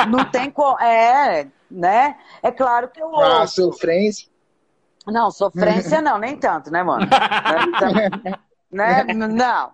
não 0.07 0.23
tem 0.23 0.49
como. 0.49 0.79
É, 0.79 1.47
né? 1.69 2.15
É 2.41 2.49
claro 2.49 2.87
que 2.87 3.01
eu 3.01 3.07
ah, 3.07 3.41
ouço. 3.41 3.41
Ah, 3.41 3.47
sofrência. 3.47 4.29
Não, 5.05 5.29
sofrência 5.31 6.01
não, 6.01 6.17
nem 6.17 6.37
tanto, 6.37 6.71
né, 6.71 6.81
mano? 6.81 7.05
Né? 8.71 9.03
Não. 9.13 9.71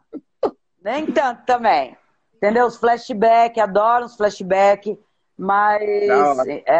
Nem 0.81 1.05
tanto 1.07 1.45
também. 1.45 1.97
Entendeu? 2.35 2.65
Os 2.65 2.77
flashback, 2.77 3.59
adoro 3.59 4.05
os 4.05 4.15
flashback. 4.15 4.99
Mas, 5.37 5.81
é, 5.81 6.63
é, 6.65 6.79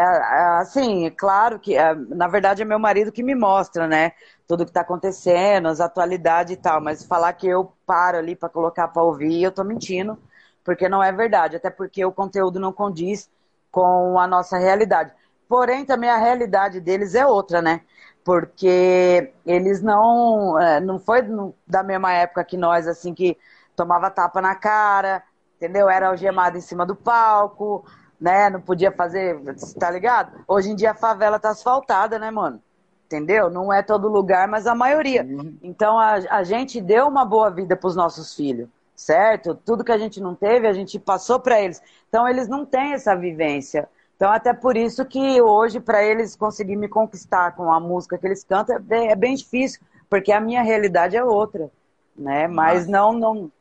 assim, 0.58 1.06
é 1.06 1.10
claro 1.10 1.58
que, 1.58 1.76
é, 1.76 1.94
na 1.94 2.26
verdade, 2.26 2.62
é 2.62 2.64
meu 2.64 2.78
marido 2.78 3.12
que 3.12 3.22
me 3.22 3.34
mostra, 3.34 3.86
né? 3.86 4.12
Tudo 4.48 4.64
que 4.64 4.72
tá 4.72 4.80
acontecendo, 4.80 5.68
as 5.68 5.80
atualidades 5.80 6.54
e 6.54 6.56
tal. 6.56 6.80
Mas 6.80 7.04
falar 7.04 7.32
que 7.34 7.46
eu 7.46 7.72
paro 7.84 8.16
ali 8.16 8.34
para 8.34 8.48
colocar 8.48 8.88
para 8.88 9.02
ouvir, 9.02 9.42
eu 9.42 9.52
tô 9.52 9.62
mentindo, 9.62 10.18
porque 10.64 10.88
não 10.88 11.02
é 11.02 11.12
verdade. 11.12 11.56
Até 11.56 11.68
porque 11.68 12.02
o 12.04 12.12
conteúdo 12.12 12.58
não 12.58 12.72
condiz 12.72 13.28
com 13.70 14.18
a 14.18 14.26
nossa 14.26 14.56
realidade. 14.56 15.12
Porém, 15.46 15.84
também 15.84 16.08
a 16.08 16.16
realidade 16.16 16.80
deles 16.80 17.14
é 17.14 17.26
outra, 17.26 17.60
né? 17.60 17.82
Porque 18.26 19.32
eles 19.46 19.80
não. 19.80 20.60
É, 20.60 20.80
não 20.80 20.98
foi 20.98 21.22
da 21.66 21.82
mesma 21.82 22.12
época 22.12 22.44
que 22.44 22.58
nós, 22.58 22.86
assim, 22.86 23.14
que 23.14 23.38
tomava 23.74 24.10
tapa 24.10 24.42
na 24.42 24.54
cara, 24.54 25.22
entendeu? 25.56 25.88
Era 25.88 26.08
algemado 26.08 26.58
em 26.58 26.60
cima 26.60 26.84
do 26.84 26.94
palco 26.94 27.86
né? 28.20 28.50
Não 28.50 28.60
podia 28.60 28.90
fazer, 28.90 29.38
tá 29.78 29.90
ligado? 29.90 30.44
Hoje 30.48 30.70
em 30.70 30.74
dia 30.74 30.92
a 30.92 30.94
favela 30.94 31.38
tá 31.38 31.50
asfaltada, 31.50 32.18
né, 32.18 32.30
mano? 32.30 32.60
Entendeu? 33.06 33.48
Não 33.48 33.72
é 33.72 33.82
todo 33.82 34.08
lugar, 34.08 34.48
mas 34.48 34.66
a 34.66 34.74
maioria. 34.74 35.22
Uhum. 35.22 35.56
Então 35.62 35.98
a, 35.98 36.14
a 36.30 36.42
gente 36.42 36.80
deu 36.80 37.06
uma 37.06 37.24
boa 37.24 37.50
vida 37.50 37.76
para 37.76 37.86
os 37.86 37.94
nossos 37.94 38.34
filhos, 38.34 38.68
certo? 38.96 39.54
Tudo 39.54 39.84
que 39.84 39.92
a 39.92 39.98
gente 39.98 40.20
não 40.20 40.34
teve, 40.34 40.66
a 40.66 40.72
gente 40.72 40.98
passou 40.98 41.38
para 41.38 41.60
eles. 41.60 41.80
Então 42.08 42.26
eles 42.26 42.48
não 42.48 42.66
têm 42.66 42.94
essa 42.94 43.14
vivência. 43.14 43.88
Então 44.16 44.32
até 44.32 44.52
por 44.54 44.76
isso 44.76 45.04
que 45.04 45.40
hoje 45.40 45.78
para 45.78 46.02
eles 46.02 46.34
conseguir 46.34 46.76
me 46.76 46.88
conquistar 46.88 47.52
com 47.52 47.70
a 47.70 47.78
música 47.78 48.16
que 48.16 48.26
eles 48.26 48.42
cantam 48.42 48.82
é, 48.90 49.08
é 49.08 49.14
bem 49.14 49.34
difícil, 49.34 49.80
porque 50.08 50.32
a 50.32 50.40
minha 50.40 50.62
realidade 50.62 51.16
é 51.16 51.22
outra, 51.22 51.70
né? 52.16 52.48
Mas 52.48 52.86
não 52.86 53.12
não 53.12 53.52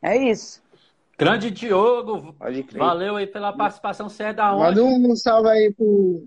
é 0.00 0.16
isso. 0.16 0.62
Grande 1.18 1.50
Diogo, 1.50 2.34
valeu 2.76 3.16
aí 3.16 3.26
pela 3.26 3.52
participação. 3.52 4.08
Você 4.08 4.24
é 4.24 4.32
da 4.32 4.54
onde? 4.54 4.80
Manda 4.80 4.84
um 4.84 5.14
salve 5.14 5.48
aí 5.50 5.72
pro 5.72 6.26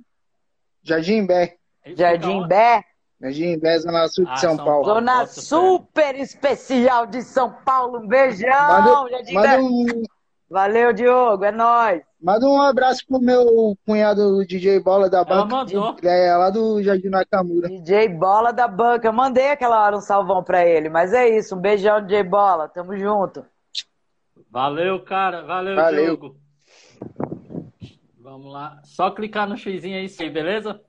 Jardim 0.83 1.25
Bé. 1.25 1.57
Jardim 1.97 2.47
Bé? 2.47 2.81
Jardim 3.19 3.57
Bé, 3.57 3.79
Zona 3.79 4.07
Sul 4.07 4.25
de 4.25 4.31
ah, 4.31 4.37
São, 4.37 4.55
São, 4.55 4.65
Paulo. 4.65 4.85
Zona 4.85 5.25
super 5.25 6.15
especial 6.15 7.07
de 7.07 7.23
São 7.23 7.51
Paulo. 7.65 7.99
Um 7.99 8.07
beijão, 8.07 8.49
manda, 8.49 9.09
Jardim 9.09 9.33
manda 9.33 9.47
Bé. 9.47 9.57
Um... 9.59 10.03
Valeu, 10.49 10.93
Diogo, 10.93 11.43
é 11.43 11.51
nóis. 11.51 12.03
Manda 12.21 12.47
um 12.47 12.61
abraço 12.61 13.05
pro 13.07 13.19
meu 13.19 13.77
cunhado 13.85 14.45
DJ 14.45 14.79
Bola 14.79 15.09
da 15.09 15.23
Banca. 15.23 15.65
Ele 15.71 16.07
é 16.07 16.35
lá 16.35 16.49
do 16.49 16.81
Jardim 16.81 17.09
Nakamura. 17.09 17.67
DJ 17.67 18.09
Bola 18.09 18.51
da 18.51 18.67
Banca. 18.67 19.07
Eu 19.07 19.13
mandei 19.13 19.49
aquela 19.49 19.83
hora 19.83 19.97
um 19.97 20.01
salvão 20.01 20.43
pra 20.43 20.65
ele. 20.65 20.87
Mas 20.87 21.13
é 21.13 21.27
isso, 21.27 21.55
um 21.55 21.59
beijão, 21.59 22.01
DJ 22.01 22.23
Bola. 22.23 22.69
Tamo 22.69 22.95
junto. 22.95 23.45
Valeu, 24.49 25.03
cara. 25.03 25.43
Valeu, 25.43 25.75
Valeu. 25.75 26.05
Diogo. 26.17 26.35
Vamos 28.19 28.51
lá. 28.51 28.79
Só 28.83 29.11
clicar 29.11 29.47
no 29.47 29.57
xizinho 29.57 29.97
aí, 29.97 30.09
sim, 30.09 30.29
beleza? 30.29 30.81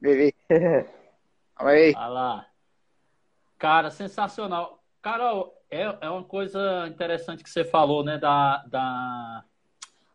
Beleza. 0.00 0.32
aí. 1.56 1.92
Vai 1.92 2.10
lá. 2.10 2.46
Cara, 3.58 3.90
sensacional. 3.90 4.82
Carol, 5.02 5.55
é, 5.70 5.96
é 6.00 6.10
uma 6.10 6.24
coisa 6.24 6.86
interessante 6.88 7.42
que 7.42 7.50
você 7.50 7.64
falou, 7.64 8.04
né? 8.04 8.18
Da, 8.18 8.64
da, 8.66 9.44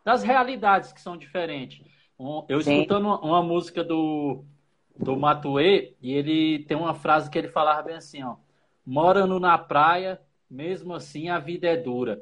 das 0.03 0.23
realidades 0.23 0.91
que 0.91 1.01
são 1.01 1.17
diferentes. 1.17 1.81
Eu 2.47 2.61
Sim. 2.61 2.77
escutando 2.77 3.05
uma, 3.05 3.19
uma, 3.19 3.43
música 3.43 3.83
do, 3.83 4.43
do 4.97 5.17
Matuê, 5.17 5.95
e 6.01 6.13
ele 6.13 6.63
tem 6.65 6.77
uma 6.77 6.93
frase 6.93 7.29
que 7.29 7.37
ele 7.37 7.47
falava 7.47 7.81
bem 7.81 7.95
assim, 7.95 8.23
ó. 8.23 8.35
Morando 8.85 9.39
na 9.39 9.57
praia, 9.57 10.21
mesmo 10.49 10.93
assim 10.93 11.29
a 11.29 11.39
vida 11.39 11.67
é 11.67 11.77
dura. 11.77 12.21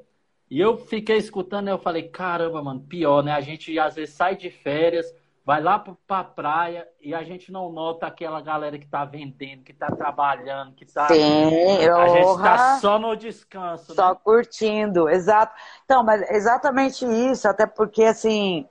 E 0.50 0.60
eu 0.60 0.78
fiquei 0.78 1.18
escutando 1.18 1.68
e 1.68 1.72
eu 1.72 1.78
falei, 1.78 2.04
caramba, 2.04 2.62
mano, 2.64 2.82
pior, 2.82 3.24
né? 3.24 3.32
A 3.34 3.42
gente 3.42 3.78
às 3.78 3.96
vezes 3.96 4.16
sai 4.16 4.36
de 4.36 4.50
férias, 4.50 5.14
vai 5.50 5.64
lá 5.64 5.84
pra 6.06 6.24
praia 6.24 6.88
e 7.02 7.12
a 7.12 7.24
gente 7.24 7.52
não 7.52 7.72
nota 7.72 8.06
aquela 8.06 8.40
galera 8.40 8.78
que 8.78 8.86
tá 8.86 9.04
vendendo, 9.04 9.64
que 9.64 9.74
tá 9.74 9.88
trabalhando, 9.88 10.76
que 10.76 10.86
tá. 10.86 11.08
Sim, 11.08 11.88
a 11.88 12.08
gente 12.08 12.38
tá 12.40 12.78
só 12.80 13.00
no 13.00 13.16
descanso. 13.16 13.96
Só 13.96 14.12
né? 14.12 14.20
curtindo, 14.24 15.10
exato. 15.10 15.52
Então, 15.84 16.04
mas 16.04 16.22
exatamente 16.30 17.04
isso, 17.04 17.48
até 17.48 17.66
porque 17.66 18.04
assim. 18.04 18.70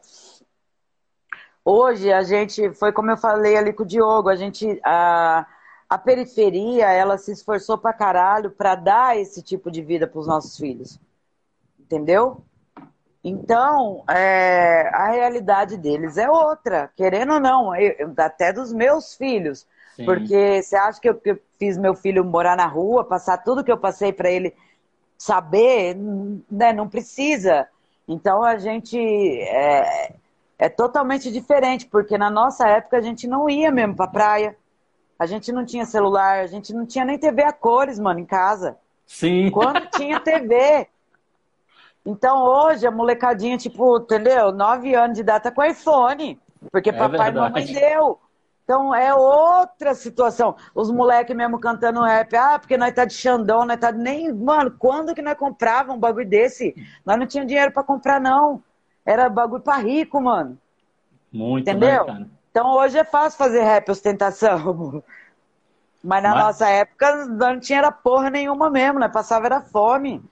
Hoje 1.64 2.12
a 2.12 2.22
gente, 2.22 2.72
foi 2.74 2.93
como 2.93 3.11
eu 3.11 3.16
falei 3.16 3.57
ali 3.57 3.72
com 3.72 3.83
o 3.83 3.87
Diogo, 3.87 4.29
a 4.29 4.37
gente. 4.37 4.81
A, 4.85 5.45
a 5.91 5.99
periferia, 5.99 6.93
ela 6.93 7.18
se 7.18 7.33
esforçou 7.33 7.76
pra 7.76 7.93
caralho 7.93 8.53
pra 8.53 8.76
dar 8.76 9.18
esse 9.18 9.43
tipo 9.43 9.68
de 9.68 9.83
vida 9.83 10.07
pros 10.07 10.29
nossos 10.29 10.57
filhos. 10.57 11.01
Entendeu? 11.76 12.45
Então, 13.29 14.05
é, 14.09 14.89
a 14.93 15.11
realidade 15.11 15.76
deles 15.76 16.16
é 16.16 16.31
outra, 16.31 16.91
querendo 16.97 17.35
ou 17.35 17.41
não, 17.41 17.76
eu, 17.76 18.12
até 18.16 18.53
dos 18.53 18.72
meus 18.72 19.14
filhos. 19.14 19.66
Sim. 19.95 20.05
Porque 20.05 20.62
você 20.62 20.76
acha 20.76 21.01
que 21.01 21.09
eu, 21.09 21.14
que 21.14 21.31
eu, 21.31 21.41
fiz 21.59 21.76
meu 21.76 21.95
filho 21.95 22.24
morar 22.24 22.57
na 22.57 22.66
rua, 22.66 23.05
passar 23.05 23.39
tudo 23.39 23.64
que 23.64 23.70
eu 23.70 23.76
passei 23.76 24.12
para 24.12 24.31
ele 24.31 24.55
saber, 25.16 25.97
né? 26.51 26.72
Não 26.72 26.89
precisa. 26.89 27.66
Então 28.07 28.43
a 28.43 28.57
gente 28.59 28.97
é, 28.97 30.14
é 30.59 30.68
totalmente 30.68 31.31
diferente, 31.31 31.87
porque 31.87 32.16
na 32.16 32.31
nossa 32.31 32.66
época 32.68 32.97
a 32.97 33.01
gente 33.01 33.26
não 33.26 33.51
ia 33.51 33.70
mesmo 33.70 33.97
pra 33.97 34.07
praia. 34.07 34.57
A 35.18 35.26
gente 35.26 35.51
não 35.51 35.66
tinha 35.66 35.85
celular, 35.85 36.41
a 36.41 36.47
gente 36.47 36.72
não 36.72 36.87
tinha 36.87 37.05
nem 37.05 37.18
TV 37.18 37.43
a 37.43 37.53
cores, 37.53 37.99
mano, 37.99 38.20
em 38.20 38.24
casa. 38.24 38.76
Sim. 39.05 39.51
Quando 39.51 39.85
tinha 39.91 40.20
TV. 40.20 40.87
Então 42.05 42.43
hoje 42.43 42.87
a 42.87 42.91
molecadinha, 42.91 43.59
tipo, 43.59 43.99
entendeu? 43.99 44.53
Nove 44.53 44.95
anos 44.95 45.15
de 45.15 45.21
idade 45.21 45.45
tá 45.45 45.51
com 45.51 45.65
iPhone. 45.65 46.41
Porque 46.71 46.91
é 46.91 46.93
papai 46.93 47.31
e 47.31 47.33
mamãe 47.33 47.67
deu. 47.67 48.19
Então 48.65 48.95
é 48.95 49.15
outra 49.15 49.95
situação. 49.95 50.55
Os 50.75 50.91
moleques 50.91 51.35
mesmo 51.35 51.59
cantando 51.59 52.03
rap, 52.03 52.37
ah, 52.37 52.59
porque 52.59 52.77
nós 52.77 52.93
tá 52.93 53.07
de 53.07 53.15
Xandão, 53.15 53.65
nós 53.65 53.81
tá 53.81 53.91
nem. 53.91 54.31
Mano, 54.31 54.75
quando 54.79 55.15
que 55.15 55.23
nós 55.23 55.39
comprava 55.39 55.93
um 55.93 55.99
bagulho 55.99 56.29
desse? 56.29 56.75
Nós 57.05 57.19
não 57.19 57.27
tinha 57.27 57.47
dinheiro 57.47 57.73
para 57.73 57.83
comprar, 57.83 58.21
não. 58.21 58.63
Era 59.07 59.31
bagulho 59.31 59.63
pra 59.63 59.77
rico, 59.77 60.21
mano. 60.21 60.59
Muito, 61.33 61.63
Entendeu? 61.63 62.05
Né, 62.07 62.27
então 62.51 62.73
hoje 62.73 62.99
é 62.99 63.05
fácil 63.05 63.39
fazer 63.39 63.63
rap 63.63 63.91
ostentação. 63.91 65.03
Mas 66.05 66.23
na 66.23 66.35
Mas... 66.35 66.45
nossa 66.45 66.69
época 66.69 67.27
não 67.27 67.59
tinha 67.59 67.79
era 67.79 67.91
porra 67.91 68.29
nenhuma 68.29 68.69
mesmo, 68.69 68.99
né? 68.99 69.09
Passava 69.09 69.47
era 69.47 69.63
fome. 69.63 70.23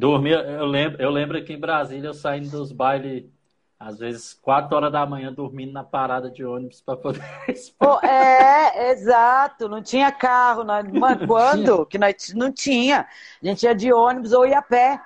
Dormia, 0.00 0.38
eu 0.38 0.64
lembro, 0.64 1.02
eu 1.02 1.10
lembro 1.10 1.36
aqui 1.36 1.52
em 1.52 1.60
Brasília, 1.60 2.08
eu 2.08 2.14
saindo 2.14 2.48
dos 2.48 2.72
bailes, 2.72 3.24
às 3.78 3.98
vezes, 3.98 4.32
4 4.32 4.74
horas 4.74 4.90
da 4.90 5.04
manhã, 5.04 5.30
dormindo 5.30 5.74
na 5.74 5.84
parada 5.84 6.30
de 6.30 6.42
ônibus 6.42 6.80
para 6.80 6.96
poder. 6.96 7.20
Pô, 7.78 8.00
é, 8.00 8.92
exato, 8.92 9.68
não 9.68 9.82
tinha 9.82 10.10
carro. 10.10 10.64
Nós, 10.64 10.90
mano, 10.90 11.26
quando? 11.26 11.84
Que 11.84 11.98
nós 11.98 12.32
não 12.34 12.50
tinha. 12.50 13.06
A 13.42 13.46
gente 13.46 13.64
ia 13.64 13.74
de 13.74 13.92
ônibus 13.92 14.32
ou 14.32 14.46
ia 14.46 14.60
a 14.60 14.62
pé. 14.62 14.98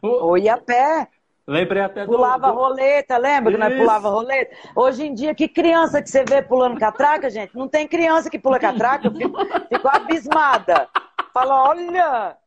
Ou 0.00 0.38
ia 0.38 0.54
a 0.54 0.58
pé. 0.58 1.06
Lembrei 1.46 1.82
até 1.82 2.06
do. 2.06 2.12
Pulava 2.12 2.50
do... 2.50 2.54
roleta, 2.54 3.18
lembra 3.18 3.52
Isso. 3.52 3.60
que 3.60 3.68
nós 3.68 3.78
pulava 3.78 4.08
roleta? 4.08 4.56
Hoje 4.74 5.04
em 5.04 5.12
dia, 5.12 5.34
que 5.34 5.46
criança 5.46 6.00
que 6.00 6.08
você 6.08 6.24
vê 6.24 6.40
pulando 6.40 6.80
catraca, 6.80 7.28
gente? 7.28 7.54
Não 7.54 7.68
tem 7.68 7.86
criança 7.86 8.30
que 8.30 8.38
pula 8.38 8.58
catraca, 8.58 9.06
eu 9.06 9.12
fico, 9.12 9.36
fico 9.68 9.86
abismada. 9.86 10.88
Fala, 11.34 11.68
olha, 11.68 12.38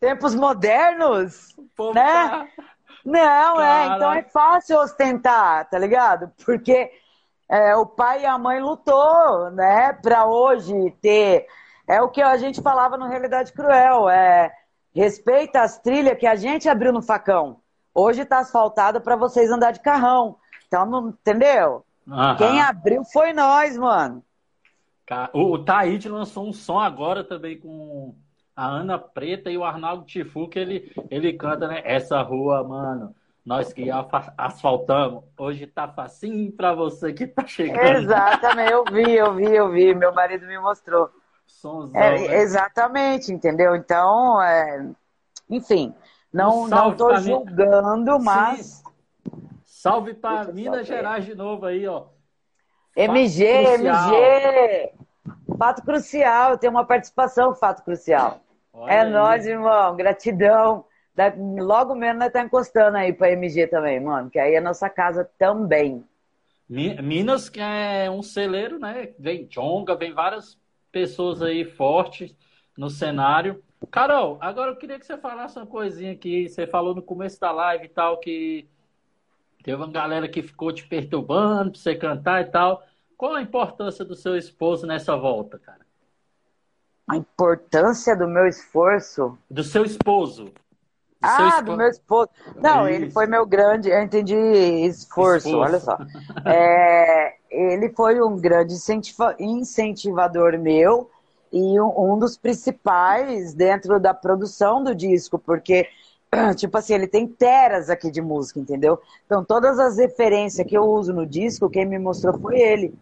tempos 0.00 0.34
modernos, 0.34 1.54
Pô, 1.76 1.92
né? 1.92 2.28
Tá... 2.28 2.46
Não, 3.04 3.56
Cara. 3.56 3.82
é, 3.82 3.86
então 3.86 4.12
é 4.12 4.22
fácil 4.22 4.78
ostentar, 4.78 5.68
tá 5.68 5.78
ligado? 5.78 6.32
Porque 6.44 6.90
é, 7.48 7.74
o 7.76 7.86
pai 7.86 8.22
e 8.22 8.26
a 8.26 8.38
mãe 8.38 8.60
lutou, 8.60 9.50
né, 9.50 9.92
pra 9.92 10.26
hoje 10.26 10.72
ter. 11.00 11.46
É 11.86 12.00
o 12.02 12.08
que 12.08 12.22
a 12.22 12.36
gente 12.36 12.62
falava 12.62 12.96
no 12.96 13.06
Realidade 13.06 13.52
Cruel, 13.52 14.08
é 14.08 14.52
respeita 14.94 15.60
as 15.62 15.78
trilhas 15.78 16.18
que 16.18 16.26
a 16.26 16.36
gente 16.36 16.68
abriu 16.68 16.92
no 16.92 17.02
facão. 17.02 17.60
Hoje 17.94 18.22
está 18.22 18.38
asfaltado 18.38 19.00
para 19.00 19.16
vocês 19.16 19.50
andar 19.50 19.72
de 19.72 19.80
carrão. 19.80 20.36
Então, 20.66 20.86
não, 20.86 21.08
entendeu? 21.08 21.84
Aham. 22.08 22.36
Quem 22.36 22.60
abriu 22.60 23.04
foi 23.04 23.32
nós, 23.32 23.76
mano. 23.76 24.22
O, 25.32 25.54
o 25.54 25.64
Taíde 25.64 26.08
lançou 26.08 26.48
um 26.48 26.52
som 26.52 26.78
agora 26.78 27.24
também 27.24 27.58
com 27.58 28.14
a 28.54 28.66
Ana 28.66 28.98
Preta 28.98 29.50
e 29.50 29.56
o 29.56 29.64
Arnaldo 29.64 30.04
Tifu, 30.04 30.48
que 30.48 30.58
ele, 30.58 30.92
ele 31.10 31.32
canta, 31.32 31.66
né? 31.68 31.82
Essa 31.84 32.20
rua, 32.22 32.62
mano, 32.62 33.14
nós 33.44 33.72
que 33.72 33.88
asfaltamos, 34.36 35.24
hoje 35.38 35.66
tá 35.66 35.88
facinho 35.88 36.52
para 36.52 36.74
você 36.74 37.12
que 37.12 37.26
tá 37.26 37.46
chegando. 37.46 37.80
Exatamente, 37.80 38.72
eu 38.72 38.84
vi, 38.84 39.12
eu 39.12 39.34
vi, 39.34 39.54
eu 39.54 39.70
vi, 39.70 39.94
meu 39.94 40.12
marido 40.12 40.46
me 40.46 40.58
mostrou. 40.58 41.10
Sonzão, 41.46 42.00
é, 42.00 42.18
né? 42.18 42.36
Exatamente, 42.42 43.32
entendeu? 43.32 43.74
Então, 43.74 44.40
é... 44.40 44.88
enfim, 45.48 45.94
não, 46.32 46.62
um 46.62 46.68
não 46.68 46.94
tô 46.94 47.16
julgando, 47.16 48.20
mas. 48.20 48.66
Sim. 48.66 48.90
Salve 49.64 50.14
para 50.14 50.52
Minas 50.52 50.86
Gerais 50.86 51.24
de 51.24 51.34
novo 51.34 51.64
aí, 51.66 51.86
ó. 51.88 52.04
MG, 52.94 53.44
MG! 53.44 54.92
Fato 55.60 55.82
Crucial, 55.82 56.56
tem 56.56 56.70
uma 56.70 56.86
participação 56.86 57.54
Fato 57.54 57.84
Crucial. 57.84 58.40
Olha 58.72 58.92
é 58.94 59.00
aí. 59.02 59.10
nós, 59.10 59.46
irmão. 59.46 59.94
Gratidão. 59.94 60.86
Logo 61.58 61.94
menos 61.94 62.18
nós 62.18 62.32
tá 62.32 62.40
encostando 62.40 62.96
aí 62.96 63.12
pra 63.12 63.30
MG 63.30 63.66
também, 63.66 64.00
mano. 64.00 64.30
Que 64.30 64.38
aí 64.38 64.54
é 64.54 64.60
nossa 64.60 64.88
casa 64.88 65.30
também. 65.38 66.02
Minas, 66.66 67.50
que 67.50 67.60
é 67.60 68.10
um 68.10 68.22
celeiro, 68.22 68.78
né? 68.78 69.10
Vem 69.18 69.44
Jonga, 69.44 69.94
vem 69.94 70.14
várias 70.14 70.58
pessoas 70.90 71.42
aí 71.42 71.62
fortes 71.62 72.34
no 72.74 72.88
cenário. 72.88 73.62
Carol, 73.90 74.38
agora 74.40 74.70
eu 74.70 74.76
queria 74.76 74.98
que 74.98 75.04
você 75.04 75.18
falasse 75.18 75.58
uma 75.58 75.66
coisinha 75.66 76.12
aqui. 76.12 76.48
Você 76.48 76.66
falou 76.66 76.94
no 76.94 77.02
começo 77.02 77.38
da 77.38 77.52
live 77.52 77.84
e 77.84 77.88
tal 77.90 78.16
que 78.16 78.66
teve 79.62 79.76
uma 79.76 79.92
galera 79.92 80.26
que 80.26 80.40
ficou 80.40 80.72
te 80.72 80.88
perturbando 80.88 81.72
pra 81.72 81.80
você 81.80 81.94
cantar 81.94 82.40
e 82.40 82.46
tal. 82.46 82.82
Qual 83.20 83.34
a 83.34 83.42
importância 83.42 84.02
do 84.02 84.16
seu 84.16 84.34
esposo 84.34 84.86
nessa 84.86 85.14
volta, 85.14 85.58
cara? 85.58 85.80
A 87.06 87.18
importância 87.18 88.16
do 88.16 88.26
meu 88.26 88.46
esforço? 88.46 89.36
Do 89.50 89.62
seu 89.62 89.84
esposo. 89.84 90.44
Do 90.46 90.52
ah, 91.20 91.36
seu 91.36 91.48
esposo. 91.48 91.64
do 91.64 91.76
meu 91.76 91.88
esposo. 91.88 92.30
Não, 92.56 92.88
Isso. 92.88 92.96
ele 92.96 93.10
foi 93.10 93.26
meu 93.26 93.44
grande, 93.44 93.90
eu 93.90 94.02
entendi 94.02 94.34
esforço, 94.34 95.48
esforço. 95.48 95.58
olha 95.58 95.80
só. 95.80 95.98
é, 96.48 97.34
ele 97.50 97.90
foi 97.90 98.22
um 98.22 98.38
grande 98.38 98.72
incentiva, 98.72 99.36
incentivador 99.38 100.58
meu 100.58 101.10
e 101.52 101.78
um, 101.78 102.14
um 102.14 102.18
dos 102.18 102.38
principais 102.38 103.52
dentro 103.52 104.00
da 104.00 104.14
produção 104.14 104.82
do 104.82 104.94
disco, 104.94 105.38
porque 105.38 105.86
tipo 106.56 106.78
assim, 106.78 106.94
ele 106.94 107.06
tem 107.06 107.28
teras 107.28 107.90
aqui 107.90 108.10
de 108.10 108.22
música, 108.22 108.58
entendeu? 108.58 108.98
Então, 109.26 109.44
todas 109.44 109.78
as 109.78 109.98
referências 109.98 110.66
que 110.66 110.74
eu 110.74 110.84
uso 110.84 111.12
no 111.12 111.26
disco, 111.26 111.68
quem 111.68 111.84
me 111.84 111.98
mostrou 111.98 112.40
foi 112.40 112.58
ele 112.58 112.94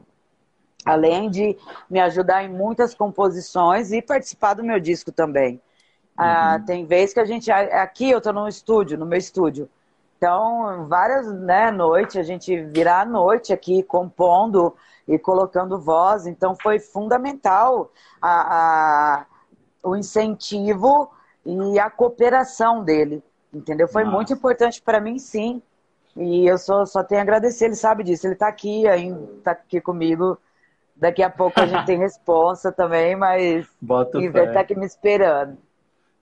além 0.89 1.29
de 1.29 1.57
me 1.89 2.01
ajudar 2.01 2.43
em 2.43 2.49
muitas 2.49 2.95
composições 2.95 3.93
e 3.93 4.01
participar 4.01 4.55
do 4.55 4.65
meu 4.65 4.81
disco 4.81 5.13
também. 5.13 5.61
Ah, 6.17 6.57
uhum. 6.59 6.65
tem 6.65 6.87
vezes 6.87 7.15
que 7.15 7.21
a 7.21 7.25
gente. 7.25 7.51
Aqui 7.51 8.11
eu 8.11 8.19
estou 8.19 8.33
no 8.33 8.49
estúdio, 8.49 8.99
no 8.99 9.07
meu 9.07 9.19
estúdio. 9.19 9.69
Então, 10.17 10.87
várias 10.89 11.33
né, 11.33 11.71
noites, 11.71 12.17
a 12.17 12.23
gente 12.25 12.61
virá 12.63 13.03
à 13.03 13.05
noite 13.05 13.53
aqui 13.53 13.85
compondo 13.85 14.75
e 15.07 15.17
colocando 15.17 15.79
voz. 15.79 16.27
Então, 16.27 16.57
foi 16.61 16.81
fundamental 16.81 17.93
a, 18.21 18.57
a, 18.57 19.27
o 19.85 19.95
incentivo 19.95 21.09
e 21.47 21.79
a 21.79 21.89
cooperação 21.89 22.83
dele. 22.83 23.23
Entendeu? 23.55 23.87
Foi 23.87 24.03
Nossa. 24.03 24.17
muito 24.17 24.33
importante 24.33 24.83
para 24.83 25.01
mim, 25.01 25.21
sim. 25.21 25.63
E 26.17 26.49
eu 26.49 26.59
só, 26.59 26.85
só 26.85 27.05
tenho 27.05 27.21
a 27.21 27.23
agradecer, 27.23 27.67
ele 27.67 27.77
sabe 27.77 28.03
disso. 28.03 28.27
Ele 28.27 28.35
está 28.35 28.49
aqui, 28.49 28.89
ainda 28.89 29.23
está 29.39 29.53
aqui 29.53 29.81
comigo 29.81 30.37
Daqui 30.99 31.23
a 31.23 31.31
pouco 31.31 31.61
a 31.61 31.67
gente 31.67 31.87
tem 31.87 31.99
resposta 31.99 32.73
também, 32.73 33.15
mas 33.15 33.67
Bota 33.81 34.19
o 34.19 34.33
tá 34.33 34.61
aqui 34.61 34.75
me 34.75 34.87
esperando. 34.87 35.57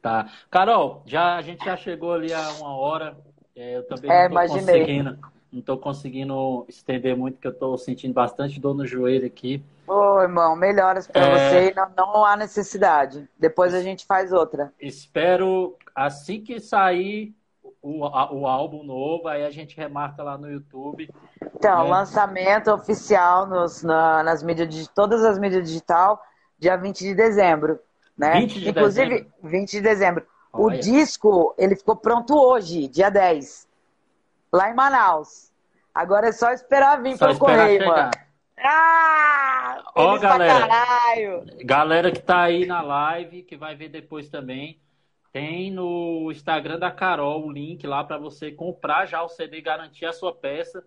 Tá. 0.02 0.30
Carol, 0.50 1.02
já, 1.06 1.36
a 1.36 1.42
gente 1.42 1.64
já 1.64 1.76
chegou 1.76 2.12
ali 2.12 2.32
a 2.32 2.50
uma 2.60 2.76
hora. 2.76 3.16
É, 3.56 3.78
eu 3.78 3.86
também 3.86 4.10
é, 4.10 4.28
não 4.28 4.42
estou 4.42 4.58
conseguindo, 4.58 5.18
não 5.52 5.62
tô 5.62 5.78
conseguindo 5.78 6.66
estender 6.68 7.16
muito, 7.16 7.34
porque 7.34 7.48
eu 7.48 7.52
estou 7.52 7.76
sentindo 7.78 8.12
bastante 8.12 8.60
dor 8.60 8.74
no 8.74 8.86
joelho 8.86 9.26
aqui. 9.26 9.64
Ô, 9.86 10.20
irmão, 10.20 10.54
melhoras 10.54 11.06
para 11.06 11.22
é... 11.22 11.32
você. 11.32 11.74
Não, 11.74 11.90
não 11.96 12.24
há 12.24 12.36
necessidade. 12.36 13.28
Depois 13.38 13.72
a 13.72 13.82
gente 13.82 14.04
faz 14.04 14.32
outra. 14.32 14.72
Espero, 14.80 15.76
assim 15.94 16.42
que 16.42 16.60
sair 16.60 17.34
o, 17.86 18.40
o 18.40 18.46
álbum 18.46 18.82
novo, 18.82 19.28
aí 19.28 19.44
a 19.44 19.50
gente 19.50 19.76
remarca 19.76 20.22
lá 20.22 20.36
no 20.36 20.50
YouTube. 20.50 21.08
Então, 21.54 21.84
né? 21.84 21.90
lançamento 21.90 22.72
oficial 22.72 23.46
nos, 23.46 23.82
na, 23.84 24.24
nas 24.24 24.42
mídias 24.42 24.68
de 24.68 24.90
todas 24.90 25.24
as 25.24 25.38
mídias 25.38 25.68
digital, 25.68 26.20
dia 26.58 26.76
20 26.76 26.98
de 26.98 27.14
dezembro. 27.14 27.78
Né? 28.18 28.40
20 28.40 28.60
de 28.60 28.70
Inclusive, 28.70 29.08
dezembro. 29.08 29.32
20 29.42 29.70
de 29.70 29.80
dezembro. 29.80 30.26
Olha. 30.52 30.76
O 30.76 30.80
disco, 30.80 31.54
ele 31.56 31.76
ficou 31.76 31.94
pronto 31.94 32.34
hoje, 32.36 32.88
dia 32.88 33.08
10. 33.08 33.68
Lá 34.52 34.70
em 34.70 34.74
Manaus. 34.74 35.52
Agora 35.94 36.28
é 36.28 36.32
só 36.32 36.50
esperar 36.50 37.00
vir 37.00 37.16
só 37.16 37.26
pelo 37.26 37.38
correio, 37.38 37.80
chegar. 37.80 37.96
mano. 37.96 38.10
Ah! 38.58 39.82
Ó, 39.94 40.18
galera. 40.18 40.68
Galera 41.64 42.10
que 42.10 42.20
tá 42.20 42.42
aí 42.42 42.66
na 42.66 42.82
live, 42.82 43.42
que 43.42 43.56
vai 43.56 43.76
ver 43.76 43.90
depois 43.90 44.28
também. 44.28 44.80
Tem 45.36 45.70
no 45.70 46.32
Instagram 46.32 46.78
da 46.78 46.90
Carol 46.90 47.44
o 47.44 47.52
link 47.52 47.86
lá 47.86 48.02
para 48.02 48.16
você 48.16 48.50
comprar 48.50 49.04
já 49.04 49.22
o 49.22 49.28
CD 49.28 49.58
e 49.58 49.60
garantir 49.60 50.06
a 50.06 50.12
sua 50.14 50.34
peça. 50.34 50.82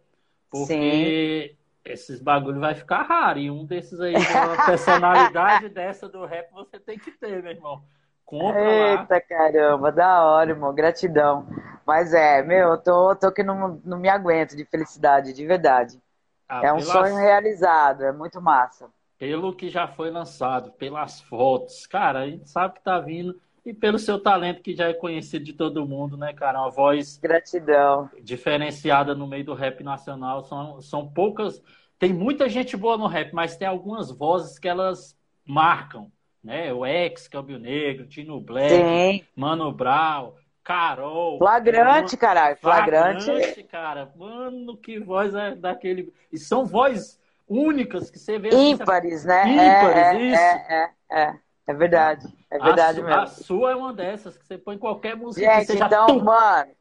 Porque 0.50 1.56
Sim. 1.56 1.58
esses 1.86 2.20
bagulho 2.20 2.60
vai 2.60 2.74
ficar 2.74 3.04
raro. 3.04 3.38
E 3.38 3.52
um 3.52 3.64
desses 3.64 4.02
aí, 4.02 4.16
uma 4.16 4.66
personalidade 4.66 5.70
dessa 5.70 6.10
do 6.10 6.26
rap, 6.26 6.52
você 6.52 6.80
tem 6.80 6.97
que 6.97 7.12
ter, 7.12 7.43
meu 7.43 7.52
irmão. 7.52 7.84
Compra 8.26 8.60
Eita 8.60 9.14
lá. 9.14 9.22
caramba, 9.22 9.91
da 9.91 10.26
hora, 10.26 10.50
irmão. 10.50 10.74
Gratidão. 10.74 11.45
Mas 11.86 12.12
é, 12.16 12.41
meu, 12.41 12.70
eu 12.70 12.78
tô, 12.80 13.16
tô 13.16 13.32
que 13.32 13.43
não, 13.43 13.80
não 13.86 14.00
me 14.00 14.10
aguento 14.10 14.56
de 14.56 14.66
felicidade, 14.66 15.32
de 15.32 15.45
verdade. 15.45 16.02
Ah, 16.47 16.66
é 16.66 16.74
um 16.74 16.78
pelas... 16.78 16.91
sonho 16.91 17.18
realizado, 17.18 18.04
é 18.04 18.12
muito 18.12 18.41
massa. 18.41 18.89
Pelo 19.20 19.56
que 19.56 19.70
já 19.70 19.88
foi 19.88 20.10
lançado, 20.10 20.72
pelas 20.72 21.22
fotos, 21.22 21.86
cara, 21.86 22.22
a 22.22 22.28
gente 22.28 22.50
sabe 22.50 22.74
que 22.74 22.82
tá 22.82 23.00
vindo 23.00 23.39
e 23.66 23.74
pelo 23.74 23.99
seu 23.99 24.20
talento 24.20 24.62
que 24.62 24.76
já 24.76 24.88
é 24.89 24.93
conhecido 24.93 25.45
de 25.45 25.53
todo 25.53 25.86
mundo, 25.86 26.18
né, 26.18 26.34
cara? 26.34 26.60
Uma 26.60 26.70
voz 26.70 27.18
gratidão 27.18 28.10
diferenciada 28.22 29.14
no 29.14 29.28
meio 29.28 29.45
do 29.45 29.53
rap 29.53 29.84
nacional. 29.84 30.43
São, 30.43 30.82
são 30.82 31.07
poucas. 31.07 31.62
Tem 31.97 32.14
muita 32.14 32.47
gente 32.47 32.78
boa 32.78 32.97
no 32.97 33.07
rap, 33.07 33.34
mas 33.34 33.57
tem 33.57 33.68
algumas 33.68 34.12
vozes 34.12 34.57
que 34.57 34.68
elas 34.68 35.18
marcam, 35.45 36.12
né? 36.43 36.72
O 36.74 36.86
ex 36.86 37.28
Câmbio 37.28 37.60
Negro, 37.60 38.07
Tino 38.07 38.39
Black, 38.39 38.70
Sim. 38.70 39.26
Mano 39.36 39.72
Brown, 39.72 40.34
Carol. 40.64 41.38
Flagrante, 41.39 41.86
mano, 41.86 42.18
caralho. 42.18 42.57
Flagrante. 42.57 43.26
Flagrante, 43.26 43.64
cara. 43.64 44.12
Mano, 44.16 44.78
que 44.78 44.99
voz 44.99 45.34
é 45.34 45.55
daquele. 45.55 46.14
E 46.32 46.38
são 46.38 46.66
vozes 46.66 47.20
únicas 47.47 48.12
que 48.12 48.20
você 48.20 48.38
vê. 48.38 48.49
Ímpares, 48.53 49.26
assim, 49.26 49.55
né? 49.55 49.82
Ímpares, 49.82 49.97
é, 49.97 50.16
é, 50.16 50.22
isso. 50.22 50.41
É, 50.41 50.93
é, 51.12 51.22
é. 51.22 51.39
É 51.70 51.74
verdade. 51.74 52.28
É 52.49 52.57
verdade 52.57 52.99
a 52.99 53.03
mesmo. 53.03 53.22
A 53.22 53.28
sua 53.28 53.72
é 53.74 53.76
uma 53.76 53.93
dessas, 53.93 54.36
que 54.36 54.43
você 54.43 54.57
põe 54.57 54.76
qualquer 54.76 55.15
música 55.15 55.45
Gente, 55.45 55.67
que 55.67 55.74
seja 55.74 55.86
então, 55.86 56.07
tum. 56.07 56.24
mano, 56.24 56.72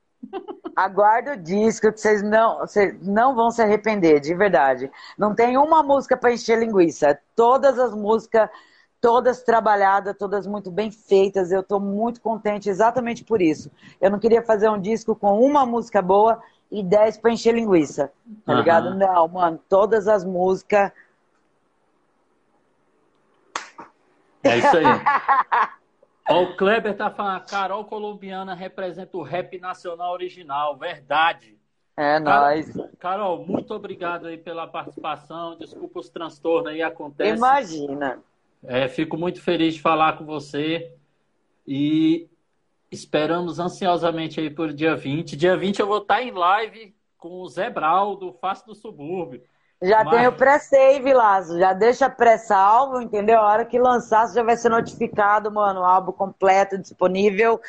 aguarda 0.74 1.34
o 1.34 1.36
disco 1.36 1.92
que 1.92 2.00
vocês 2.00 2.22
não, 2.22 2.60
vocês 2.60 3.06
não 3.06 3.34
vão 3.34 3.50
se 3.50 3.60
arrepender, 3.60 4.18
de 4.18 4.34
verdade. 4.34 4.90
Não 5.18 5.34
tem 5.34 5.58
uma 5.58 5.82
música 5.82 6.16
para 6.16 6.32
encher 6.32 6.58
linguiça. 6.58 7.18
Todas 7.36 7.78
as 7.78 7.92
músicas, 7.92 8.48
todas 8.98 9.42
trabalhadas, 9.42 10.16
todas 10.16 10.46
muito 10.46 10.70
bem 10.70 10.90
feitas. 10.90 11.52
Eu 11.52 11.60
estou 11.60 11.78
muito 11.78 12.22
contente 12.22 12.70
exatamente 12.70 13.22
por 13.24 13.42
isso. 13.42 13.70
Eu 14.00 14.10
não 14.10 14.18
queria 14.18 14.42
fazer 14.42 14.70
um 14.70 14.80
disco 14.80 15.14
com 15.14 15.38
uma 15.38 15.66
música 15.66 16.00
boa 16.00 16.42
e 16.72 16.82
dez 16.82 17.18
para 17.18 17.30
encher 17.30 17.52
linguiça. 17.52 18.10
Tá 18.46 18.52
uhum. 18.52 18.58
ligado? 18.58 18.94
Não, 18.94 19.28
mano, 19.28 19.60
todas 19.68 20.08
as 20.08 20.24
músicas 20.24 20.90
É 24.48 24.58
isso 24.58 24.76
aí. 24.76 24.84
Ó, 26.30 26.42
o 26.42 26.56
Kleber 26.56 26.94
tá 26.94 27.10
falando, 27.10 27.36
a 27.36 27.40
Carol 27.40 27.84
Colombiana 27.84 28.54
representa 28.54 29.16
o 29.16 29.22
rap 29.22 29.58
nacional 29.58 30.12
original, 30.12 30.76
verdade. 30.76 31.56
É 31.96 32.20
nóis. 32.20 32.72
Carol, 32.98 33.44
muito 33.44 33.74
obrigado 33.74 34.26
aí 34.26 34.36
pela 34.36 34.66
participação. 34.66 35.56
Desculpa 35.56 35.98
os 35.98 36.08
transtornos 36.08 36.72
aí, 36.72 36.82
acontece. 36.82 37.36
Imagina. 37.36 38.22
É, 38.62 38.88
fico 38.88 39.16
muito 39.16 39.40
feliz 39.40 39.74
de 39.74 39.80
falar 39.80 40.18
com 40.18 40.24
você 40.24 40.92
e 41.66 42.28
esperamos 42.90 43.58
ansiosamente 43.58 44.38
aí 44.38 44.50
por 44.50 44.72
dia 44.72 44.94
20. 44.94 45.36
Dia 45.36 45.56
20 45.56 45.80
eu 45.80 45.86
vou 45.86 45.98
estar 45.98 46.22
em 46.22 46.30
live 46.30 46.94
com 47.16 47.40
o 47.40 47.48
Zé 47.48 47.68
Brau, 47.68 48.16
do 48.16 48.32
Face 48.32 48.64
do 48.64 48.74
Subúrbio. 48.74 49.42
Já 49.80 50.02
Mas... 50.02 50.16
tem 50.16 50.26
o 50.26 50.32
pré-save 50.32 51.12
lá, 51.12 51.40
já 51.42 51.72
deixa 51.72 52.10
pré-salvo, 52.10 53.00
entendeu? 53.00 53.38
A 53.38 53.46
hora 53.46 53.64
que 53.64 53.78
lançar, 53.78 54.26
você 54.26 54.34
já 54.34 54.42
vai 54.42 54.56
ser 54.56 54.68
notificado, 54.70 55.52
mano, 55.52 55.80
o 55.80 55.84
álbum 55.84 56.10
completo, 56.10 56.76
disponível. 56.76 57.60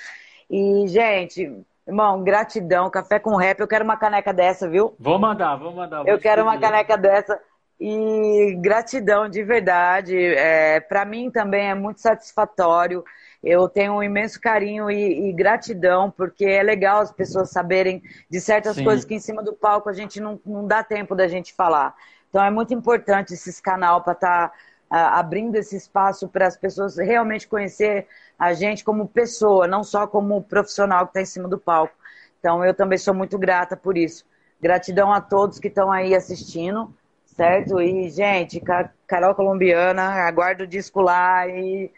E, 0.49 0.88
gente, 0.88 1.64
irmão, 1.88 2.24
gratidão, 2.24 2.89
café 2.89 3.20
com 3.20 3.36
rap, 3.36 3.60
eu 3.60 3.68
quero 3.68 3.86
uma 3.86 3.97
caneca 3.97 4.34
dessa, 4.34 4.68
viu? 4.68 4.95
Vou 4.99 5.20
mandar, 5.20 5.55
vou 5.57 5.72
mandar. 5.72 6.03
Vou 6.03 6.07
eu 6.07 6.20
quero 6.20 6.41
uma 6.41 6.57
caneca 6.57 6.97
dessa. 6.97 7.39
E 7.80 8.57
gratidão, 8.60 9.30
de 9.30 9.43
verdade. 9.43 10.18
É, 10.18 10.80
para 10.80 11.05
mim 11.05 11.30
também 11.30 11.70
é 11.70 11.76
muito 11.76 12.01
satisfatório 12.01 13.03
eu 13.44 13.70
tenho 13.70 13.94
um 13.94 14.04
imenso 14.04 14.40
carinho 14.40 14.92
e, 14.92 15.30
e, 15.30 15.34
gratidão, 15.34 16.12
porque 16.12 16.46
é 16.46 16.62
legal 16.62 17.02
as 17.02 17.12
pessoas 17.12 17.50
saberem 17.50 18.02
de 18.30 18.42
certas 18.42 18.76
Sim. 18.76 18.84
coisas 18.84 19.06
que 19.06 19.16
em 19.16 19.20
cima 19.20 19.42
do 19.42 19.54
palco 19.54 19.90
a 19.90 19.94
gente 19.94 20.20
não, 20.20 20.40
não 20.46 20.68
dá 20.68 20.84
tempo 20.84 21.16
da 21.16 21.28
gente 21.28 21.54
falar. 21.54 21.96
Então 22.30 22.44
é 22.44 22.52
muito 22.52 22.74
importante 22.74 23.34
esse 23.34 23.62
canal 23.62 24.04
para 24.04 24.14
estar 24.14 24.50
tá, 24.50 24.56
uh, 24.92 25.18
abrindo 25.18 25.56
esse 25.56 25.76
espaço 25.76 26.28
para 26.28 26.48
as 26.48 26.58
pessoas 26.58 26.98
realmente 26.98 27.48
conhecer 27.48 28.08
a 28.38 28.54
gente 28.54 28.84
como 28.84 29.08
pessoa, 29.08 29.68
não 29.68 29.84
só 29.84 30.06
como 30.06 30.44
profissional 30.44 31.06
que 31.06 31.12
está 31.12 31.22
em 31.22 31.26
cima 31.26 31.48
do 31.48 31.58
palco. 31.58 31.94
Então 32.40 32.64
eu 32.64 32.74
também 32.74 32.98
sou 32.98 33.14
muito 33.14 33.38
grata 33.38 33.76
por 33.76 33.98
isso. 33.98 34.26
Gratidão 34.62 35.14
a 35.14 35.22
todos 35.22 35.60
que 35.60 35.70
estão 35.70 35.92
aí 35.92 36.14
assistindo 36.14 36.94
certo? 37.40 37.80
E, 37.80 38.10
gente, 38.10 38.62
Carol 39.08 39.34
Colombiana, 39.34 40.28
aguardo 40.28 40.66
o 40.66 40.68
disco 40.68 41.00
lá 41.00 41.48
e, 41.48 41.90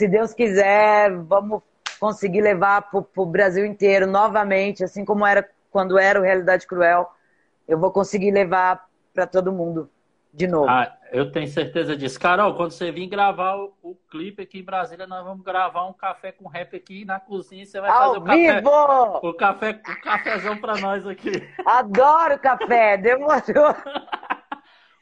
se 0.00 0.08
Deus 0.08 0.32
quiser, 0.32 1.14
vamos 1.24 1.62
conseguir 2.00 2.40
levar 2.40 2.90
para 2.90 3.04
o 3.16 3.26
Brasil 3.26 3.66
inteiro 3.66 4.06
novamente, 4.06 4.82
assim 4.82 5.04
como 5.04 5.26
era 5.26 5.46
quando 5.70 5.98
era 5.98 6.18
o 6.18 6.22
Realidade 6.22 6.66
Cruel. 6.66 7.06
Eu 7.68 7.78
vou 7.78 7.92
conseguir 7.92 8.30
levar 8.30 8.88
para 9.12 9.26
todo 9.26 9.52
mundo 9.52 9.90
de 10.32 10.46
novo. 10.46 10.70
Ah, 10.70 10.96
eu 11.12 11.30
tenho 11.30 11.46
certeza 11.48 11.94
disso. 11.94 12.18
Carol, 12.18 12.54
quando 12.54 12.70
você 12.70 12.90
vir 12.90 13.08
gravar 13.08 13.56
o, 13.56 13.74
o, 13.82 13.94
clipe 14.10 14.42
aqui 14.42 14.60
em 14.60 14.64
Brasília, 14.64 15.06
nós 15.06 15.22
vamos 15.22 15.44
gravar 15.44 15.86
um 15.86 15.92
café 15.92 16.32
com 16.32 16.48
rap 16.48 16.74
aqui 16.74 17.04
na 17.04 17.20
cozinha. 17.20 17.66
Você 17.66 17.78
vai 17.78 17.90
Ao 17.90 18.14
fazer 18.14 18.18
o 18.20 18.24
vivo! 18.24 18.70
café, 18.70 19.28
o 19.28 19.34
café, 19.34 19.80
o 19.86 20.00
cafezão 20.00 20.56
para 20.56 20.78
nós 20.78 21.06
aqui. 21.06 21.46
Adoro 21.66 22.38
café, 22.38 22.96
demorou. 23.04 23.76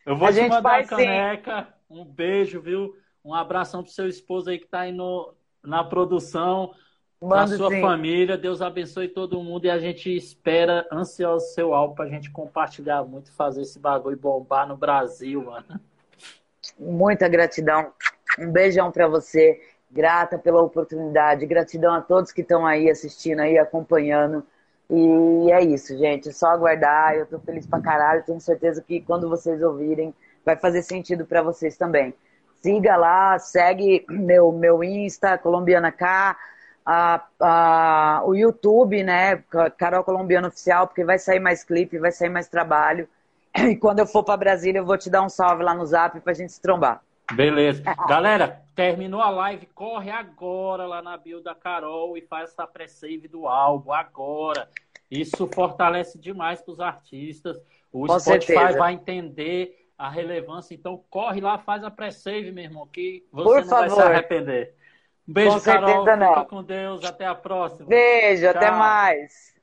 Eu 0.05 0.17
vou 0.17 0.27
a 0.27 0.33
te 0.33 0.49
mandar 0.49 0.81
a 0.81 0.85
caneca. 0.85 1.69
Sim. 1.89 2.01
Um 2.01 2.05
beijo, 2.05 2.61
viu? 2.61 2.97
Um 3.29 3.35
abração 3.35 3.83
pro 3.83 3.93
seu 3.93 4.09
esposo 4.09 4.49
aí 4.49 4.59
que 4.59 4.66
tá 4.66 4.81
aí 4.81 4.93
no, 4.93 5.35
na 5.62 5.85
produção. 5.85 6.72
Mando 7.20 7.59
sua 7.59 7.68
sim. 7.68 7.83
família. 7.83 8.39
Deus 8.39 8.62
abençoe 8.62 9.07
todo 9.07 9.43
mundo 9.43 9.66
e 9.66 9.70
a 9.70 9.79
gente 9.79 10.16
espera 10.16 10.89
ansioso 10.91 11.45
seu 11.53 11.74
álbum 11.74 11.95
pra 11.95 12.09
gente 12.09 12.31
compartilhar 12.31 13.05
muito, 13.05 13.31
fazer 13.33 13.61
esse 13.61 13.79
bagulho 13.79 14.16
bombar 14.16 14.66
no 14.66 14.79
Brasil, 14.79 15.45
mano. 15.45 15.79
Muita 16.81 17.29
gratidão. 17.29 17.93
Um 18.39 18.51
beijão 18.51 18.91
para 18.91 19.07
você. 19.07 19.61
Grata 19.91 20.39
pela 20.39 20.62
oportunidade. 20.62 21.45
Gratidão 21.45 21.93
a 21.93 22.01
todos 22.01 22.33
que 22.33 22.41
estão 22.41 22.64
aí 22.64 22.89
assistindo 22.89 23.41
aí, 23.41 23.59
acompanhando. 23.59 24.43
E 24.89 25.53
é 25.53 25.62
isso, 25.62 25.99
gente. 25.99 26.31
É 26.31 26.33
só 26.33 26.47
aguardar. 26.47 27.14
Eu 27.14 27.26
tô 27.26 27.39
feliz 27.41 27.66
pra 27.66 27.79
caralho. 27.79 28.24
Tenho 28.24 28.41
certeza 28.41 28.83
que 28.83 29.03
quando 29.03 29.29
vocês 29.29 29.61
ouvirem, 29.61 30.14
vai 30.47 30.57
fazer 30.57 30.81
sentido 30.81 31.26
para 31.26 31.43
vocês 31.43 31.76
também. 31.76 32.14
Siga 32.61 32.97
lá, 32.97 33.39
segue 33.39 34.05
meu, 34.09 34.51
meu 34.53 34.83
Insta, 34.83 35.39
Colombiana 35.39 35.93
K, 35.93 36.37
a, 36.85 37.25
a, 37.41 38.23
o 38.25 38.35
YouTube, 38.35 39.03
né? 39.03 39.43
Carol 39.77 40.03
Colombiana 40.03 40.49
Oficial, 40.49 40.87
porque 40.87 41.05
vai 41.05 41.19
sair 41.19 41.39
mais 41.39 41.63
clipe, 41.63 41.99
vai 41.99 42.11
sair 42.11 42.31
mais 42.31 42.49
trabalho. 42.49 43.09
E 43.57 43.77
quando 43.77 44.01
eu 44.01 44.07
for 44.07 44.23
para 44.25 44.37
Brasília, 44.37 44.79
eu 44.81 44.85
vou 44.85 44.99
te 44.99 45.11
dar 45.11 45.23
um 45.23 45.29
salve 45.29 45.63
lá 45.63 45.75
no 45.75 45.85
zap 45.87 46.19
pra 46.21 46.33
gente 46.35 46.53
se 46.53 46.61
trombar. 46.61 47.03
Beleza. 47.33 47.83
Galera, 48.09 48.63
terminou 48.75 49.21
a 49.21 49.29
live, 49.31 49.67
corre 49.67 50.11
agora 50.11 50.87
lá 50.87 51.03
na 51.03 51.17
bio 51.17 51.43
da 51.43 51.55
Carol 51.55 52.17
e 52.17 52.23
faz 52.23 52.51
essa 52.51 52.67
pré-save 52.67 53.29
do 53.29 53.47
álbum 53.47 53.93
agora. 53.93 54.69
Isso 55.11 55.47
fortalece 55.47 56.19
demais 56.19 56.61
para 56.61 56.73
os 56.73 56.81
artistas. 56.81 57.59
O 57.93 58.07
Com 58.07 58.19
Spotify 58.19 58.53
certeza. 58.55 58.79
vai 58.79 58.93
entender 58.95 59.88
a 59.99 60.09
relevância. 60.09 60.75
Então 60.75 61.03
corre 61.11 61.41
lá, 61.41 61.59
faz 61.59 61.83
a 61.83 61.91
pré-save, 61.91 62.53
meu 62.53 62.65
irmão, 62.65 62.87
que 62.87 63.27
você 63.33 63.45
Por 63.45 63.61
não 63.63 63.69
favor. 63.69 63.89
vai 63.89 63.97
se 63.97 64.03
arrepender. 64.03 64.75
Um 65.29 65.33
beijo, 65.33 65.57
com 65.57 65.61
Carol. 65.61 66.05
Não. 66.17 66.29
Fica 66.35 66.45
com 66.47 66.63
Deus. 66.63 67.05
Até 67.05 67.27
a 67.27 67.35
próxima. 67.35 67.89
Beijo, 67.89 68.43
Tchau. 68.43 68.51
até 68.51 68.71
mais. 68.71 69.58